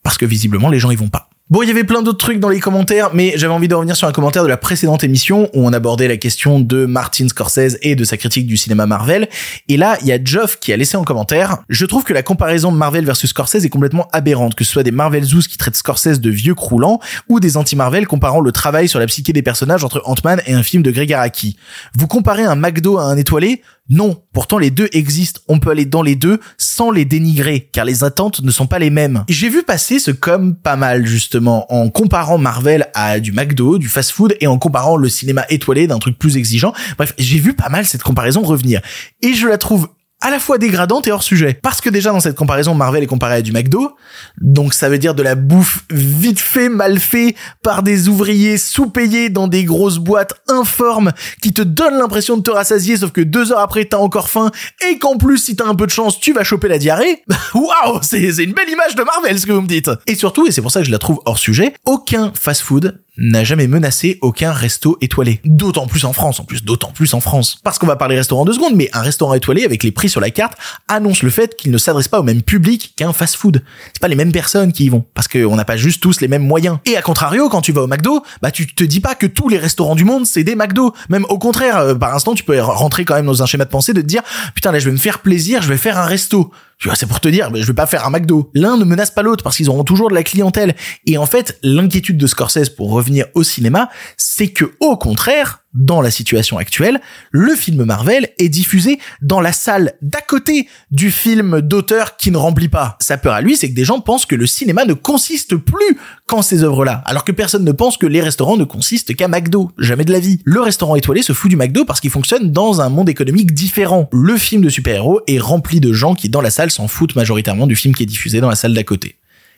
Parce 0.03 0.17
que 0.17 0.25
visiblement, 0.25 0.69
les 0.69 0.79
gens 0.79 0.91
y 0.91 0.95
vont 0.95 1.09
pas. 1.09 1.30
Bon, 1.51 1.61
il 1.63 1.67
y 1.67 1.71
avait 1.71 1.83
plein 1.83 2.01
d'autres 2.01 2.17
trucs 2.17 2.39
dans 2.39 2.47
les 2.47 2.61
commentaires, 2.61 3.09
mais 3.13 3.33
j'avais 3.35 3.53
envie 3.53 3.67
de 3.67 3.75
revenir 3.75 3.97
sur 3.97 4.07
un 4.07 4.13
commentaire 4.13 4.43
de 4.43 4.47
la 4.47 4.55
précédente 4.55 5.03
émission 5.03 5.49
où 5.53 5.67
on 5.67 5.73
abordait 5.73 6.07
la 6.07 6.15
question 6.15 6.61
de 6.61 6.85
Martin 6.85 7.27
Scorsese 7.27 7.77
et 7.81 7.97
de 7.97 8.05
sa 8.05 8.15
critique 8.15 8.47
du 8.47 8.55
cinéma 8.55 8.85
Marvel. 8.85 9.27
Et 9.67 9.75
là, 9.75 9.97
il 9.99 10.07
y 10.07 10.13
a 10.13 10.23
Geoff 10.23 10.59
qui 10.61 10.71
a 10.71 10.77
laissé 10.77 10.95
en 10.95 11.03
commentaire 11.03 11.57
Je 11.67 11.85
trouve 11.85 12.05
que 12.05 12.13
la 12.13 12.23
comparaison 12.23 12.71
Marvel 12.71 13.03
versus 13.03 13.31
Scorsese 13.31 13.65
est 13.65 13.69
complètement 13.69 14.07
aberrante, 14.13 14.55
que 14.55 14.63
ce 14.63 14.71
soit 14.71 14.83
des 14.83 14.91
Marvel 14.91 15.25
Zoos 15.25 15.41
qui 15.41 15.57
traitent 15.57 15.75
Scorsese 15.75 16.21
de 16.21 16.29
vieux 16.29 16.55
croulant 16.55 17.01
ou 17.27 17.41
des 17.41 17.57
anti-Marvel 17.57 18.07
comparant 18.07 18.39
le 18.39 18.53
travail 18.53 18.87
sur 18.87 18.99
la 18.99 19.07
psyché 19.07 19.33
des 19.33 19.41
personnages 19.41 19.83
entre 19.83 20.01
Ant-Man 20.05 20.41
et 20.45 20.53
un 20.53 20.63
film 20.63 20.83
de 20.83 20.91
Greg 20.91 21.11
Araki. 21.11 21.57
Vous 21.97 22.07
comparez 22.07 22.45
un 22.45 22.55
McDo 22.55 22.97
à 22.97 23.03
un 23.03 23.17
étoilé? 23.17 23.61
Non, 23.91 24.23
pourtant 24.31 24.57
les 24.57 24.71
deux 24.71 24.87
existent. 24.93 25.41
On 25.49 25.59
peut 25.59 25.69
aller 25.69 25.83
dans 25.83 26.01
les 26.01 26.15
deux 26.15 26.39
sans 26.57 26.91
les 26.91 27.03
dénigrer, 27.03 27.69
car 27.73 27.83
les 27.83 28.05
attentes 28.05 28.41
ne 28.41 28.49
sont 28.49 28.65
pas 28.65 28.79
les 28.79 28.89
mêmes. 28.89 29.25
J'ai 29.27 29.49
vu 29.49 29.63
passer 29.63 29.99
ce 29.99 30.11
comme 30.11 30.55
pas 30.55 30.77
mal 30.77 31.05
justement 31.05 31.71
en 31.73 31.89
comparant 31.89 32.37
Marvel 32.37 32.87
à 32.93 33.19
du 33.19 33.33
McDo, 33.33 33.77
du 33.77 33.89
fast-food, 33.89 34.37
et 34.39 34.47
en 34.47 34.57
comparant 34.57 34.95
le 34.95 35.09
cinéma 35.09 35.45
étoilé 35.49 35.87
d'un 35.87 35.99
truc 35.99 36.17
plus 36.17 36.37
exigeant. 36.37 36.71
Bref, 36.97 37.13
j'ai 37.17 37.39
vu 37.39 37.53
pas 37.53 37.67
mal 37.67 37.85
cette 37.85 38.01
comparaison 38.01 38.41
revenir. 38.41 38.79
Et 39.21 39.33
je 39.33 39.45
la 39.45 39.57
trouve 39.57 39.89
à 40.21 40.29
la 40.29 40.39
fois 40.39 40.57
dégradante 40.57 41.07
et 41.07 41.11
hors 41.11 41.23
sujet. 41.23 41.59
Parce 41.61 41.81
que 41.81 41.89
déjà 41.89 42.11
dans 42.11 42.19
cette 42.19 42.35
comparaison, 42.35 42.75
Marvel 42.75 43.03
est 43.03 43.07
comparé 43.07 43.35
à 43.35 43.41
du 43.41 43.51
McDo, 43.51 43.95
donc 44.39 44.73
ça 44.73 44.87
veut 44.87 44.97
dire 44.97 45.15
de 45.15 45.23
la 45.23 45.35
bouffe 45.35 45.83
vite 45.89 46.39
fait, 46.39 46.69
mal 46.69 46.99
fait, 46.99 47.35
par 47.63 47.83
des 47.83 48.07
ouvriers 48.07 48.57
sous-payés 48.57 49.29
dans 49.29 49.47
des 49.47 49.63
grosses 49.63 49.97
boîtes 49.97 50.35
informes 50.47 51.11
qui 51.41 51.53
te 51.53 51.61
donnent 51.61 51.97
l'impression 51.97 52.37
de 52.37 52.43
te 52.43 52.51
rassasier, 52.51 52.97
sauf 52.97 53.11
que 53.11 53.21
deux 53.21 53.51
heures 53.51 53.59
après 53.59 53.85
t'as 53.85 53.97
encore 53.97 54.29
faim, 54.29 54.51
et 54.89 54.97
qu'en 54.99 55.17
plus 55.17 55.39
si 55.39 55.55
t'as 55.55 55.65
un 55.65 55.75
peu 55.75 55.85
de 55.85 55.91
chance 55.91 56.19
tu 56.19 56.33
vas 56.33 56.43
choper 56.43 56.67
la 56.67 56.77
diarrhée. 56.77 57.23
Waouh, 57.53 57.99
c'est 58.01 58.21
une 58.21 58.53
belle 58.53 58.69
image 58.69 58.95
de 58.95 59.03
Marvel 59.03 59.39
ce 59.39 59.45
que 59.45 59.51
vous 59.51 59.61
me 59.61 59.67
dites. 59.67 59.89
Et 60.07 60.15
surtout, 60.15 60.47
et 60.47 60.51
c'est 60.51 60.61
pour 60.61 60.71
ça 60.71 60.81
que 60.81 60.85
je 60.85 60.91
la 60.91 60.99
trouve 60.99 61.19
hors 61.25 61.39
sujet, 61.39 61.73
aucun 61.85 62.31
fast-food 62.39 63.01
n'a 63.17 63.43
jamais 63.43 63.67
menacé 63.67 64.17
aucun 64.21 64.53
resto 64.53 64.97
étoilé. 65.01 65.41
D'autant 65.43 65.85
plus 65.85 66.05
en 66.05 66.13
France, 66.13 66.39
en 66.39 66.43
plus, 66.43 66.63
d'autant 66.63 66.91
plus 66.91 67.13
en 67.13 67.19
France. 67.19 67.57
Parce 67.63 67.77
qu'on 67.77 67.87
va 67.87 67.95
parler 67.97 68.15
restaurant 68.15 68.45
deux 68.45 68.53
secondes, 68.53 68.75
mais 68.75 68.89
un 68.93 69.01
restaurant 69.01 69.33
étoilé 69.33 69.65
avec 69.65 69.83
les 69.83 69.91
prix 69.91 70.09
sur 70.09 70.21
la 70.21 70.31
carte 70.31 70.57
annonce 70.87 71.21
le 71.21 71.29
fait 71.29 71.55
qu'il 71.55 71.71
ne 71.71 71.77
s'adresse 71.77 72.07
pas 72.07 72.19
au 72.19 72.23
même 72.23 72.41
public 72.41 72.93
qu'un 72.95 73.11
fast-food. 73.11 73.63
C'est 73.93 74.01
pas 74.01 74.07
les 74.07 74.15
mêmes 74.15 74.31
personnes 74.31 74.71
qui 74.71 74.85
y 74.85 74.89
vont, 74.89 75.05
parce 75.13 75.27
qu'on 75.27 75.55
n'a 75.55 75.65
pas 75.65 75.77
juste 75.77 76.01
tous 76.01 76.21
les 76.21 76.27
mêmes 76.27 76.45
moyens. 76.45 76.77
Et 76.85 76.95
à 76.95 77.01
contrario, 77.01 77.49
quand 77.49 77.61
tu 77.61 77.73
vas 77.73 77.81
au 77.81 77.87
McDo, 77.87 78.23
bah 78.41 78.51
tu 78.51 78.73
te 78.73 78.83
dis 78.83 79.01
pas 79.01 79.15
que 79.15 79.25
tous 79.25 79.49
les 79.49 79.57
restaurants 79.57 79.95
du 79.95 80.05
monde 80.05 80.25
c'est 80.25 80.43
des 80.43 80.55
McDo. 80.55 80.93
Même 81.09 81.25
au 81.29 81.37
contraire, 81.37 81.77
euh, 81.77 81.95
par 81.95 82.15
instant, 82.15 82.33
tu 82.33 82.43
peux 82.43 82.59
rentrer 82.61 83.05
quand 83.05 83.15
même 83.15 83.25
dans 83.25 83.43
un 83.43 83.45
schéma 83.45 83.65
de 83.65 83.69
pensée 83.69 83.93
de 83.93 84.01
te 84.01 84.05
dire, 84.05 84.23
putain 84.55 84.71
là 84.71 84.79
je 84.79 84.85
vais 84.85 84.91
me 84.91 84.97
faire 84.97 85.19
plaisir, 85.19 85.61
je 85.61 85.69
vais 85.69 85.77
faire 85.77 85.97
un 85.97 86.05
resto. 86.05 86.51
Tu 86.81 86.87
vois, 86.87 86.95
c'est 86.95 87.05
pour 87.05 87.19
te 87.19 87.29
dire, 87.29 87.51
je 87.53 87.67
vais 87.67 87.75
pas 87.75 87.85
faire 87.85 88.07
un 88.07 88.09
McDo. 88.09 88.49
L'un 88.55 88.75
ne 88.75 88.83
menace 88.83 89.11
pas 89.11 89.21
l'autre 89.21 89.43
parce 89.43 89.55
qu'ils 89.55 89.69
auront 89.69 89.83
toujours 89.83 90.09
de 90.09 90.15
la 90.15 90.23
clientèle. 90.23 90.75
Et 91.05 91.19
en 91.19 91.27
fait, 91.27 91.59
l'inquiétude 91.61 92.17
de 92.17 92.25
Scorsese 92.25 92.69
pour 92.69 92.89
revenir 92.89 93.27
au 93.35 93.43
cinéma, 93.43 93.89
c'est 94.17 94.47
que 94.47 94.73
au 94.79 94.97
contraire, 94.97 95.60
dans 95.73 96.01
la 96.01 96.11
situation 96.11 96.57
actuelle, 96.57 96.99
le 97.31 97.55
film 97.55 97.83
Marvel 97.85 98.29
est 98.37 98.49
diffusé 98.49 98.99
dans 99.21 99.39
la 99.39 99.53
salle 99.53 99.93
d'à 100.01 100.21
côté 100.21 100.67
du 100.91 101.11
film 101.11 101.61
d'auteur 101.61 102.17
qui 102.17 102.31
ne 102.31 102.37
remplit 102.37 102.67
pas. 102.67 102.97
Sa 102.99 103.17
peur 103.17 103.33
à 103.33 103.41
lui, 103.41 103.55
c'est 103.55 103.69
que 103.69 103.75
des 103.75 103.85
gens 103.85 103.99
pensent 103.99 104.25
que 104.25 104.35
le 104.35 104.45
cinéma 104.45 104.85
ne 104.85 104.93
consiste 104.93 105.55
plus 105.55 105.97
qu'en 106.27 106.41
ces 106.41 106.63
œuvres-là, 106.63 107.01
alors 107.05 107.23
que 107.23 107.31
personne 107.31 107.63
ne 107.63 107.71
pense 107.71 107.97
que 107.97 108.05
les 108.05 108.21
restaurants 108.21 108.57
ne 108.57 108.63
consistent 108.63 109.15
qu'à 109.15 109.27
McDo. 109.27 109.71
Jamais 109.77 110.05
de 110.05 110.11
la 110.11 110.19
vie. 110.19 110.39
Le 110.43 110.61
restaurant 110.61 110.95
étoilé 110.95 111.21
se 111.21 111.33
fout 111.33 111.49
du 111.49 111.55
McDo 111.55 111.85
parce 111.85 111.99
qu'il 111.99 112.11
fonctionne 112.11 112.51
dans 112.51 112.81
un 112.81 112.89
monde 112.89 113.09
économique 113.09 113.53
différent. 113.53 114.09
Le 114.11 114.37
film 114.37 114.61
de 114.61 114.69
super-héros 114.69 115.21
est 115.27 115.39
rempli 115.39 115.79
de 115.79 115.93
gens 115.93 116.15
qui, 116.15 116.29
dans 116.29 116.41
la 116.41 116.51
salle, 116.51 116.71
s'en 116.71 116.87
foutent 116.87 117.15
majoritairement 117.15 117.67
du 117.67 117.75
film 117.75 117.95
qui 117.95 118.03
est 118.03 118.07
diffusé 118.07 118.41
dans 118.41 118.49
la 118.49 118.55
salle 118.55 118.73
d'à 118.73 118.83
côté. 118.83 119.15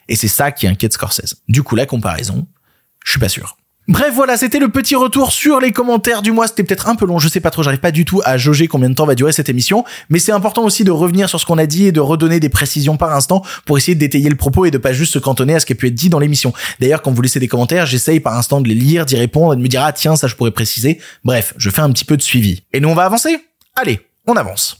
Et 0.08 0.16
c'est 0.16 0.28
ça 0.28 0.52
qui 0.52 0.66
inquiète 0.66 0.92
Scorsese. 0.92 1.36
Du 1.48 1.62
coup, 1.62 1.76
la 1.76 1.86
comparaison, 1.86 2.46
je 3.04 3.10
suis 3.10 3.20
pas 3.20 3.28
sûr. 3.28 3.56
Bref, 3.86 4.14
voilà, 4.14 4.38
c'était 4.38 4.60
le 4.60 4.70
petit 4.70 4.94
retour 4.94 5.30
sur 5.30 5.60
les 5.60 5.70
commentaires 5.70 6.22
du 6.22 6.32
mois. 6.32 6.46
C'était 6.48 6.64
peut-être 6.64 6.88
un 6.88 6.94
peu 6.94 7.04
long, 7.04 7.18
je 7.18 7.28
sais 7.28 7.40
pas 7.40 7.50
trop, 7.50 7.62
j'arrive 7.62 7.80
pas 7.80 7.90
du 7.90 8.06
tout 8.06 8.22
à 8.24 8.38
jauger 8.38 8.66
combien 8.66 8.88
de 8.88 8.94
temps 8.94 9.04
va 9.04 9.14
durer 9.14 9.32
cette 9.32 9.50
émission, 9.50 9.84
mais 10.08 10.18
c'est 10.18 10.32
important 10.32 10.64
aussi 10.64 10.84
de 10.84 10.90
revenir 10.90 11.28
sur 11.28 11.38
ce 11.38 11.44
qu'on 11.44 11.58
a 11.58 11.66
dit 11.66 11.84
et 11.84 11.92
de 11.92 12.00
redonner 12.00 12.40
des 12.40 12.48
précisions 12.48 12.96
par 12.96 13.14
instant 13.14 13.42
pour 13.66 13.76
essayer 13.76 13.94
d'étayer 13.94 14.30
le 14.30 14.36
propos 14.36 14.64
et 14.64 14.70
de 14.70 14.78
pas 14.78 14.94
juste 14.94 15.12
se 15.12 15.18
cantonner 15.18 15.54
à 15.54 15.60
ce 15.60 15.66
qui 15.66 15.74
a 15.74 15.76
pu 15.76 15.88
être 15.88 15.94
dit 15.94 16.08
dans 16.08 16.18
l'émission. 16.18 16.54
D'ailleurs, 16.80 17.02
quand 17.02 17.12
vous 17.12 17.20
laissez 17.20 17.40
des 17.40 17.48
commentaires, 17.48 17.84
j'essaye 17.84 18.20
par 18.20 18.38
instant 18.38 18.62
de 18.62 18.68
les 18.68 18.74
lire, 18.74 19.04
d'y 19.04 19.16
répondre 19.16 19.52
et 19.52 19.56
de 19.56 19.60
me 19.60 19.68
dire 19.68 19.82
ah 19.84 19.92
tiens, 19.92 20.16
ça 20.16 20.28
je 20.28 20.34
pourrais 20.34 20.50
préciser. 20.50 20.98
Bref, 21.22 21.52
je 21.58 21.68
fais 21.68 21.82
un 21.82 21.90
petit 21.90 22.06
peu 22.06 22.16
de 22.16 22.22
suivi. 22.22 22.62
Et 22.72 22.80
nous 22.80 22.88
on 22.88 22.94
va 22.94 23.04
avancer? 23.04 23.36
Allez, 23.76 24.00
on 24.26 24.34
avance. 24.36 24.78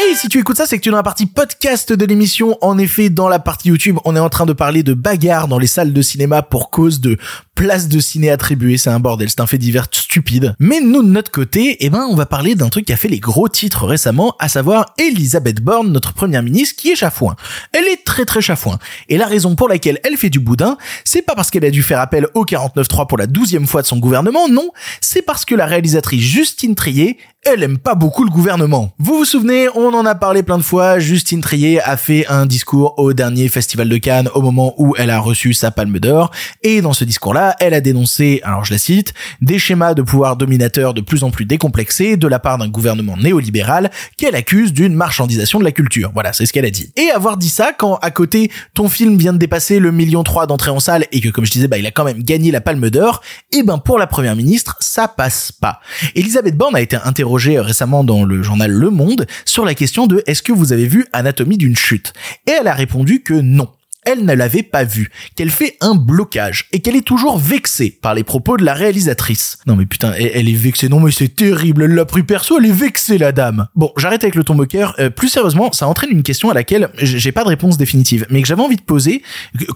Hey, 0.00 0.14
si 0.14 0.28
tu 0.28 0.38
écoutes 0.38 0.58
ça, 0.58 0.66
c'est 0.66 0.76
que 0.76 0.82
tu 0.82 0.90
es 0.90 0.92
dans 0.92 0.98
la 0.98 1.02
partie 1.02 1.24
podcast 1.24 1.92
de 1.94 2.04
l'émission. 2.04 2.58
En 2.60 2.76
effet, 2.76 3.08
dans 3.08 3.28
la 3.28 3.38
partie 3.38 3.68
YouTube, 3.68 3.98
on 4.04 4.14
est 4.14 4.20
en 4.20 4.28
train 4.28 4.44
de 4.44 4.52
parler 4.52 4.82
de 4.82 4.92
bagarres 4.92 5.48
dans 5.48 5.58
les 5.58 5.66
salles 5.66 5.94
de 5.94 6.02
cinéma 6.02 6.42
pour 6.42 6.70
cause 6.70 7.00
de 7.00 7.16
places 7.58 7.88
de 7.88 7.98
ciné 7.98 8.30
attribuées. 8.30 8.78
C'est 8.78 8.90
un 8.90 9.00
bordel, 9.00 9.28
c'est 9.28 9.40
un 9.40 9.46
fait 9.48 9.58
divers 9.58 9.88
stupide. 9.90 10.54
Mais 10.60 10.80
nous, 10.80 11.02
de 11.02 11.08
notre 11.08 11.32
côté, 11.32 11.76
eh 11.80 11.90
ben, 11.90 12.06
on 12.08 12.14
va 12.14 12.24
parler 12.24 12.54
d'un 12.54 12.68
truc 12.68 12.84
qui 12.84 12.92
a 12.92 12.96
fait 12.96 13.08
les 13.08 13.18
gros 13.18 13.48
titres 13.48 13.84
récemment, 13.84 14.36
à 14.38 14.48
savoir 14.48 14.94
Elisabeth 14.96 15.60
Borne, 15.60 15.90
notre 15.90 16.12
première 16.12 16.44
ministre, 16.44 16.76
qui 16.76 16.90
est 16.90 16.94
chafouin. 16.94 17.34
Elle 17.72 17.86
est 17.86 18.04
très 18.04 18.24
très 18.24 18.40
chafouin. 18.40 18.78
Et 19.08 19.18
la 19.18 19.26
raison 19.26 19.56
pour 19.56 19.68
laquelle 19.68 19.98
elle 20.04 20.16
fait 20.16 20.30
du 20.30 20.38
boudin, 20.38 20.78
c'est 21.04 21.22
pas 21.22 21.34
parce 21.34 21.50
qu'elle 21.50 21.64
a 21.64 21.70
dû 21.72 21.82
faire 21.82 21.98
appel 21.98 22.28
au 22.34 22.44
49.3 22.44 23.08
pour 23.08 23.18
la 23.18 23.26
douzième 23.26 23.66
fois 23.66 23.82
de 23.82 23.88
son 23.88 23.98
gouvernement, 23.98 24.48
non. 24.48 24.70
C'est 25.00 25.22
parce 25.22 25.44
que 25.44 25.56
la 25.56 25.66
réalisatrice 25.66 26.22
Justine 26.22 26.76
Trier 26.76 27.18
elle 27.44 27.62
aime 27.62 27.78
pas 27.78 27.94
beaucoup 27.94 28.24
le 28.24 28.30
gouvernement. 28.30 28.92
Vous 28.98 29.16
vous 29.16 29.24
souvenez, 29.24 29.68
on 29.74 29.94
en 29.94 30.04
a 30.04 30.14
parlé 30.14 30.42
plein 30.42 30.58
de 30.58 30.62
fois, 30.62 30.98
Justine 30.98 31.40
Trier 31.40 31.80
a 31.80 31.96
fait 31.96 32.26
un 32.26 32.46
discours 32.46 32.98
au 32.98 33.12
dernier 33.12 33.48
festival 33.48 33.88
de 33.88 33.96
Cannes 33.96 34.28
au 34.34 34.42
moment 34.42 34.74
où 34.76 34.94
elle 34.98 35.10
a 35.10 35.20
reçu 35.20 35.54
sa 35.54 35.70
palme 35.70 35.98
d'or, 35.98 36.30
et 36.62 36.82
dans 36.82 36.92
ce 36.92 37.04
discours-là, 37.04 37.47
elle 37.60 37.74
a 37.74 37.80
dénoncé, 37.80 38.40
alors 38.44 38.64
je 38.64 38.72
la 38.72 38.78
cite, 38.78 39.14
des 39.40 39.58
schémas 39.58 39.94
de 39.94 40.02
pouvoir 40.02 40.36
dominateur 40.36 40.94
de 40.94 41.00
plus 41.00 41.24
en 41.24 41.30
plus 41.30 41.44
décomplexés 41.44 42.16
de 42.16 42.28
la 42.28 42.38
part 42.38 42.58
d'un 42.58 42.68
gouvernement 42.68 43.16
néolibéral 43.16 43.90
qu'elle 44.16 44.34
accuse 44.34 44.72
d'une 44.72 44.94
marchandisation 44.94 45.58
de 45.58 45.64
la 45.64 45.72
culture. 45.72 46.10
Voilà, 46.14 46.32
c'est 46.32 46.46
ce 46.46 46.52
qu'elle 46.52 46.64
a 46.64 46.70
dit. 46.70 46.92
Et 46.96 47.10
avoir 47.10 47.36
dit 47.36 47.48
ça 47.48 47.72
quand 47.76 47.96
à 47.96 48.10
côté 48.10 48.50
ton 48.74 48.88
film 48.88 49.16
vient 49.16 49.32
de 49.32 49.38
dépasser 49.38 49.78
le 49.78 49.92
million 49.92 50.22
3 50.22 50.46
d'entrées 50.46 50.70
en 50.70 50.80
salle 50.80 51.06
et 51.12 51.20
que 51.20 51.28
comme 51.28 51.44
je 51.44 51.50
disais, 51.50 51.68
bah 51.68 51.78
il 51.78 51.86
a 51.86 51.90
quand 51.90 52.04
même 52.04 52.22
gagné 52.22 52.50
la 52.50 52.60
palme 52.60 52.90
d'or, 52.90 53.22
et 53.52 53.58
eh 53.58 53.62
ben 53.62 53.78
pour 53.78 53.98
la 53.98 54.06
première 54.06 54.36
ministre, 54.36 54.76
ça 54.80 55.08
passe 55.08 55.52
pas. 55.52 55.80
Elisabeth 56.14 56.56
Borne 56.56 56.76
a 56.76 56.80
été 56.80 56.96
interrogée 56.96 57.60
récemment 57.60 58.04
dans 58.04 58.24
le 58.24 58.42
journal 58.42 58.70
Le 58.70 58.90
Monde 58.90 59.26
sur 59.44 59.64
la 59.64 59.74
question 59.74 60.06
de 60.06 60.22
est-ce 60.26 60.42
que 60.42 60.52
vous 60.52 60.72
avez 60.72 60.86
vu 60.86 61.06
Anatomie 61.12 61.58
d'une 61.58 61.76
chute? 61.76 62.12
Et 62.46 62.52
elle 62.52 62.68
a 62.68 62.74
répondu 62.74 63.22
que 63.22 63.34
non 63.34 63.68
elle 64.08 64.24
ne 64.24 64.32
l'avait 64.32 64.62
pas 64.62 64.84
vu, 64.84 65.10
qu'elle 65.36 65.50
fait 65.50 65.76
un 65.82 65.94
blocage 65.94 66.66
et 66.72 66.80
qu'elle 66.80 66.96
est 66.96 67.06
toujours 67.06 67.36
vexée 67.38 67.98
par 68.00 68.14
les 68.14 68.24
propos 68.24 68.56
de 68.56 68.64
la 68.64 68.72
réalisatrice. 68.72 69.58
Non 69.66 69.76
mais 69.76 69.84
putain, 69.84 70.14
elle, 70.14 70.48
est 70.48 70.52
vexée, 70.52 70.88
non 70.88 70.98
mais 70.98 71.10
c'est 71.10 71.28
terrible, 71.28 71.84
l'a 71.84 72.06
pris 72.06 72.22
perso, 72.22 72.58
elle 72.58 72.66
est 72.66 72.72
vexée 72.72 73.18
la 73.18 73.32
dame. 73.32 73.68
Bon, 73.74 73.92
j'arrête 73.98 74.24
avec 74.24 74.34
le 74.34 74.44
ton 74.44 74.54
moqueur, 74.54 74.94
euh, 74.98 75.10
plus 75.10 75.28
sérieusement, 75.28 75.70
ça 75.72 75.86
entraîne 75.86 76.10
une 76.10 76.22
question 76.22 76.48
à 76.48 76.54
laquelle 76.54 76.88
j'ai 76.96 77.32
pas 77.32 77.44
de 77.44 77.48
réponse 77.48 77.76
définitive, 77.76 78.24
mais 78.30 78.40
que 78.40 78.48
j'avais 78.48 78.62
envie 78.62 78.76
de 78.76 78.82
poser, 78.82 79.22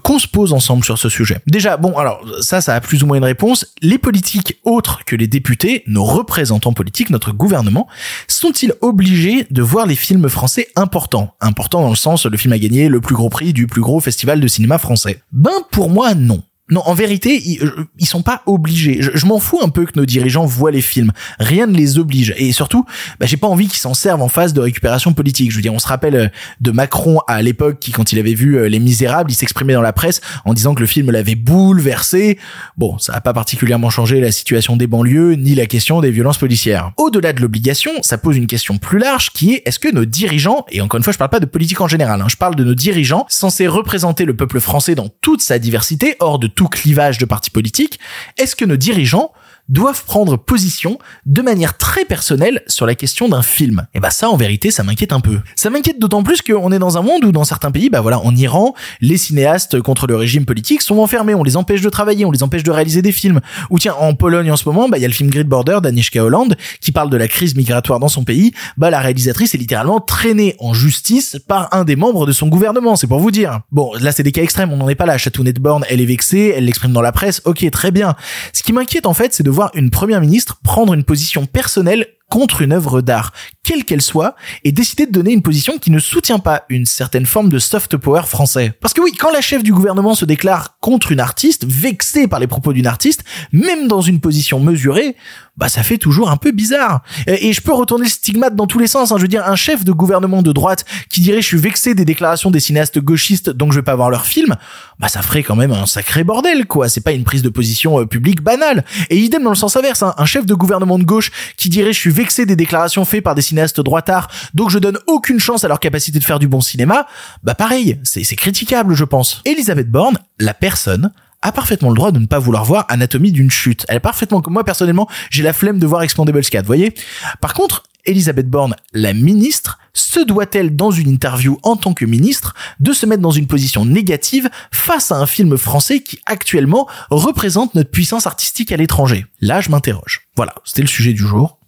qu'on 0.01 0.17
se 0.17 0.27
pose 0.27 0.51
ensemble 0.51 0.83
sur 0.83 0.97
ce 0.97 1.09
sujet. 1.09 1.37
Déjà, 1.45 1.77
bon, 1.77 1.95
alors 1.95 2.25
ça, 2.41 2.59
ça 2.59 2.73
a 2.73 2.81
plus 2.81 3.03
ou 3.03 3.05
moins 3.05 3.17
une 3.17 3.23
réponse. 3.23 3.67
Les 3.83 3.99
politiques 3.99 4.57
autres 4.63 5.05
que 5.05 5.15
les 5.15 5.27
députés, 5.27 5.83
nos 5.85 6.05
représentants 6.05 6.73
politiques, 6.73 7.11
notre 7.11 7.31
gouvernement, 7.31 7.87
sont-ils 8.27 8.73
obligés 8.81 9.45
de 9.51 9.61
voir 9.61 9.85
les 9.85 9.95
films 9.95 10.27
français 10.27 10.69
importants? 10.75 11.35
Importants 11.39 11.81
dans 11.81 11.89
le 11.89 11.95
sens, 11.95 12.25
le 12.25 12.37
film 12.37 12.53
a 12.53 12.57
gagné 12.57 12.89
le 12.89 12.99
plus 12.99 13.13
gros 13.13 13.29
prix 13.29 13.53
du 13.53 13.67
plus 13.67 13.81
gros 13.81 13.99
festival 13.99 14.22
de 14.25 14.47
cinéma 14.47 14.77
français. 14.77 15.21
Ben 15.31 15.51
pour 15.71 15.89
moi 15.89 16.15
non. 16.15 16.41
Non, 16.69 16.81
en 16.85 16.93
vérité, 16.93 17.41
ils, 17.43 17.61
euh, 17.61 17.85
ils 17.99 18.05
sont 18.05 18.21
pas 18.21 18.41
obligés. 18.45 19.01
Je, 19.01 19.25
m'en 19.25 19.39
fous 19.39 19.59
un 19.61 19.67
peu 19.67 19.85
que 19.85 19.99
nos 19.99 20.05
dirigeants 20.05 20.45
voient 20.45 20.71
les 20.71 20.81
films. 20.81 21.11
Rien 21.37 21.67
ne 21.67 21.75
les 21.75 21.99
oblige. 21.99 22.33
Et 22.37 22.53
surtout, 22.53 22.85
bah, 23.19 23.25
j'ai 23.25 23.35
pas 23.35 23.47
envie 23.47 23.67
qu'ils 23.67 23.81
s'en 23.81 23.93
servent 23.93 24.21
en 24.21 24.29
phase 24.29 24.53
de 24.53 24.61
récupération 24.61 25.11
politique. 25.11 25.51
Je 25.51 25.57
veux 25.57 25.61
dire, 25.61 25.73
on 25.73 25.79
se 25.79 25.87
rappelle 25.87 26.15
euh, 26.15 26.27
de 26.61 26.71
Macron 26.71 27.19
à 27.27 27.41
l'époque 27.41 27.79
qui, 27.79 27.91
quand 27.91 28.13
il 28.13 28.19
avait 28.19 28.33
vu 28.33 28.57
euh, 28.57 28.69
Les 28.69 28.79
Misérables, 28.79 29.29
il 29.29 29.35
s'exprimait 29.35 29.73
dans 29.73 29.81
la 29.81 29.91
presse 29.91 30.21
en 30.45 30.53
disant 30.53 30.73
que 30.73 30.79
le 30.79 30.85
film 30.85 31.11
l'avait 31.11 31.35
bouleversé. 31.35 32.39
Bon, 32.77 32.97
ça 32.97 33.11
a 33.11 33.19
pas 33.19 33.33
particulièrement 33.33 33.89
changé 33.89 34.21
la 34.21 34.31
situation 34.31 34.77
des 34.77 34.87
banlieues 34.87 35.33
ni 35.33 35.55
la 35.55 35.65
question 35.65 35.99
des 35.99 36.11
violences 36.11 36.37
policières. 36.37 36.93
Au-delà 36.95 37.33
de 37.33 37.41
l'obligation, 37.41 37.91
ça 38.03 38.17
pose 38.17 38.37
une 38.37 38.47
question 38.47 38.77
plus 38.77 38.99
large 38.99 39.31
qui 39.31 39.53
est 39.53 39.63
est-ce 39.65 39.79
que 39.79 39.93
nos 39.93 40.05
dirigeants, 40.05 40.65
et 40.71 40.79
encore 40.79 40.97
une 40.97 41.03
fois, 41.03 41.11
je 41.11 41.17
parle 41.17 41.29
pas 41.29 41.41
de 41.41 41.45
politique 41.45 41.81
en 41.81 41.89
général, 41.89 42.21
hein, 42.21 42.27
je 42.29 42.37
parle 42.37 42.55
de 42.55 42.63
nos 42.63 42.73
dirigeants 42.73 43.25
censés 43.27 43.67
représenter 43.67 44.23
le 44.23 44.33
peuple 44.33 44.61
français 44.61 44.95
dans 44.95 45.09
toute 45.21 45.41
sa 45.41 45.59
diversité, 45.59 46.15
hors 46.21 46.39
de 46.39 46.52
tout 46.55 46.67
clivage 46.67 47.17
de 47.17 47.25
partis 47.25 47.49
politiques, 47.49 47.99
est-ce 48.37 48.55
que 48.55 48.65
nos 48.65 48.77
dirigeants 48.77 49.31
doivent 49.69 50.03
prendre 50.05 50.37
position 50.37 50.99
de 51.25 51.41
manière 51.41 51.77
très 51.77 52.05
personnelle 52.05 52.63
sur 52.67 52.85
la 52.85 52.95
question 52.95 53.29
d'un 53.29 53.41
film. 53.41 53.87
Et 53.93 53.99
bah 53.99 54.09
ça, 54.09 54.29
en 54.29 54.35
vérité, 54.35 54.71
ça 54.71 54.83
m'inquiète 54.83 55.13
un 55.13 55.19
peu. 55.19 55.39
Ça 55.55 55.69
m'inquiète 55.69 55.99
d'autant 55.99 56.23
plus 56.23 56.41
qu'on 56.41 56.71
est 56.71 56.79
dans 56.79 56.97
un 56.97 57.01
monde 57.01 57.23
où 57.23 57.31
dans 57.31 57.43
certains 57.43 57.71
pays, 57.71 57.89
bah 57.89 58.01
voilà, 58.01 58.19
en 58.19 58.35
Iran, 58.35 58.73
les 59.01 59.17
cinéastes 59.17 59.81
contre 59.81 60.07
le 60.07 60.15
régime 60.15 60.45
politique 60.45 60.81
sont 60.81 60.99
enfermés, 60.99 61.33
on 61.33 61.43
les 61.43 61.57
empêche 61.57 61.81
de 61.81 61.89
travailler, 61.89 62.25
on 62.25 62.31
les 62.31 62.43
empêche 62.43 62.63
de 62.63 62.71
réaliser 62.71 63.01
des 63.01 63.11
films. 63.11 63.39
Ou 63.69 63.79
tiens, 63.79 63.95
en 63.99 64.13
Pologne 64.15 64.51
en 64.51 64.57
ce 64.57 64.67
moment, 64.67 64.89
bah 64.89 64.97
il 64.97 65.01
y 65.01 65.05
a 65.05 65.07
le 65.07 65.13
film 65.13 65.29
Grid 65.29 65.47
Border 65.47 65.79
d'Anishka 65.81 66.23
Holland 66.23 66.55
qui 66.81 66.91
parle 66.91 67.09
de 67.09 67.17
la 67.17 67.27
crise 67.27 67.55
migratoire 67.55 67.99
dans 67.99 68.09
son 68.09 68.23
pays. 68.23 68.53
Bah 68.77 68.89
la 68.89 68.99
réalisatrice 68.99 69.55
est 69.55 69.57
littéralement 69.57 70.01
traînée 70.01 70.55
en 70.59 70.73
justice 70.73 71.37
par 71.47 71.73
un 71.73 71.85
des 71.85 71.95
membres 71.95 72.25
de 72.25 72.31
son 72.31 72.47
gouvernement, 72.47 72.95
c'est 72.95 73.07
pour 73.07 73.19
vous 73.19 73.31
dire. 73.31 73.61
Bon, 73.71 73.93
là 73.99 74.11
c'est 74.11 74.23
des 74.23 74.31
cas 74.31 74.43
extrêmes, 74.43 74.71
on 74.73 74.77
n'en 74.77 74.89
est 74.89 74.95
pas 74.95 75.05
là. 75.05 75.17
Chatounette 75.17 75.59
Born, 75.59 75.85
elle 75.89 76.01
est 76.01 76.05
vexée, 76.05 76.53
elle 76.55 76.65
l'exprime 76.65 76.91
dans 76.91 77.01
la 77.01 77.11
presse. 77.11 77.41
Ok, 77.45 77.69
très 77.71 77.91
bien. 77.91 78.15
Ce 78.51 78.61
qui 78.61 78.73
m'inquiète 78.73 79.05
en 79.05 79.13
fait, 79.13 79.33
c'est 79.33 79.43
de 79.43 79.52
voir 79.53 79.71
une 79.75 79.89
première 79.89 80.19
ministre 80.19 80.59
prendre 80.63 80.93
une 80.93 81.03
position 81.03 81.45
personnelle 81.45 82.07
contre 82.29 82.61
une 82.61 82.71
œuvre 82.71 83.01
d'art, 83.01 83.31
quelle 83.63 83.85
qu'elle 83.85 84.01
soit, 84.01 84.35
et 84.63 84.71
décider 84.71 85.05
de 85.05 85.11
donner 85.11 85.31
une 85.31 85.41
position 85.41 85.77
qui 85.77 85.91
ne 85.91 85.99
soutient 85.99 86.39
pas 86.39 86.63
une 86.69 86.85
certaine 86.85 87.25
forme 87.25 87.49
de 87.49 87.59
soft 87.59 87.95
power 87.97 88.23
français. 88.23 88.73
Parce 88.81 88.93
que 88.93 89.01
oui, 89.01 89.11
quand 89.11 89.31
la 89.31 89.41
chef 89.41 89.63
du 89.63 89.71
gouvernement 89.71 90.15
se 90.15 90.25
déclare 90.25 90.77
contre 90.79 91.11
une 91.11 91.19
artiste, 91.19 91.65
vexée 91.65 92.27
par 92.27 92.39
les 92.39 92.47
propos 92.47 92.73
d'une 92.73 92.87
artiste, 92.87 93.23
même 93.51 93.87
dans 93.87 94.01
une 94.01 94.19
position 94.19 94.59
mesurée, 94.59 95.15
bah 95.55 95.69
ça 95.69 95.83
fait 95.83 95.99
toujours 95.99 96.31
un 96.31 96.37
peu 96.37 96.51
bizarre. 96.51 97.03
Et, 97.27 97.53
je 97.53 97.61
peux 97.61 97.73
retourner 97.73 98.05
le 98.05 98.09
stigmate 98.09 98.55
dans 98.55 98.65
tous 98.65 98.79
les 98.79 98.87
sens. 98.87 99.11
Hein. 99.11 99.17
Je 99.17 99.21
veux 99.21 99.27
dire, 99.27 99.47
un 99.47 99.55
chef 99.55 99.83
de 99.83 99.91
gouvernement 99.91 100.41
de 100.41 100.51
droite 100.51 100.85
qui 101.09 101.21
dirait 101.21 101.41
je 101.41 101.47
suis 101.47 101.57
vexé 101.57 101.93
des 101.93 102.05
déclarations 102.05 102.49
des 102.49 102.59
cinéastes 102.59 102.99
gauchistes, 102.99 103.51
donc 103.51 103.71
je 103.71 103.77
vais 103.77 103.83
pas 103.83 103.95
voir 103.95 104.09
leur 104.09 104.25
film, 104.25 104.55
bah 104.99 105.07
ça 105.09 105.21
ferait 105.21 105.43
quand 105.43 105.55
même 105.55 105.71
un 105.71 105.85
sacré 105.85 106.23
bordel, 106.23 106.65
quoi. 106.65 106.89
C'est 106.89 107.01
pas 107.01 107.11
une 107.11 107.23
prise 107.23 107.43
de 107.43 107.49
position 107.49 107.99
euh, 107.99 108.05
publique 108.05 108.41
banale. 108.41 108.83
Et 109.11 109.17
idem 109.17 109.43
dans 109.43 109.51
le 109.51 109.55
sens 109.55 109.75
inverse, 109.77 110.01
hein. 110.01 110.15
un 110.17 110.25
chef 110.25 110.45
de 110.45 110.55
gouvernement 110.55 110.97
de 110.97 111.03
gauche 111.03 111.31
qui 111.55 111.69
dirait 111.69 111.93
je 111.93 111.99
suis 111.99 112.11
vexé 112.13 112.45
des 112.45 112.55
déclarations 112.55 113.03
faites 113.05 113.23
par 113.23 113.35
des 113.35 113.41
cinéastes 113.41 113.81
droitards, 113.81 114.29
donc 114.53 114.69
je 114.69 114.79
donne 114.79 114.99
aucune 115.07 115.39
chance 115.39 115.63
à 115.63 115.67
leur 115.67 115.79
capacité 115.79 116.19
de 116.19 116.23
faire 116.23 116.39
du 116.39 116.47
bon 116.47 116.61
cinéma, 116.61 117.07
bah 117.43 117.55
pareil, 117.55 117.99
c'est 118.03 118.35
critiquable, 118.35 118.93
je 118.93 119.03
pense. 119.03 119.41
Elisabeth 119.45 119.89
Borne, 119.89 120.17
la 120.39 120.53
personne, 120.53 121.11
a 121.41 121.51
parfaitement 121.51 121.89
le 121.89 121.95
droit 121.95 122.11
de 122.11 122.19
ne 122.19 122.25
pas 122.25 122.39
vouloir 122.39 122.63
voir 122.63 122.85
Anatomie 122.87 123.31
d'une 123.31 123.51
chute. 123.51 123.85
Elle 123.89 123.97
est 123.97 123.99
parfaitement 123.99 124.41
moi 124.47 124.63
personnellement, 124.63 125.09
j'ai 125.29 125.43
la 125.43 125.51
flemme 125.51 125.77
de 125.77 125.85
voir 125.85 126.01
Expandables 126.03 126.41
4, 126.41 126.65
voyez. 126.65 126.93
Par 127.41 127.53
contre, 127.53 127.83
Elisabeth 128.05 128.49
Borne, 128.49 128.75
la 128.93 129.13
ministre, 129.13 129.79
se 129.93 130.19
doit-elle 130.19 130.75
dans 130.75 130.91
une 130.91 131.09
interview 131.09 131.59
en 131.63 131.75
tant 131.75 131.93
que 131.93 132.05
ministre 132.05 132.53
de 132.79 132.91
se 132.91 133.05
mettre 133.05 133.21
dans 133.21 133.31
une 133.31 133.47
position 133.47 133.85
négative 133.85 134.49
face 134.71 135.11
à 135.11 135.17
un 135.17 135.25
film 135.25 135.57
français 135.57 136.01
qui 136.01 136.19
actuellement 136.25 136.87
représente 137.09 137.75
notre 137.75 137.91
puissance 137.91 138.27
artistique 138.27 138.71
à 138.71 138.77
l'étranger? 138.77 139.25
Là, 139.39 139.61
je 139.61 139.69
m'interroge. 139.69 140.21
Voilà, 140.35 140.55
c'était 140.65 140.81
le 140.81 140.87
sujet 140.87 141.13
du 141.13 141.25
jour. 141.25 141.59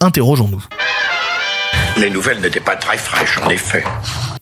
Interrogeons-nous. 0.00 0.64
Les 1.96 2.10
nouvelles 2.10 2.40
n'étaient 2.40 2.60
pas 2.60 2.76
très 2.76 2.96
fraîches, 2.96 3.38
en 3.44 3.50
effet. 3.50 3.82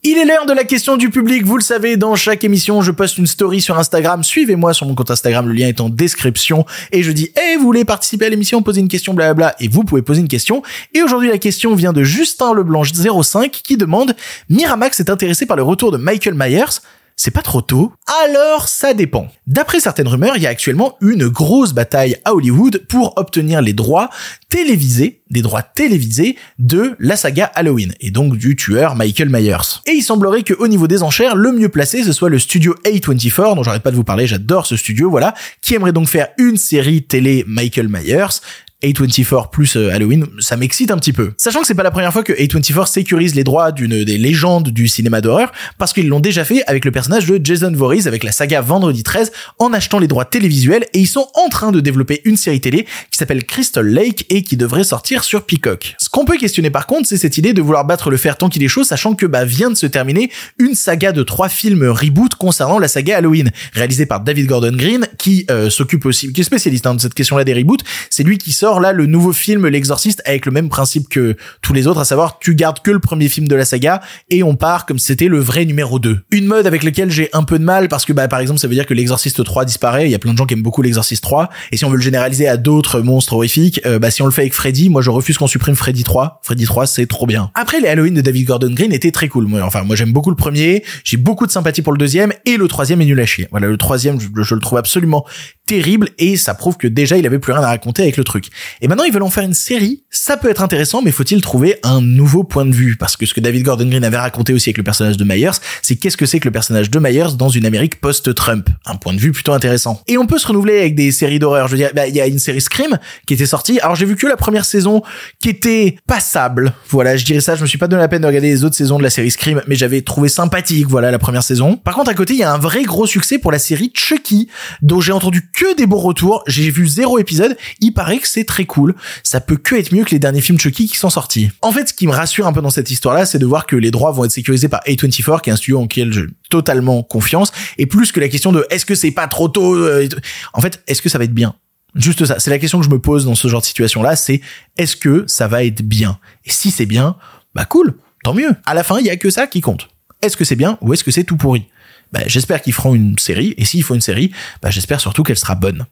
Il 0.02 0.18
est 0.18 0.26
l'heure 0.26 0.44
de 0.44 0.52
la 0.52 0.64
question 0.64 0.98
du 0.98 1.08
public. 1.08 1.46
Vous 1.46 1.56
le 1.56 1.62
savez, 1.62 1.96
dans 1.96 2.14
chaque 2.14 2.44
émission, 2.44 2.82
je 2.82 2.90
poste 2.90 3.16
une 3.16 3.26
story 3.26 3.62
sur 3.62 3.78
Instagram. 3.78 4.22
Suivez-moi 4.22 4.74
sur 4.74 4.86
mon 4.86 4.94
compte 4.94 5.10
Instagram. 5.10 5.48
Le 5.48 5.54
lien 5.54 5.66
est 5.66 5.80
en 5.80 5.88
description. 5.88 6.66
Et 6.92 7.02
je 7.02 7.10
dis, 7.10 7.32
hey, 7.34 7.56
vous 7.56 7.62
voulez 7.62 7.86
participer 7.86 8.26
à 8.26 8.28
l'émission, 8.28 8.62
poser 8.62 8.82
une 8.82 8.88
question, 8.88 9.14
blablabla. 9.14 9.56
Et 9.58 9.68
vous 9.68 9.82
pouvez 9.82 10.02
poser 10.02 10.20
une 10.20 10.28
question. 10.28 10.62
Et 10.92 11.02
aujourd'hui, 11.02 11.30
la 11.30 11.38
question 11.38 11.74
vient 11.74 11.94
de 11.94 12.04
Justin 12.04 12.52
Leblanche 12.52 12.92
05 12.92 13.50
qui 13.50 13.78
demande, 13.78 14.14
Miramax 14.50 15.00
est 15.00 15.08
intéressé 15.08 15.46
par 15.46 15.56
le 15.56 15.62
retour 15.62 15.90
de 15.90 15.96
Michael 15.96 16.34
Myers. 16.34 16.80
C'est 17.18 17.30
pas 17.30 17.40
trop 17.40 17.62
tôt 17.62 17.94
Alors 18.26 18.68
ça 18.68 18.92
dépend. 18.92 19.28
D'après 19.46 19.80
certaines 19.80 20.06
rumeurs, 20.06 20.36
il 20.36 20.42
y 20.42 20.46
a 20.46 20.50
actuellement 20.50 20.98
une 21.00 21.28
grosse 21.28 21.72
bataille 21.72 22.18
à 22.26 22.34
Hollywood 22.34 22.84
pour 22.90 23.14
obtenir 23.16 23.62
les 23.62 23.72
droits 23.72 24.10
télévisés, 24.50 25.22
des 25.30 25.40
droits 25.40 25.62
télévisés 25.62 26.36
de 26.58 26.94
la 26.98 27.16
saga 27.16 27.46
Halloween, 27.54 27.94
et 28.00 28.10
donc 28.10 28.36
du 28.36 28.54
tueur 28.54 28.96
Michael 28.96 29.30
Myers. 29.30 29.80
Et 29.86 29.92
il 29.92 30.02
semblerait 30.02 30.42
que 30.42 30.52
au 30.52 30.68
niveau 30.68 30.86
des 30.86 31.02
enchères, 31.02 31.36
le 31.36 31.52
mieux 31.52 31.70
placé, 31.70 32.04
ce 32.04 32.12
soit 32.12 32.28
le 32.28 32.38
studio 32.38 32.74
A24, 32.84 33.54
dont 33.54 33.62
j'arrête 33.62 33.82
pas 33.82 33.90
de 33.90 33.96
vous 33.96 34.04
parler, 34.04 34.26
j'adore 34.26 34.66
ce 34.66 34.76
studio, 34.76 35.08
voilà, 35.08 35.32
qui 35.62 35.74
aimerait 35.74 35.92
donc 35.92 36.08
faire 36.08 36.28
une 36.36 36.58
série 36.58 37.02
télé 37.02 37.44
Michael 37.46 37.88
Myers, 37.88 38.40
A24 38.82 39.50
plus 39.50 39.76
euh, 39.76 39.90
Halloween, 39.90 40.26
ça 40.38 40.56
m'excite 40.56 40.90
un 40.90 40.98
petit 40.98 41.14
peu. 41.14 41.32
Sachant 41.38 41.60
que 41.60 41.66
c'est 41.66 41.74
pas 41.74 41.82
la 41.82 41.90
première 41.90 42.12
fois 42.12 42.22
que 42.22 42.34
A24 42.34 42.86
sécurise 42.86 43.34
les 43.34 43.42
droits 43.42 43.72
d'une 43.72 44.04
des 44.04 44.18
légendes 44.18 44.68
du 44.68 44.86
cinéma 44.86 45.22
d'horreur, 45.22 45.50
parce 45.78 45.94
qu'ils 45.94 46.08
l'ont 46.08 46.20
déjà 46.20 46.44
fait 46.44 46.62
avec 46.66 46.84
le 46.84 46.90
personnage 46.90 47.26
de 47.26 47.40
Jason 47.42 47.72
Voorhees 47.72 48.06
avec 48.06 48.22
la 48.22 48.32
saga 48.32 48.60
Vendredi 48.60 49.02
13, 49.02 49.32
en 49.58 49.72
achetant 49.72 49.98
les 49.98 50.08
droits 50.08 50.26
télévisuels, 50.26 50.84
et 50.92 51.00
ils 51.00 51.06
sont 51.06 51.28
en 51.34 51.48
train 51.48 51.72
de 51.72 51.80
développer 51.80 52.20
une 52.24 52.36
série 52.36 52.60
télé 52.60 52.86
qui 53.10 53.18
s'appelle 53.18 53.44
Crystal 53.44 53.86
Lake 53.86 54.26
et 54.28 54.42
qui 54.42 54.58
devrait 54.58 54.84
sortir 54.84 55.24
sur 55.24 55.46
Peacock. 55.46 55.94
Ce 55.98 56.10
qu'on 56.10 56.26
peut 56.26 56.36
questionner 56.36 56.70
par 56.70 56.86
contre, 56.86 57.08
c'est 57.08 57.16
cette 57.16 57.38
idée 57.38 57.54
de 57.54 57.62
vouloir 57.62 57.86
battre 57.86 58.10
le 58.10 58.18
fer 58.18 58.36
tant 58.36 58.50
qu'il 58.50 58.62
est 58.62 58.68
chaud, 58.68 58.84
sachant 58.84 59.14
que 59.14 59.24
bah 59.24 59.46
vient 59.46 59.70
de 59.70 59.76
se 59.76 59.86
terminer 59.86 60.30
une 60.58 60.74
saga 60.74 61.12
de 61.12 61.22
trois 61.22 61.48
films 61.48 61.88
reboot 61.88 62.34
concernant 62.34 62.78
la 62.78 62.88
saga 62.88 63.16
Halloween, 63.16 63.50
réalisée 63.72 64.04
par 64.04 64.20
David 64.20 64.46
Gordon 64.46 64.76
Green, 64.76 65.06
qui 65.18 65.46
euh, 65.50 65.70
s'occupe 65.70 66.04
aussi, 66.04 66.32
qui 66.32 66.42
est 66.42 66.44
spécialiste 66.44 66.86
hein, 66.86 66.94
de 66.94 67.00
cette 67.00 67.14
question-là 67.14 67.44
des 67.44 67.54
reboots. 67.54 67.82
C'est 68.10 68.22
lui 68.22 68.36
qui 68.36 68.52
sort 68.52 68.75
là 68.80 68.92
le 68.92 69.06
nouveau 69.06 69.32
film 69.32 69.66
L'Exorciste 69.66 70.22
avec 70.24 70.46
le 70.46 70.52
même 70.52 70.68
principe 70.68 71.08
que 71.08 71.36
tous 71.62 71.72
les 71.72 71.86
autres, 71.86 72.00
à 72.00 72.04
savoir 72.04 72.38
tu 72.38 72.54
gardes 72.54 72.80
que 72.80 72.90
le 72.90 72.98
premier 72.98 73.28
film 73.28 73.48
de 73.48 73.54
la 73.54 73.64
saga 73.64 74.00
et 74.30 74.42
on 74.42 74.56
part 74.56 74.86
comme 74.86 74.98
c'était 74.98 75.28
le 75.28 75.38
vrai 75.38 75.64
numéro 75.64 75.98
2. 75.98 76.20
Une 76.30 76.46
mode 76.46 76.66
avec 76.66 76.82
laquelle 76.82 77.10
j'ai 77.10 77.28
un 77.32 77.42
peu 77.42 77.58
de 77.58 77.64
mal 77.64 77.88
parce 77.88 78.04
que 78.04 78.12
bah 78.12 78.28
par 78.28 78.40
exemple 78.40 78.60
ça 78.60 78.68
veut 78.68 78.74
dire 78.74 78.86
que 78.86 78.94
l'Exorciste 78.94 79.42
3 79.44 79.64
disparaît, 79.64 80.06
il 80.06 80.10
y 80.10 80.14
a 80.14 80.18
plein 80.18 80.32
de 80.32 80.38
gens 80.38 80.46
qui 80.46 80.54
aiment 80.54 80.62
beaucoup 80.62 80.82
l'Exorciste 80.82 81.22
3 81.22 81.50
et 81.72 81.76
si 81.76 81.84
on 81.84 81.90
veut 81.90 81.96
le 81.96 82.02
généraliser 82.02 82.48
à 82.48 82.56
d'autres 82.56 83.00
monstres 83.00 83.34
horrifiques, 83.34 83.80
euh, 83.86 83.98
bah 83.98 84.10
si 84.10 84.22
on 84.22 84.26
le 84.26 84.32
fait 84.32 84.42
avec 84.42 84.54
Freddy, 84.54 84.88
moi 84.88 85.02
je 85.02 85.10
refuse 85.10 85.38
qu'on 85.38 85.46
supprime 85.46 85.74
Freddy 85.74 86.04
3. 86.04 86.40
Freddy 86.42 86.64
3 86.64 86.86
c'est 86.86 87.06
trop 87.06 87.26
bien. 87.26 87.50
Après 87.54 87.80
les 87.80 87.88
Halloween 87.88 88.14
de 88.14 88.20
David 88.20 88.46
Gordon 88.46 88.72
Green 88.72 88.92
étaient 88.92 89.12
très 89.12 89.28
cool. 89.28 89.48
Enfin 89.62 89.82
moi 89.82 89.96
j'aime 89.96 90.12
beaucoup 90.12 90.30
le 90.30 90.36
premier, 90.36 90.84
j'ai 91.04 91.16
beaucoup 91.16 91.46
de 91.46 91.52
sympathie 91.52 91.82
pour 91.82 91.92
le 91.92 91.98
deuxième 91.98 92.32
et 92.44 92.56
le 92.56 92.68
troisième 92.68 93.00
est 93.00 93.06
nul 93.06 93.20
à 93.20 93.26
chier. 93.26 93.48
Voilà 93.50 93.66
le 93.66 93.76
troisième 93.76 94.20
je, 94.20 94.42
je 94.42 94.54
le 94.54 94.60
trouve 94.60 94.78
absolument 94.78 95.24
terrible 95.66 96.10
et 96.18 96.36
ça 96.36 96.54
prouve 96.54 96.76
que 96.76 96.86
déjà 96.86 97.16
il 97.16 97.26
avait 97.26 97.38
plus 97.38 97.52
rien 97.52 97.62
à 97.62 97.68
raconter 97.68 98.02
avec 98.02 98.16
le 98.16 98.24
truc. 98.24 98.46
Et 98.80 98.88
maintenant 98.88 99.04
ils 99.04 99.12
veulent 99.12 99.22
en 99.22 99.30
faire 99.30 99.44
une 99.44 99.54
série, 99.54 100.04
ça 100.10 100.36
peut 100.36 100.50
être 100.50 100.62
intéressant 100.62 101.02
mais 101.02 101.12
faut-il 101.12 101.40
trouver 101.40 101.78
un 101.82 102.00
nouveau 102.00 102.44
point 102.44 102.64
de 102.64 102.74
vue? 102.74 102.96
Parce 102.96 103.16
que 103.16 103.26
ce 103.26 103.34
que 103.34 103.40
David 103.40 103.62
Gordon 103.62 103.88
Green 103.88 104.04
avait 104.04 104.16
raconté 104.16 104.52
aussi 104.52 104.70
avec 104.70 104.78
le 104.78 104.84
personnage 104.84 105.16
de 105.16 105.24
Myers, 105.24 105.58
c'est 105.82 105.96
qu'est-ce 105.96 106.16
que 106.16 106.26
c'est 106.26 106.40
que 106.40 106.48
le 106.48 106.52
personnage 106.52 106.90
de 106.90 106.98
Myers 106.98 107.36
dans 107.36 107.48
une 107.48 107.66
Amérique 107.66 108.00
post-Trump, 108.00 108.68
un 108.84 108.96
point 108.96 109.14
de 109.14 109.18
vue 109.18 109.32
plutôt 109.32 109.52
intéressant. 109.52 110.00
Et 110.06 110.18
on 110.18 110.26
peut 110.26 110.38
se 110.38 110.46
renouveler 110.46 110.78
avec 110.78 110.94
des 110.94 111.12
séries 111.12 111.38
d'horreur, 111.38 111.68
je 111.68 111.72
veux 111.72 111.78
dire, 111.78 111.90
bah, 111.94 112.06
il 112.06 112.14
y 112.14 112.20
a 112.20 112.26
une 112.26 112.38
série 112.38 112.60
Scream 112.60 112.98
qui 113.26 113.34
était 113.34 113.46
sortie. 113.46 113.80
Alors 113.80 113.96
j'ai 113.96 114.06
vu 114.06 114.16
que 114.16 114.26
la 114.26 114.36
première 114.36 114.64
saison 114.64 115.02
qui 115.40 115.48
était 115.48 115.96
passable. 116.06 116.72
Voilà, 116.88 117.16
je 117.16 117.24
dirais 117.24 117.40
ça, 117.40 117.54
je 117.54 117.62
me 117.62 117.66
suis 117.66 117.78
pas 117.78 117.88
donné 117.88 118.02
la 118.02 118.08
peine 118.08 118.22
de 118.22 118.26
regarder 118.26 118.48
les 118.48 118.64
autres 118.64 118.76
saisons 118.76 118.98
de 118.98 119.02
la 119.02 119.10
série 119.10 119.30
Scream, 119.30 119.62
mais 119.66 119.74
j'avais 119.74 120.02
trouvé 120.02 120.28
sympathique 120.28 120.86
voilà 120.88 121.10
la 121.10 121.18
première 121.18 121.42
saison. 121.42 121.76
Par 121.76 121.94
contre 121.94 122.10
à 122.10 122.14
côté, 122.14 122.34
il 122.34 122.38
y 122.38 122.42
a 122.42 122.52
un 122.52 122.58
vrai 122.58 122.82
gros 122.82 123.06
succès 123.06 123.38
pour 123.38 123.52
la 123.52 123.58
série 123.58 123.92
Chucky 123.94 124.48
dont 124.82 125.00
j'ai 125.00 125.12
entendu 125.12 125.50
que 125.52 125.76
des 125.76 125.86
bons 125.86 125.98
retours. 125.98 126.42
J'ai 126.46 126.70
vu 126.70 126.86
zéro 126.86 127.18
épisode. 127.18 127.56
Il 127.80 127.92
paraît 127.92 128.18
que 128.18 128.28
c'est 128.28 128.44
très 128.46 128.64
cool. 128.64 128.94
Ça 129.22 129.40
peut 129.40 129.56
que 129.56 129.74
être 129.74 129.92
mieux 129.92 130.04
que 130.04 130.10
les 130.10 130.18
derniers 130.18 130.40
films 130.40 130.58
Chucky 130.58 130.88
qui 130.88 130.96
sont 130.96 131.10
sortis. 131.10 131.50
En 131.62 131.72
fait, 131.72 131.88
ce 131.88 131.92
qui 131.92 132.06
me 132.06 132.12
rassure 132.12 132.46
un 132.46 132.52
peu 132.52 132.62
dans 132.62 132.70
cette 132.70 132.90
histoire-là, 132.90 133.26
c'est 133.26 133.38
de 133.38 133.46
voir 133.46 133.66
que 133.66 133.76
les 133.76 133.90
droits 133.90 134.12
vont 134.12 134.24
être 134.24 134.30
sécurisés 134.30 134.68
par 134.68 134.80
A24, 134.86 135.40
qui 135.40 135.50
est 135.50 135.52
un 135.52 135.56
studio 135.56 135.78
en 135.78 135.82
lequel 135.82 136.12
j'ai 136.12 136.24
totalement 136.50 137.02
confiance. 137.02 137.52
Et 137.78 137.86
plus 137.86 138.12
que 138.12 138.20
la 138.20 138.28
question 138.28 138.52
de 138.52 138.66
est-ce 138.70 138.86
que 138.86 138.94
c'est 138.94 139.10
pas 139.10 139.28
trop 139.28 139.48
tôt, 139.48 139.74
euh, 139.74 140.08
en 140.52 140.60
fait, 140.60 140.82
est-ce 140.86 141.02
que 141.02 141.08
ça 141.08 141.18
va 141.18 141.24
être 141.24 141.34
bien? 141.34 141.54
Juste 141.94 142.24
ça. 142.26 142.38
C'est 142.38 142.50
la 142.50 142.58
question 142.58 142.78
que 142.78 142.84
je 142.84 142.90
me 142.90 142.98
pose 142.98 143.24
dans 143.24 143.34
ce 143.34 143.48
genre 143.48 143.60
de 143.60 143.66
situation-là, 143.66 144.16
c'est 144.16 144.40
est-ce 144.76 144.96
que 144.96 145.24
ça 145.26 145.48
va 145.48 145.64
être 145.64 145.82
bien? 145.82 146.18
Et 146.44 146.50
si 146.50 146.70
c'est 146.70 146.86
bien, 146.86 147.16
bah 147.54 147.64
cool, 147.64 147.94
tant 148.22 148.34
mieux. 148.34 148.50
À 148.66 148.74
la 148.74 148.84
fin, 148.84 148.98
il 148.98 149.06
y 149.06 149.10
a 149.10 149.16
que 149.16 149.30
ça 149.30 149.46
qui 149.46 149.60
compte. 149.60 149.88
Est-ce 150.22 150.36
que 150.36 150.44
c'est 150.44 150.56
bien 150.56 150.78
ou 150.80 150.92
est-ce 150.92 151.04
que 151.04 151.10
c'est 151.10 151.24
tout 151.24 151.36
pourri? 151.36 151.66
Bah, 152.12 152.20
j'espère 152.26 152.62
qu'ils 152.62 152.72
feront 152.72 152.94
une 152.94 153.18
série, 153.18 153.54
et 153.56 153.64
s'ils 153.64 153.82
font 153.82 153.94
une 153.94 154.00
série, 154.00 154.30
bah, 154.62 154.70
j'espère 154.70 155.00
surtout 155.00 155.22
qu'elle 155.22 155.38
sera 155.38 155.54
bonne. 155.54 155.86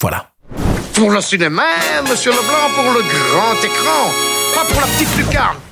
Voilà. 0.00 0.30
Pour 0.98 1.12
le 1.12 1.20
cinéma, 1.20 1.62
monsieur 2.10 2.32
Leblanc, 2.32 2.74
pour 2.74 2.92
le 2.92 3.02
grand 3.02 3.54
écran, 3.62 4.12
pas 4.52 4.64
pour 4.64 4.80
la 4.80 4.86
petite 4.88 5.16
lucarne. 5.16 5.67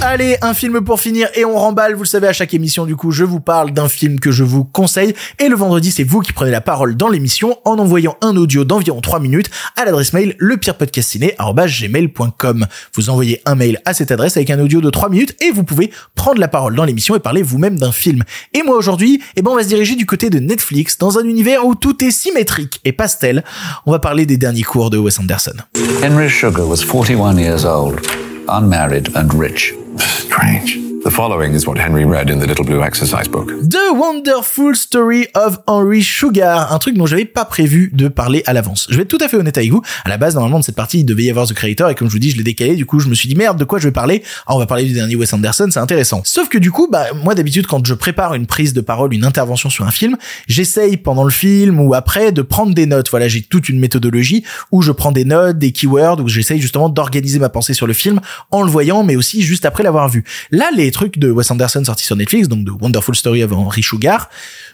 Allez, 0.00 0.36
un 0.42 0.54
film 0.54 0.80
pour 0.80 1.00
finir 1.00 1.28
et 1.34 1.44
on 1.44 1.56
remballe. 1.56 1.94
Vous 1.94 2.02
le 2.02 2.08
savez, 2.08 2.26
à 2.26 2.32
chaque 2.32 2.54
émission, 2.54 2.86
du 2.86 2.96
coup, 2.96 3.12
je 3.12 3.24
vous 3.24 3.40
parle 3.40 3.72
d'un 3.72 3.88
film 3.88 4.18
que 4.18 4.32
je 4.32 4.44
vous 4.44 4.64
conseille. 4.64 5.14
Et 5.38 5.48
le 5.48 5.54
vendredi, 5.54 5.90
c'est 5.90 6.04
vous 6.04 6.20
qui 6.20 6.32
prenez 6.32 6.50
la 6.50 6.60
parole 6.60 6.96
dans 6.96 7.08
l'émission 7.08 7.56
en 7.64 7.78
envoyant 7.78 8.16
un 8.20 8.36
audio 8.36 8.64
d'environ 8.64 9.00
3 9.00 9.20
minutes 9.20 9.50
à 9.76 9.84
l'adresse 9.84 10.12
mail 10.12 10.34
lepirepodcastciné.gmail.com. 10.38 12.66
Vous 12.94 13.10
envoyez 13.10 13.40
un 13.44 13.54
mail 13.54 13.80
à 13.84 13.94
cette 13.94 14.10
adresse 14.10 14.36
avec 14.36 14.50
un 14.50 14.58
audio 14.58 14.80
de 14.80 14.90
3 14.90 15.08
minutes 15.08 15.36
et 15.40 15.50
vous 15.50 15.64
pouvez 15.64 15.90
prendre 16.14 16.40
la 16.40 16.48
parole 16.48 16.74
dans 16.74 16.84
l'émission 16.84 17.14
et 17.14 17.20
parler 17.20 17.42
vous-même 17.42 17.78
d'un 17.78 17.92
film. 17.92 18.22
Et 18.54 18.62
moi, 18.62 18.76
aujourd'hui, 18.76 19.22
eh 19.36 19.42
ben, 19.42 19.52
on 19.52 19.56
va 19.56 19.62
se 19.62 19.68
diriger 19.68 19.94
du 19.94 20.06
côté 20.06 20.30
de 20.30 20.38
Netflix 20.38 20.98
dans 20.98 21.18
un 21.18 21.24
univers 21.24 21.64
où 21.64 21.74
tout 21.74 22.02
est 22.04 22.10
symétrique 22.10 22.80
et 22.84 22.92
pastel. 22.92 23.44
On 23.86 23.92
va 23.92 23.98
parler 23.98 24.26
des 24.26 24.36
derniers 24.36 24.62
cours 24.62 24.90
de 24.90 24.98
Wes 24.98 25.18
Anderson. 25.18 25.54
Henry 26.02 26.28
Sugar 26.28 26.66
was 26.66 26.84
41 26.84 27.38
years 27.38 27.64
old, 27.64 28.00
unmarried 28.48 29.14
and 29.16 29.32
rich. 29.34 29.74
Strange. 29.98 30.91
The 31.04 31.10
following 31.10 31.52
is 31.52 31.66
what 31.66 31.78
Henry 31.78 32.04
read 32.04 32.30
in 32.30 32.38
the 32.38 32.46
Little 32.46 32.64
Blue 32.64 32.80
Exercise 32.80 33.26
Book. 33.26 33.48
The 33.68 33.92
Wonderful 33.92 34.76
Story 34.76 35.26
of 35.34 35.58
Henry 35.66 36.00
Sugar, 36.00 36.72
un 36.72 36.78
truc 36.78 36.96
dont 36.96 37.06
j'avais 37.06 37.24
pas 37.24 37.44
prévu 37.44 37.90
de 37.92 38.06
parler 38.06 38.44
à 38.46 38.52
l'avance. 38.52 38.86
Je 38.88 38.94
vais 38.94 39.02
être 39.02 39.08
tout 39.08 39.18
à 39.20 39.26
fait 39.26 39.36
honnête 39.36 39.58
avec 39.58 39.72
vous. 39.72 39.82
À 40.04 40.08
la 40.08 40.16
base, 40.16 40.36
normalement, 40.36 40.60
de 40.60 40.64
cette 40.64 40.76
partie, 40.76 41.00
il 41.00 41.04
devait 41.04 41.24
y 41.24 41.30
avoir 41.30 41.48
The 41.48 41.54
Creator, 41.54 41.90
et 41.90 41.96
comme 41.96 42.06
je 42.06 42.12
vous 42.12 42.20
dis, 42.20 42.30
je 42.30 42.36
l'ai 42.36 42.44
décalé, 42.44 42.76
du 42.76 42.86
coup, 42.86 43.00
je 43.00 43.08
me 43.08 43.14
suis 43.14 43.28
dit, 43.28 43.34
merde, 43.34 43.58
de 43.58 43.64
quoi 43.64 43.80
je 43.80 43.88
vais 43.88 43.92
parler? 43.92 44.22
Ah, 44.46 44.54
on 44.54 44.60
va 44.60 44.66
parler 44.66 44.84
du 44.84 44.92
dernier 44.92 45.16
Wes 45.16 45.32
Anderson, 45.32 45.66
c'est 45.72 45.80
intéressant. 45.80 46.22
Sauf 46.24 46.48
que 46.48 46.56
du 46.56 46.70
coup, 46.70 46.86
bah, 46.88 47.06
moi, 47.24 47.34
d'habitude, 47.34 47.66
quand 47.66 47.84
je 47.84 47.94
prépare 47.94 48.34
une 48.34 48.46
prise 48.46 48.72
de 48.72 48.80
parole, 48.80 49.12
une 49.12 49.24
intervention 49.24 49.70
sur 49.70 49.84
un 49.84 49.90
film, 49.90 50.16
j'essaye 50.46 50.98
pendant 50.98 51.24
le 51.24 51.32
film 51.32 51.80
ou 51.80 51.94
après 51.94 52.30
de 52.30 52.42
prendre 52.42 52.74
des 52.74 52.86
notes. 52.86 53.10
Voilà, 53.10 53.26
j'ai 53.26 53.42
toute 53.42 53.68
une 53.68 53.80
méthodologie 53.80 54.44
où 54.70 54.82
je 54.82 54.92
prends 54.92 55.10
des 55.10 55.24
notes, 55.24 55.58
des 55.58 55.72
keywords, 55.72 56.20
où 56.20 56.28
j'essaye 56.28 56.60
justement 56.60 56.88
d'organiser 56.88 57.40
ma 57.40 57.48
pensée 57.48 57.74
sur 57.74 57.88
le 57.88 57.92
film 57.92 58.20
en 58.52 58.62
le 58.62 58.70
voyant, 58.70 59.02
mais 59.02 59.16
aussi 59.16 59.42
juste 59.42 59.64
après 59.64 59.82
l'avoir 59.82 60.08
vu. 60.08 60.22
Là, 60.52 60.70
les 60.72 60.91
trucs 60.92 61.18
de 61.18 61.30
Wes 61.30 61.50
Anderson 61.50 61.84
sortis 61.84 62.04
sur 62.04 62.14
Netflix, 62.14 62.46
donc 62.46 62.64
de 62.64 62.70
Wonderful 62.70 63.16
Story 63.16 63.42
of 63.42 63.52
Henry 63.52 63.82
Sugar, 63.82 64.30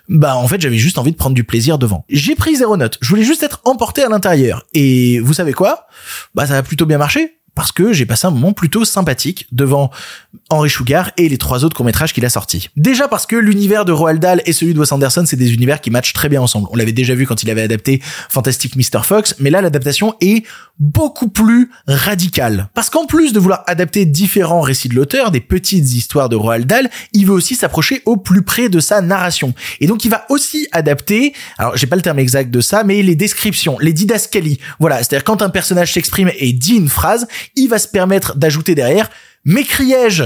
bah 0.09 0.37
en 0.37 0.46
fait 0.46 0.61
j'avais 0.61 0.76
juste 0.76 0.98
envie 0.98 1.12
de 1.12 1.16
prendre 1.16 1.35
du 1.35 1.44
plaisir 1.44 1.78
devant. 1.78 2.04
J'ai 2.11 2.35
pris 2.35 2.57
zéro 2.57 2.76
note, 2.76 2.98
je 3.00 3.09
voulais 3.09 3.24
juste 3.24 3.42
être 3.42 3.62
emporté 3.64 4.02
à 4.02 4.09
l'intérieur. 4.09 4.66
Et 4.74 5.20
vous 5.20 5.33
savez 5.33 5.54
quoi? 5.54 5.87
Bah 6.35 6.46
ça 6.46 6.59
a 6.59 6.62
plutôt 6.62 6.85
bien 6.85 6.98
marché 6.98 7.38
parce 7.59 7.73
que 7.73 7.92
j'ai 7.92 8.07
passé 8.07 8.25
un 8.25 8.31
moment 8.31 8.53
plutôt 8.53 8.85
sympathique 8.85 9.49
devant 9.51 9.90
Henry 10.49 10.71
Sugar 10.71 11.11
et 11.16 11.29
les 11.29 11.38
trois 11.38 11.64
autres 11.64 11.75
courts-métrages 11.75 12.12
qu'il 12.12 12.25
a 12.25 12.31
sortis. 12.31 12.68
Déjà 12.77 13.09
parce 13.09 13.27
que 13.27 13.35
l'univers 13.35 13.85
de 13.85 13.90
Roald 13.90 14.21
Dahl 14.23 14.42
et 14.47 14.53
celui 14.53 14.75
de 14.75 14.79
Wes 14.79 14.92
Anderson, 14.92 15.25
c'est 15.27 15.35
des 15.37 15.53
univers 15.53 15.81
qui 15.81 15.90
matchent 15.90 16.12
très 16.12 16.29
bien 16.29 16.40
ensemble. 16.40 16.68
On 16.71 16.77
l'avait 16.77 16.92
déjà 16.92 17.16
vu 17.16 17.27
quand 17.27 17.42
il 17.42 17.51
avait 17.51 17.62
adapté 17.62 18.01
Fantastic 18.29 18.77
Mr. 18.77 19.03
Fox, 19.03 19.35
mais 19.40 19.51
là 19.51 19.61
l'adaptation 19.61 20.14
est 20.21 20.47
beaucoup 20.79 21.27
plus 21.27 21.73
radicale. 21.88 22.68
Parce 22.75 22.90
qu'en 22.90 23.07
plus 23.07 23.33
de 23.33 23.40
vouloir 23.40 23.64
adapter 23.66 24.07
différents 24.07 24.61
récits 24.61 24.88
de 24.88 24.94
l'auteur, 24.94 25.33
des 25.33 25.40
petites 25.40 25.92
histoires 25.94 26.29
de 26.29 26.37
Roald 26.37 26.64
Dahl, 26.64 26.88
il 27.12 27.27
veut 27.27 27.33
aussi 27.33 27.57
s'approcher 27.57 28.03
au 28.05 28.16
plus 28.16 28.42
près 28.42 28.68
de 28.68 28.79
sa 28.79 29.01
narration. 29.01 29.53
Et 29.81 29.88
donc 29.88 30.05
il 30.05 30.12
va 30.12 30.27
aussi 30.29 30.68
adapter, 30.71 31.35
alors 31.59 31.77
j'ai 31.77 31.88
pas 31.88 31.97
le 31.97 32.03
terme 32.03 32.21
exact 32.21 32.53
de 32.53 32.61
ça, 32.61 32.85
mais 32.85 33.03
les 33.03 33.16
descriptions, 33.16 33.77
les 33.81 33.92
didascalies. 33.92 34.61
Voilà, 34.79 34.99
c'est-à-dire 34.99 35.25
quand 35.25 35.42
un 35.42 35.51
personnage 35.51 35.92
s'exprime 35.92 36.31
et 36.38 36.53
dit 36.53 36.77
une 36.77 36.88
phrase, 36.88 37.27
il 37.56 37.68
va 37.68 37.78
se 37.78 37.88
permettre 37.88 38.37
d'ajouter 38.37 38.74
derrière. 38.74 39.11
M'écriai-je 39.44 40.24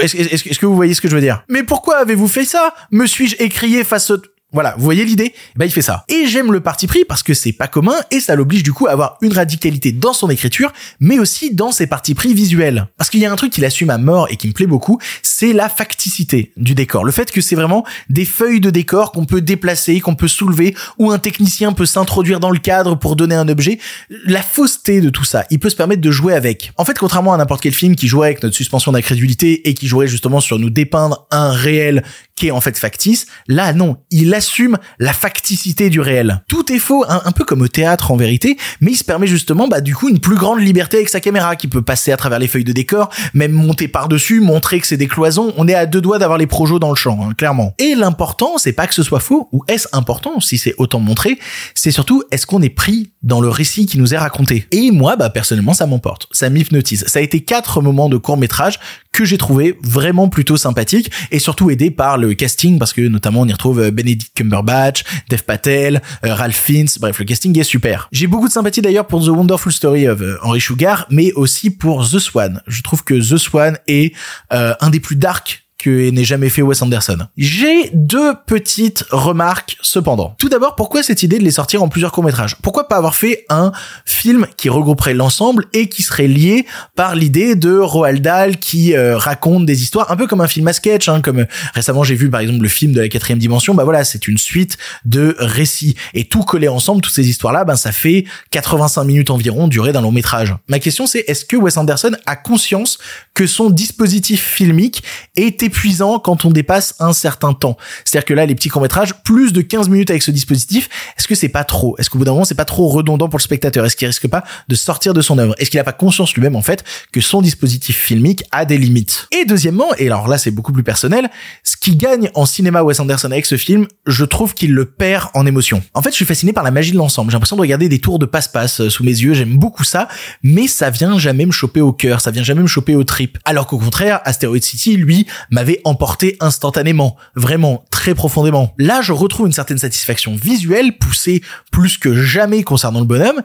Est-ce 0.00 0.16
est-ce 0.16 0.58
que 0.58 0.66
vous 0.66 0.76
voyez 0.76 0.94
ce 0.94 1.00
que 1.00 1.08
je 1.08 1.14
veux 1.14 1.20
dire? 1.20 1.44
Mais 1.48 1.62
pourquoi 1.62 1.98
avez-vous 1.98 2.28
fait 2.28 2.44
ça? 2.44 2.74
Me 2.90 3.06
suis-je 3.06 3.36
écrié 3.38 3.84
face 3.84 4.10
au... 4.10 4.18
Voilà, 4.54 4.76
vous 4.78 4.84
voyez 4.84 5.04
l'idée? 5.04 5.34
Bah 5.56 5.66
il 5.66 5.72
fait 5.72 5.82
ça. 5.82 6.04
Et 6.08 6.26
j'aime 6.26 6.52
le 6.52 6.60
parti 6.60 6.86
pris 6.86 7.04
parce 7.04 7.24
que 7.24 7.34
c'est 7.34 7.52
pas 7.52 7.66
commun 7.66 7.96
et 8.12 8.20
ça 8.20 8.36
l'oblige 8.36 8.62
du 8.62 8.72
coup 8.72 8.86
à 8.86 8.92
avoir 8.92 9.18
une 9.20 9.32
radicalité 9.32 9.90
dans 9.90 10.12
son 10.12 10.30
écriture, 10.30 10.72
mais 11.00 11.18
aussi 11.18 11.52
dans 11.52 11.72
ses 11.72 11.88
partis 11.88 12.14
pris 12.14 12.34
visuels. 12.34 12.86
Parce 12.96 13.10
qu'il 13.10 13.18
y 13.18 13.26
a 13.26 13.32
un 13.32 13.36
truc 13.36 13.52
qu'il 13.52 13.64
assume 13.64 13.90
à 13.90 13.98
mort 13.98 14.28
et 14.30 14.36
qui 14.36 14.46
me 14.46 14.52
plaît 14.52 14.68
beaucoup, 14.68 15.00
c'est 15.22 15.52
la 15.52 15.68
facticité 15.68 16.52
du 16.56 16.76
décor. 16.76 17.04
Le 17.04 17.10
fait 17.10 17.32
que 17.32 17.40
c'est 17.40 17.56
vraiment 17.56 17.84
des 18.08 18.24
feuilles 18.24 18.60
de 18.60 18.70
décor 18.70 19.10
qu'on 19.10 19.24
peut 19.24 19.40
déplacer, 19.40 19.98
qu'on 19.98 20.14
peut 20.14 20.28
soulever, 20.28 20.76
où 20.98 21.10
un 21.10 21.18
technicien 21.18 21.72
peut 21.72 21.84
s'introduire 21.84 22.38
dans 22.38 22.50
le 22.50 22.60
cadre 22.60 22.94
pour 22.94 23.16
donner 23.16 23.34
un 23.34 23.48
objet. 23.48 23.80
La 24.24 24.42
fausseté 24.42 25.00
de 25.00 25.10
tout 25.10 25.24
ça, 25.24 25.46
il 25.50 25.58
peut 25.58 25.68
se 25.68 25.76
permettre 25.76 26.00
de 26.00 26.10
jouer 26.12 26.32
avec. 26.32 26.72
En 26.76 26.84
fait, 26.84 26.96
contrairement 26.96 27.34
à 27.34 27.38
n'importe 27.38 27.62
quel 27.62 27.74
film 27.74 27.96
qui 27.96 28.06
jouerait 28.06 28.28
avec 28.28 28.44
notre 28.44 28.54
suspension 28.54 28.92
d'incrédulité 28.92 29.68
et 29.68 29.74
qui 29.74 29.88
jouerait 29.88 30.06
justement 30.06 30.40
sur 30.40 30.60
nous 30.60 30.70
dépeindre 30.70 31.26
un 31.32 31.50
réel 31.50 32.04
qui 32.36 32.48
est 32.48 32.50
en 32.50 32.60
fait 32.60 32.76
factice. 32.76 33.26
Là, 33.48 33.72
non, 33.72 33.98
il 34.10 34.34
assume 34.34 34.76
la 34.98 35.12
facticité 35.12 35.90
du 35.90 36.00
réel. 36.00 36.42
Tout 36.48 36.72
est 36.72 36.78
faux, 36.78 37.04
un, 37.08 37.32
peu 37.32 37.44
comme 37.44 37.62
au 37.62 37.68
théâtre 37.68 38.10
en 38.10 38.16
vérité, 38.16 38.56
mais 38.80 38.92
il 38.92 38.96
se 38.96 39.04
permet 39.04 39.26
justement, 39.26 39.68
bah, 39.68 39.80
du 39.80 39.94
coup, 39.94 40.08
une 40.08 40.18
plus 40.18 40.36
grande 40.36 40.60
liberté 40.60 40.98
avec 40.98 41.08
sa 41.08 41.20
caméra, 41.20 41.56
qui 41.56 41.68
peut 41.68 41.82
passer 41.82 42.12
à 42.12 42.16
travers 42.16 42.38
les 42.38 42.48
feuilles 42.48 42.64
de 42.64 42.72
décor, 42.72 43.10
même 43.34 43.52
monter 43.52 43.88
par-dessus, 43.88 44.40
montrer 44.40 44.80
que 44.80 44.86
c'est 44.86 44.96
des 44.96 45.08
cloisons. 45.08 45.52
On 45.56 45.68
est 45.68 45.74
à 45.74 45.86
deux 45.86 46.00
doigts 46.00 46.18
d'avoir 46.18 46.38
les 46.38 46.46
projos 46.46 46.78
dans 46.78 46.90
le 46.90 46.96
champ, 46.96 47.18
hein, 47.22 47.34
clairement. 47.34 47.74
Et 47.78 47.94
l'important, 47.94 48.58
c'est 48.58 48.72
pas 48.72 48.86
que 48.86 48.94
ce 48.94 49.02
soit 49.02 49.20
faux, 49.20 49.48
ou 49.52 49.62
est-ce 49.68 49.88
important, 49.92 50.40
si 50.40 50.58
c'est 50.58 50.74
autant 50.78 51.00
montré, 51.00 51.38
c'est 51.74 51.90
surtout, 51.90 52.24
est-ce 52.30 52.46
qu'on 52.46 52.62
est 52.62 52.68
pris 52.68 53.12
dans 53.22 53.40
le 53.40 53.48
récit 53.48 53.86
qui 53.86 53.98
nous 53.98 54.14
est 54.14 54.18
raconté? 54.18 54.66
Et 54.72 54.90
moi, 54.90 55.16
bah, 55.16 55.30
personnellement, 55.30 55.74
ça 55.74 55.86
m'emporte. 55.86 56.26
Ça 56.32 56.50
m'hypnotise. 56.50 57.04
Ça 57.06 57.20
a 57.20 57.22
été 57.22 57.40
quatre 57.42 57.80
moments 57.80 58.08
de 58.08 58.16
court 58.16 58.36
métrage 58.36 58.80
que 59.12 59.24
j'ai 59.24 59.38
trouvé 59.38 59.78
vraiment 59.82 60.28
plutôt 60.28 60.56
sympathiques 60.56 61.10
et 61.30 61.38
surtout 61.38 61.70
aidés 61.70 61.90
par 61.90 62.18
le 62.26 62.34
casting 62.34 62.78
parce 62.78 62.92
que 62.92 63.02
notamment 63.02 63.42
on 63.42 63.46
y 63.46 63.52
retrouve 63.52 63.80
euh, 63.80 63.90
Benedict 63.90 64.32
Cumberbatch, 64.34 65.04
Dev 65.30 65.42
Patel, 65.42 66.02
euh, 66.24 66.34
Ralph 66.34 66.56
Fiennes, 66.56 66.88
bref 67.00 67.18
le 67.18 67.24
casting 67.24 67.58
est 67.58 67.64
super. 67.64 68.08
J'ai 68.12 68.26
beaucoup 68.26 68.48
de 68.48 68.52
sympathie 68.52 68.82
d'ailleurs 68.82 69.06
pour 69.06 69.24
The 69.24 69.28
Wonderful 69.28 69.72
Story 69.72 70.08
of 70.08 70.20
euh, 70.20 70.36
Henry 70.42 70.60
Sugar 70.60 71.06
mais 71.10 71.32
aussi 71.32 71.70
pour 71.70 72.08
The 72.08 72.18
Swan. 72.18 72.62
Je 72.66 72.82
trouve 72.82 73.04
que 73.04 73.14
The 73.14 73.38
Swan 73.38 73.78
est 73.86 74.14
un 74.50 74.90
des 74.90 75.00
plus 75.00 75.16
dark 75.16 75.63
que 75.84 76.08
n'ait 76.08 76.24
jamais 76.24 76.48
fait 76.48 76.62
Wes 76.62 76.80
Anderson. 76.80 77.18
J'ai 77.36 77.90
deux 77.92 78.32
petites 78.46 79.04
remarques 79.10 79.76
cependant. 79.82 80.34
Tout 80.38 80.48
d'abord, 80.48 80.76
pourquoi 80.76 81.02
cette 81.02 81.22
idée 81.22 81.38
de 81.38 81.44
les 81.44 81.50
sortir 81.50 81.82
en 81.82 81.88
plusieurs 81.88 82.10
courts-métrages? 82.10 82.56
Pourquoi 82.62 82.88
pas 82.88 82.96
avoir 82.96 83.14
fait 83.14 83.44
un 83.50 83.70
film 84.06 84.46
qui 84.56 84.70
regrouperait 84.70 85.12
l'ensemble 85.12 85.66
et 85.74 85.90
qui 85.90 86.02
serait 86.02 86.26
lié 86.26 86.64
par 86.96 87.14
l'idée 87.14 87.54
de 87.54 87.76
Roald 87.76 88.22
Dahl 88.22 88.56
qui 88.56 88.94
euh, 88.94 89.18
raconte 89.18 89.66
des 89.66 89.82
histoires 89.82 90.10
un 90.10 90.16
peu 90.16 90.26
comme 90.26 90.40
un 90.40 90.48
film 90.48 90.66
à 90.68 90.72
sketch, 90.72 91.10
hein, 91.10 91.20
comme 91.20 91.40
euh, 91.40 91.46
récemment 91.74 92.02
j'ai 92.02 92.14
vu 92.14 92.30
par 92.30 92.40
exemple 92.40 92.62
le 92.62 92.68
film 92.68 92.92
de 92.92 93.02
la 93.02 93.10
quatrième 93.10 93.38
dimension, 93.38 93.74
bah 93.74 93.84
voilà, 93.84 94.04
c'est 94.04 94.26
une 94.26 94.38
suite 94.38 94.78
de 95.04 95.36
récits 95.38 95.96
et 96.14 96.24
tout 96.24 96.44
collé 96.44 96.66
ensemble, 96.66 97.02
toutes 97.02 97.12
ces 97.12 97.28
histoires-là, 97.28 97.64
ben 97.64 97.76
ça 97.76 97.92
fait 97.92 98.24
85 98.52 99.04
minutes 99.04 99.28
environ 99.28 99.68
durée 99.68 99.92
d'un 99.92 100.00
long 100.00 100.12
métrage. 100.12 100.54
Ma 100.68 100.78
question 100.78 101.06
c'est 101.06 101.24
est-ce 101.28 101.44
que 101.44 101.58
Wes 101.58 101.76
Anderson 101.76 102.12
a 102.24 102.36
conscience 102.36 102.96
que 103.34 103.46
son 103.46 103.68
dispositif 103.68 104.42
filmique 104.42 105.02
est 105.36 105.62
épuisant 105.74 106.20
quand 106.20 106.44
on 106.44 106.50
dépasse 106.50 106.94
un 107.00 107.12
certain 107.12 107.52
temps. 107.52 107.76
C'est-à-dire 108.04 108.24
que 108.24 108.34
là, 108.34 108.46
les 108.46 108.54
petits 108.54 108.68
courts-métrages, 108.68 109.14
plus 109.24 109.52
de 109.52 109.60
15 109.60 109.88
minutes 109.88 110.10
avec 110.10 110.22
ce 110.22 110.30
dispositif, 110.30 110.88
est-ce 111.18 111.26
que 111.26 111.34
c'est 111.34 111.48
pas 111.48 111.64
trop? 111.64 111.96
Est-ce 111.98 112.08
qu'au 112.10 112.18
bout 112.18 112.24
d'un 112.24 112.32
moment, 112.32 112.44
c'est 112.44 112.54
pas 112.54 112.64
trop 112.64 112.88
redondant 112.88 113.28
pour 113.28 113.38
le 113.38 113.42
spectateur? 113.42 113.84
Est-ce 113.84 113.96
qu'il 113.96 114.06
risque 114.06 114.28
pas 114.28 114.44
de 114.68 114.74
sortir 114.76 115.14
de 115.14 115.20
son 115.20 115.36
œuvre? 115.38 115.54
Est-ce 115.58 115.70
qu'il 115.70 115.80
a 115.80 115.84
pas 115.84 115.92
conscience 115.92 116.32
lui-même, 116.34 116.54
en 116.54 116.62
fait, 116.62 116.84
que 117.12 117.20
son 117.20 117.42
dispositif 117.42 117.96
filmique 117.96 118.44
a 118.52 118.64
des 118.64 118.78
limites? 118.78 119.26
Et 119.32 119.44
deuxièmement, 119.44 119.88
et 119.98 120.06
alors 120.06 120.28
là, 120.28 120.38
c'est 120.38 120.52
beaucoup 120.52 120.72
plus 120.72 120.84
personnel, 120.84 121.28
ce 121.64 121.76
qui 121.76 121.96
gagne 121.96 122.30
en 122.34 122.46
cinéma 122.46 122.82
Wes 122.84 123.00
Anderson 123.00 123.32
avec 123.32 123.46
ce 123.46 123.56
film, 123.56 123.88
je 124.06 124.24
trouve 124.24 124.54
qu'il 124.54 124.74
le 124.74 124.84
perd 124.84 125.30
en 125.34 125.44
émotion. 125.44 125.82
En 125.92 126.02
fait, 126.02 126.10
je 126.10 126.16
suis 126.16 126.24
fasciné 126.24 126.52
par 126.52 126.62
la 126.62 126.70
magie 126.70 126.92
de 126.92 126.98
l'ensemble. 126.98 127.30
J'ai 127.30 127.34
l'impression 127.34 127.56
de 127.56 127.62
regarder 127.62 127.88
des 127.88 127.98
tours 127.98 128.20
de 128.20 128.26
passe-passe 128.26 128.80
euh, 128.80 128.90
sous 128.90 129.02
mes 129.02 129.10
yeux. 129.10 129.34
J'aime 129.34 129.56
beaucoup 129.56 129.84
ça, 129.84 130.06
mais 130.44 130.68
ça 130.68 130.90
vient 130.90 131.18
jamais 131.18 131.46
me 131.46 131.52
choper 131.52 131.80
au 131.80 131.92
cœur, 131.92 132.20
ça 132.20 132.30
vient 132.30 132.44
jamais 132.44 132.62
me 132.62 132.68
choper 132.68 132.94
au 132.94 133.02
trip. 133.02 133.38
Alors 133.44 133.66
qu'au 133.66 133.78
contraire, 133.78 134.20
Asteroid 134.24 134.60
City, 134.60 134.96
lui, 134.96 135.26
m'avait 135.64 135.80
emporté 135.84 136.36
instantanément, 136.40 137.16
vraiment 137.34 137.86
très 137.90 138.14
profondément. 138.14 138.74
Là, 138.78 139.00
je 139.00 139.12
retrouve 139.12 139.46
une 139.46 139.52
certaine 139.52 139.78
satisfaction 139.78 140.36
visuelle 140.36 140.98
poussée 140.98 141.42
plus 141.72 141.96
que 141.96 142.14
jamais 142.14 142.62
concernant 142.62 143.00
le 143.00 143.06
bonhomme, 143.06 143.40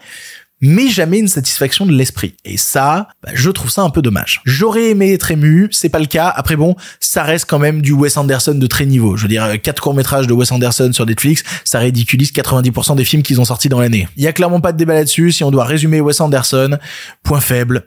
mais 0.60 0.90
jamais 0.90 1.20
une 1.20 1.30
satisfaction 1.30 1.86
de 1.86 1.94
l'esprit. 1.94 2.36
Et 2.44 2.58
ça, 2.58 3.08
bah, 3.24 3.30
je 3.34 3.50
trouve 3.50 3.70
ça 3.72 3.84
un 3.84 3.90
peu 3.90 4.02
dommage. 4.02 4.42
J'aurais 4.44 4.90
aimé 4.90 5.14
être 5.14 5.32
ému, 5.32 5.70
c'est 5.72 5.88
pas 5.88 6.00
le 6.00 6.08
cas. 6.08 6.28
Après 6.28 6.58
bon, 6.58 6.76
ça 7.00 7.24
reste 7.24 7.46
quand 7.50 7.60
même 7.60 7.82
du 7.82 7.94
Wes 7.94 8.18
Anderson 8.18 8.56
de 8.56 8.68
très 8.68 8.86
niveau. 8.86 9.16
Je 9.16 9.22
veux 9.22 9.30
dire, 9.30 9.62
quatre 9.62 9.82
courts-métrages 9.82 10.28
de 10.28 10.34
Wes 10.34 10.52
Anderson 10.52 10.92
sur 10.92 11.06
Netflix, 11.06 11.44
ça 11.64 11.80
ridiculise 11.80 12.34
90% 12.34 12.98
des 12.98 13.06
films 13.06 13.24
qu'ils 13.24 13.40
ont 13.40 13.46
sortis 13.46 13.70
dans 13.70 13.80
l'année. 13.80 14.10
Il 14.18 14.24
y 14.24 14.28
a 14.28 14.34
clairement 14.34 14.60
pas 14.60 14.74
de 14.74 14.78
débat 14.78 14.96
là-dessus. 14.96 15.32
Si 15.32 15.46
on 15.46 15.52
doit 15.52 15.64
résumer 15.64 16.02
Wes 16.02 16.20
Anderson, 16.20 16.78
point 17.24 17.40
faible, 17.40 17.86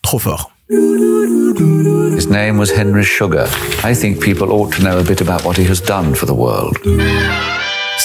trop 0.00 0.18
fort. 0.18 0.52
His 0.72 2.28
name 2.28 2.56
was 2.56 2.70
Henry 2.70 3.04
Sugar. 3.04 3.46
I 3.84 3.92
think 3.92 4.22
people 4.22 4.50
ought 4.52 4.72
to 4.72 4.82
know 4.82 4.98
a 4.98 5.04
bit 5.04 5.20
about 5.20 5.44
what 5.44 5.58
he 5.58 5.64
has 5.64 5.82
done 5.82 6.14
for 6.14 6.24
the 6.24 6.32
world. 6.32 6.78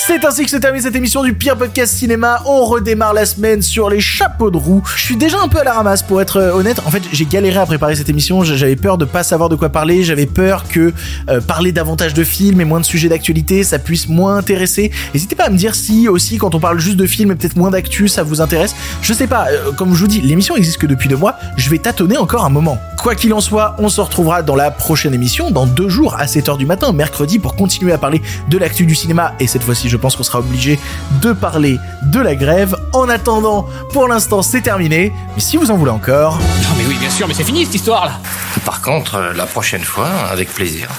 C'est 0.05 0.23
ainsi 0.23 0.45
que 0.45 0.49
se 0.49 0.55
termine 0.57 0.81
cette 0.81 0.95
émission 0.95 1.21
du 1.23 1.33
pire 1.33 1.57
podcast 1.57 1.93
cinéma. 1.93 2.41
On 2.45 2.63
redémarre 2.63 3.13
la 3.13 3.25
semaine 3.25 3.61
sur 3.61 3.89
les 3.89 3.99
chapeaux 3.99 4.49
de 4.51 4.55
roue. 4.55 4.81
Je 4.95 5.01
suis 5.03 5.17
déjà 5.17 5.37
un 5.41 5.49
peu 5.49 5.59
à 5.59 5.63
la 5.65 5.73
ramasse 5.73 6.01
pour 6.01 6.21
être 6.21 6.37
euh, 6.37 6.53
honnête. 6.53 6.79
En 6.85 6.91
fait, 6.91 7.03
j'ai 7.11 7.25
galéré 7.25 7.59
à 7.59 7.65
préparer 7.65 7.95
cette 7.95 8.07
émission. 8.07 8.43
J'avais 8.43 8.77
peur 8.77 8.97
de 8.97 9.03
pas 9.03 9.23
savoir 9.23 9.49
de 9.49 9.55
quoi 9.55 9.67
parler. 9.69 10.03
J'avais 10.03 10.25
peur 10.25 10.63
que 10.69 10.93
euh, 11.29 11.41
parler 11.41 11.73
davantage 11.73 12.13
de 12.13 12.23
films 12.23 12.61
et 12.61 12.65
moins 12.65 12.79
de 12.79 12.85
sujets 12.85 13.09
d'actualité, 13.09 13.63
ça 13.63 13.79
puisse 13.79 14.07
moins 14.07 14.37
intéresser. 14.37 14.91
N'hésitez 15.13 15.35
pas 15.35 15.45
à 15.45 15.49
me 15.49 15.57
dire 15.57 15.75
si 15.75 16.07
aussi 16.07 16.37
quand 16.37 16.55
on 16.55 16.59
parle 16.59 16.79
juste 16.79 16.97
de 16.97 17.05
films 17.07 17.31
et 17.31 17.35
peut-être 17.35 17.57
moins 17.57 17.71
d'actu, 17.71 18.07
ça 18.07 18.23
vous 18.23 18.39
intéresse. 18.39 18.75
Je 19.01 19.11
sais 19.13 19.27
pas. 19.27 19.47
euh, 19.49 19.71
comme 19.73 19.93
je 19.93 19.99
vous 19.99 20.07
dis, 20.07 20.21
l'émission 20.21 20.55
existe 20.55 20.77
que 20.77 20.87
depuis 20.87 21.09
deux 21.09 21.17
mois. 21.17 21.35
Je 21.57 21.69
vais 21.69 21.79
tâtonner 21.79 22.17
encore 22.17 22.45
un 22.45 22.49
moment. 22.49 22.77
Quoi 23.01 23.15
qu'il 23.15 23.33
en 23.33 23.41
soit, 23.41 23.75
on 23.79 23.89
se 23.89 23.99
retrouvera 23.99 24.41
dans 24.41 24.55
la 24.55 24.71
prochaine 24.71 25.13
émission 25.13 25.51
dans 25.51 25.65
deux 25.65 25.89
jours 25.89 26.15
à 26.17 26.25
7h 26.27 26.57
du 26.57 26.65
matin, 26.65 26.93
mercredi, 26.93 27.39
pour 27.39 27.55
continuer 27.55 27.91
à 27.91 27.97
parler 27.97 28.21
de 28.49 28.57
l'actu 28.57 28.85
du 28.85 28.95
cinéma. 28.95 29.33
Et 29.39 29.47
cette 29.47 29.63
fois-ci, 29.63 29.86
je 29.87 29.97
pense 29.97 30.15
qu'on 30.15 30.23
sera 30.23 30.39
obligé 30.39 30.79
de 31.21 31.33
parler 31.33 31.79
de 32.03 32.19
la 32.19 32.35
grève. 32.35 32.75
En 32.93 33.09
attendant, 33.09 33.67
pour 33.93 34.07
l'instant, 34.07 34.41
c'est 34.41 34.61
terminé. 34.61 35.11
Mais 35.35 35.41
si 35.41 35.57
vous 35.57 35.71
en 35.71 35.77
voulez 35.77 35.91
encore, 35.91 36.37
Non 36.37 36.69
mais 36.77 36.85
oui, 36.87 36.95
bien 36.99 37.09
sûr, 37.09 37.27
mais 37.27 37.33
c'est 37.33 37.43
fini 37.43 37.65
cette 37.65 37.75
histoire 37.75 38.05
là 38.05 38.19
Par 38.65 38.81
contre, 38.81 39.15
euh, 39.15 39.33
la 39.33 39.45
prochaine 39.45 39.83
fois, 39.83 40.07
avec 40.31 40.53
plaisir. 40.53 40.89